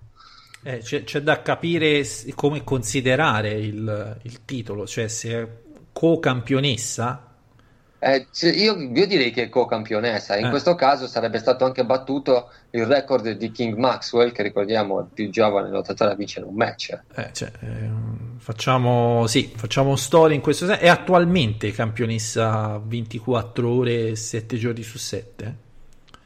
Eh, 0.64 0.80
c'è, 0.80 1.04
c'è 1.04 1.22
da 1.22 1.43
capire 1.43 2.04
come 2.34 2.64
considerare 2.64 3.52
il, 3.52 4.18
il 4.24 4.45
titolo, 4.45 4.88
cioè 4.88 5.08
se 5.08 5.32
è 5.41 5.47
co-campionessa. 5.93 7.29
Eh, 8.00 8.28
io, 8.56 8.78
io 8.78 9.08
direi 9.08 9.32
che 9.32 9.43
è 9.43 9.50
co-campionessa, 9.50 10.38
in 10.38 10.45
Eh. 10.45 10.50
questo 10.50 10.74
caso 10.76 11.06
sarebbe 11.06 11.38
stato 11.38 11.66
anche 11.66 11.84
battuto 11.84 12.50
il 12.72 12.86
record 12.86 13.30
di 13.32 13.52
King 13.52 13.76
Maxwell, 13.78 14.32
che 14.32 14.41
ricordiamo 14.41 15.00
è 15.00 15.02
il 15.02 15.10
più 15.14 15.30
giovane 15.30 15.70
lottatore 15.70 16.12
a 16.12 16.16
vincere 16.16 16.45
un 16.45 16.56
match. 16.56 16.97
Eh, 17.16 17.30
cioè, 17.34 17.52
ehm, 17.60 18.38
facciamo, 18.39 19.28
sì, 19.28 19.52
facciamo 19.56 19.95
storia 19.95 20.36
in 20.36 20.41
questo 20.41 20.66
senso. 20.66 20.82
È 20.82 20.88
attualmente 20.88 21.72
campionessa 21.72 22.82
24 22.84 23.70
ore 23.70 24.10
e 24.10 24.16
7 24.16 24.58
giorni 24.58 24.84
su 24.84 24.97
7. 24.97 25.68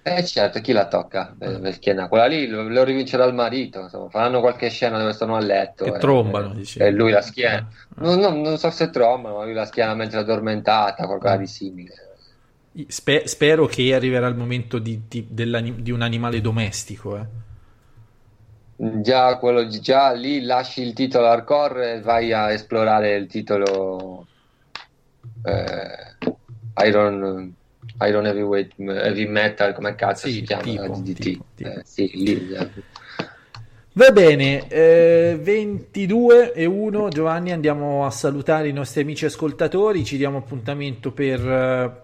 Eh 0.06 0.26
certo, 0.26 0.60
chi 0.60 0.74
la 0.74 0.88
tocca? 0.88 1.34
Eh. 1.39 1.54
Eh, 1.54 1.60
Perché 1.60 1.93
no, 1.93 2.10
quella 2.10 2.26
lì 2.26 2.47
lo, 2.47 2.68
lo 2.68 2.84
rivincerà 2.84 3.24
il 3.24 3.34
marito, 3.34 3.80
insomma, 3.82 4.10
faranno 4.10 4.41
qualche 4.41 4.70
scena 4.70 4.97
dove 4.99 5.14
sono 5.14 5.36
a 5.36 5.39
letto. 5.39 5.86
Che 5.86 5.91
e- 5.95 5.99
trombano, 5.99 6.49
e- 6.49 6.56
dici. 6.56 6.80
E 6.80 6.91
lui 6.91 7.12
la 7.12 7.22
schiena. 7.22 7.58
Eh. 7.70 8.01
Non, 8.01 8.20
non- 8.20 8.41
non 8.41 8.58
so 8.58 8.70
se 8.70 8.89
trombano, 8.89 9.38
ma 9.38 9.43
lui 9.45 9.54
la 9.54 9.66
schiena 9.66 9.93
mentre 9.95 10.20
è 10.20 10.22
addormentata, 10.22 11.06
qualcosa 11.06 11.38
di 11.38 11.47
simile. 11.47 11.93
Spe- 12.88 13.28
spero 13.28 13.68
che 13.68 13.93
arriverà 13.93 14.28
il 14.28 14.36
momento 14.36 14.80
di, 14.80 15.04
di- 15.08 15.28
di 15.30 15.91
un 15.91 16.01
animale 16.01 16.41
domestico. 16.41 17.18
eh. 17.18 17.26
Già, 19.01 19.38
quello, 19.39 19.68
già 19.68 20.12
lì 20.12 20.41
lasci 20.41 20.82
il 20.84 20.93
titolo 20.93 21.28
hardcore 21.28 21.93
e 21.95 22.01
vai 22.01 22.32
a 22.34 22.51
esplorare 22.51 23.16
il 23.16 23.26
titolo 23.28 24.28
eh, 25.43 26.18
Iron, 26.86 27.56
Iron 28.02 28.26
Heavyweight 28.26 28.74
Heavy 28.78 29.28
Metal, 29.28 29.74
come 29.74 29.96
cazzo 29.96 30.28
Sì, 30.28 30.34
si 30.34 30.41
chiama? 30.41 30.64
tipo, 30.64 30.88
DDT. 31.00 31.20
tipo, 31.22 31.46
tipo. 31.56 31.70
Eh, 31.70 31.82
sì, 31.86 32.12
lì, 32.14 32.54
eh. 32.54 32.70
Va 33.96 34.10
bene, 34.10 34.68
eh, 34.70 35.38
22 35.39 36.54
e 36.54 36.66
1 36.66 37.10
Giovanni, 37.10 37.52
andiamo 37.52 38.06
a 38.08 38.10
salutare 38.10 38.68
i 38.68 38.74
nostri 38.74 39.02
amici 39.02 39.26
ascoltatori, 39.26 40.04
ci 40.04 40.18
diamo 40.18 40.39
appuntamento 40.39 41.12
per, 41.12 41.39
eh, 41.48 42.02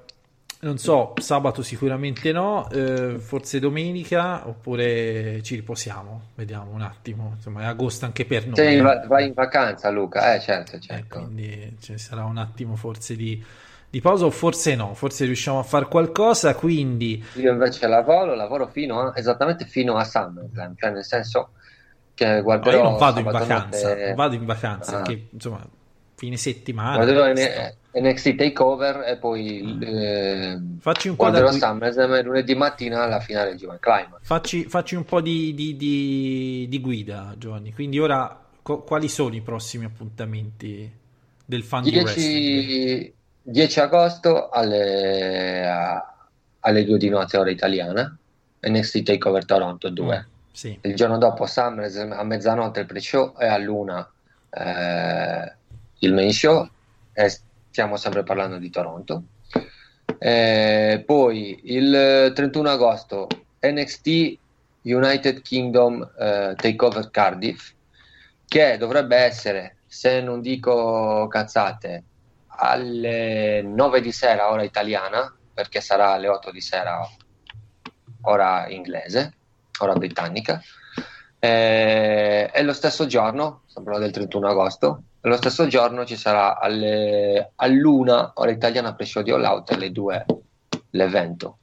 non 0.62 0.78
so, 0.78 1.14
sabato 1.20 1.64
sicuramente 1.64 2.32
no, 2.32 2.70
eh, 2.70 3.16
forse 3.18 3.60
domenica, 3.60 4.48
oppure 4.48 5.42
ci 5.42 5.56
riposiamo, 5.56 6.28
vediamo 6.36 6.72
un 6.72 6.82
attimo, 6.82 7.32
insomma 7.36 7.64
è 7.64 7.66
agosto 7.66 8.06
anche 8.06 8.24
per 8.26 8.46
noi. 8.46 8.56
Sei 8.58 8.78
eh. 8.78 8.82
va- 8.82 9.04
vai 9.08 9.26
in 9.26 9.34
vacanza, 9.34 9.90
Luca? 9.90 10.36
Eh, 10.36 10.40
certo, 10.42 10.76
Eh, 10.76 10.80
certo. 10.82 11.18
quindi 11.24 11.76
ci 11.82 11.98
sarà 11.98 12.24
un 12.24 12.38
attimo 12.38 12.76
forse 12.76 13.16
di, 13.16 13.44
di 13.90 14.02
pausa 14.02 14.26
o 14.26 14.30
forse 14.30 14.76
no, 14.76 14.94
forse 14.94 15.26
riusciamo 15.26 15.60
a 15.60 15.64
fare 15.64 15.88
qualcosa, 15.88 16.54
quindi 16.56 17.24
Io 17.36 17.52
invece 17.52 17.88
lavoro, 17.88 18.36
lavoro 18.36 18.68
fino 18.68 19.00
a, 19.00 19.14
esattamente 19.16 19.66
fino 19.66 19.96
a 19.96 20.04
SummerSlam, 20.04 20.76
cioè 20.78 20.92
nel 20.92 21.04
senso 21.04 21.50
che 22.14 22.36
no, 22.36 22.42
guarderò 22.44 22.78
io 22.78 22.84
non 22.84 22.98
vado 22.98 23.20
in 23.20 23.26
vacanza, 23.26 23.88
notte- 23.90 24.14
vado 24.14 24.36
in 24.36 24.46
vacanza, 24.46 25.00
Ah. 25.00 25.02
che 25.02 25.28
insomma 25.32 25.66
fine 26.16 26.38
settimana. 26.38 26.96
guarderò 26.98 27.34
sto- 27.34 27.42
N- 27.92 28.08
NXT 28.08 28.36
Takeover 28.36 29.04
e 29.08 29.16
poi 29.18 29.78
eh, 29.82 30.60
Facci 30.80 31.08
un 31.08 31.16
po' 31.16 31.30
da 31.32 31.42
gui- 31.42 31.58
SummerSlam 31.58 32.22
lunedì 32.24 32.54
mattina 32.56 33.04
alla 33.04 33.20
finale 33.22 33.56
G1 33.56 33.80
Climax. 33.80 34.20
Facci, 34.22 34.66
facci 34.66 34.94
un 34.96 35.06
po' 35.06 35.22
di, 35.22 35.56
di- 35.56 35.76
di- 35.76 36.68
di 36.70 36.80
guida, 36.82 37.34
Giovanni. 37.38 37.74
Quindi 37.74 37.98
ora 38.00 38.40
co- 38.62 38.84
quali 38.84 39.08
sono 39.08 39.34
i 39.34 39.42
prossimi 39.42 39.86
appuntamenti 39.86 40.92
del 41.46 41.64
fan 41.64 41.82
di 41.84 41.98
wrestling? 41.98 42.30
10, 42.38 43.14
10 43.42 43.80
agosto 43.80 44.50
alle, 44.50 45.68
a- 45.68 46.14
alle 46.62 46.84
2 46.86 46.98
di 46.98 47.10
notte 47.10 47.38
ora 47.38 47.50
italiana 47.50 48.16
NXT 48.62 49.04
Takeover 49.04 49.46
Toronto 49.46 49.90
2 49.90 50.18
Mm, 50.18 50.52
sì. 50.52 50.78
il 50.82 50.96
giorno 50.96 51.18
dopo 51.18 51.46
SummerSlam 51.46 52.12
a 52.12 52.24
mezzanotte 52.24 52.82
il 52.82 52.86
pre-show 52.86 53.34
e 53.40 53.48
a 53.48 53.58
luna 53.58 54.08
eh, 54.50 55.54
il 56.00 56.14
main 56.14 56.34
show 56.34 56.68
e 57.14 57.30
stiamo 57.70 57.96
sempre 57.98 58.24
parlando 58.24 58.58
di 58.58 58.70
Toronto 58.70 59.24
Eh, 60.22 61.04
poi 61.06 61.60
il 61.76 62.32
31 62.36 62.70
agosto 62.70 63.28
NXT 63.62 64.38
United 64.82 65.42
Kingdom 65.42 66.02
eh, 66.20 66.54
Takeover 66.58 67.10
Cardiff 67.12 67.72
che 68.48 68.76
dovrebbe 68.78 69.16
essere 69.16 69.78
se 69.86 70.20
non 70.22 70.42
dico 70.42 71.28
cazzate 71.30 72.04
alle 72.60 73.62
9 73.62 74.02
di 74.02 74.12
sera 74.12 74.52
ora 74.52 74.64
italiana 74.64 75.34
perché 75.54 75.82
sarà 75.82 76.12
alle 76.12 76.28
8 76.28 76.52
di 76.52 76.62
sera 76.62 77.00
ora 78.22 78.68
inglese 78.70 79.34
ora 79.80 79.94
britannica. 79.94 80.62
Eh, 81.40 82.52
e 82.54 82.64
lo 82.64 82.74
stesso 82.74 83.06
giorno 83.06 83.62
sempre 83.68 83.98
del 83.98 84.12
31 84.12 84.50
agosto 84.50 85.04
lo 85.22 85.36
stesso 85.36 85.68
giorno 85.68 86.06
ci 86.06 86.16
sarà 86.16 86.58
alle, 86.58 87.52
all'una 87.56 88.32
ora 88.36 88.52
italiana 88.52 88.94
pre-show 88.94 89.22
di 89.22 89.32
All 89.32 89.44
Out 89.44 89.72
e 89.72 89.74
alle 89.74 89.92
2 89.92 90.26
l'evento. 90.92 91.58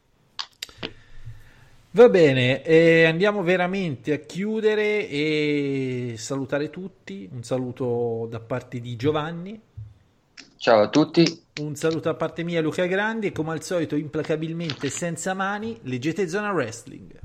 Va 1.93 2.11
bene, 2.11 2.63
e 2.63 3.05
andiamo 3.05 3.43
veramente 3.43 4.13
a 4.13 4.19
chiudere 4.19 5.09
e 5.09 6.15
salutare 6.19 6.69
tutti. 6.69 7.27
Un 7.33 7.43
saluto 7.43 8.27
da 8.29 8.41
parte 8.41 8.79
di 8.81 8.95
Giovanni, 8.97 9.59
ciao 10.57 10.83
a 10.83 10.89
tutti 10.89 11.45
un 11.61 11.75
saluto 11.75 12.11
da 12.11 12.15
parte 12.15 12.43
mia 12.43 12.61
Luca 12.61 12.87
Grandi 12.87 13.29
e 13.29 13.33
come 13.33 13.53
al 13.53 13.63
solito 13.63 13.97
implacabilmente 13.97 14.91
senza 14.91 15.33
mani, 15.33 15.79
leggete 15.83 16.29
Zona 16.29 16.53
Wrestling. 16.53 17.19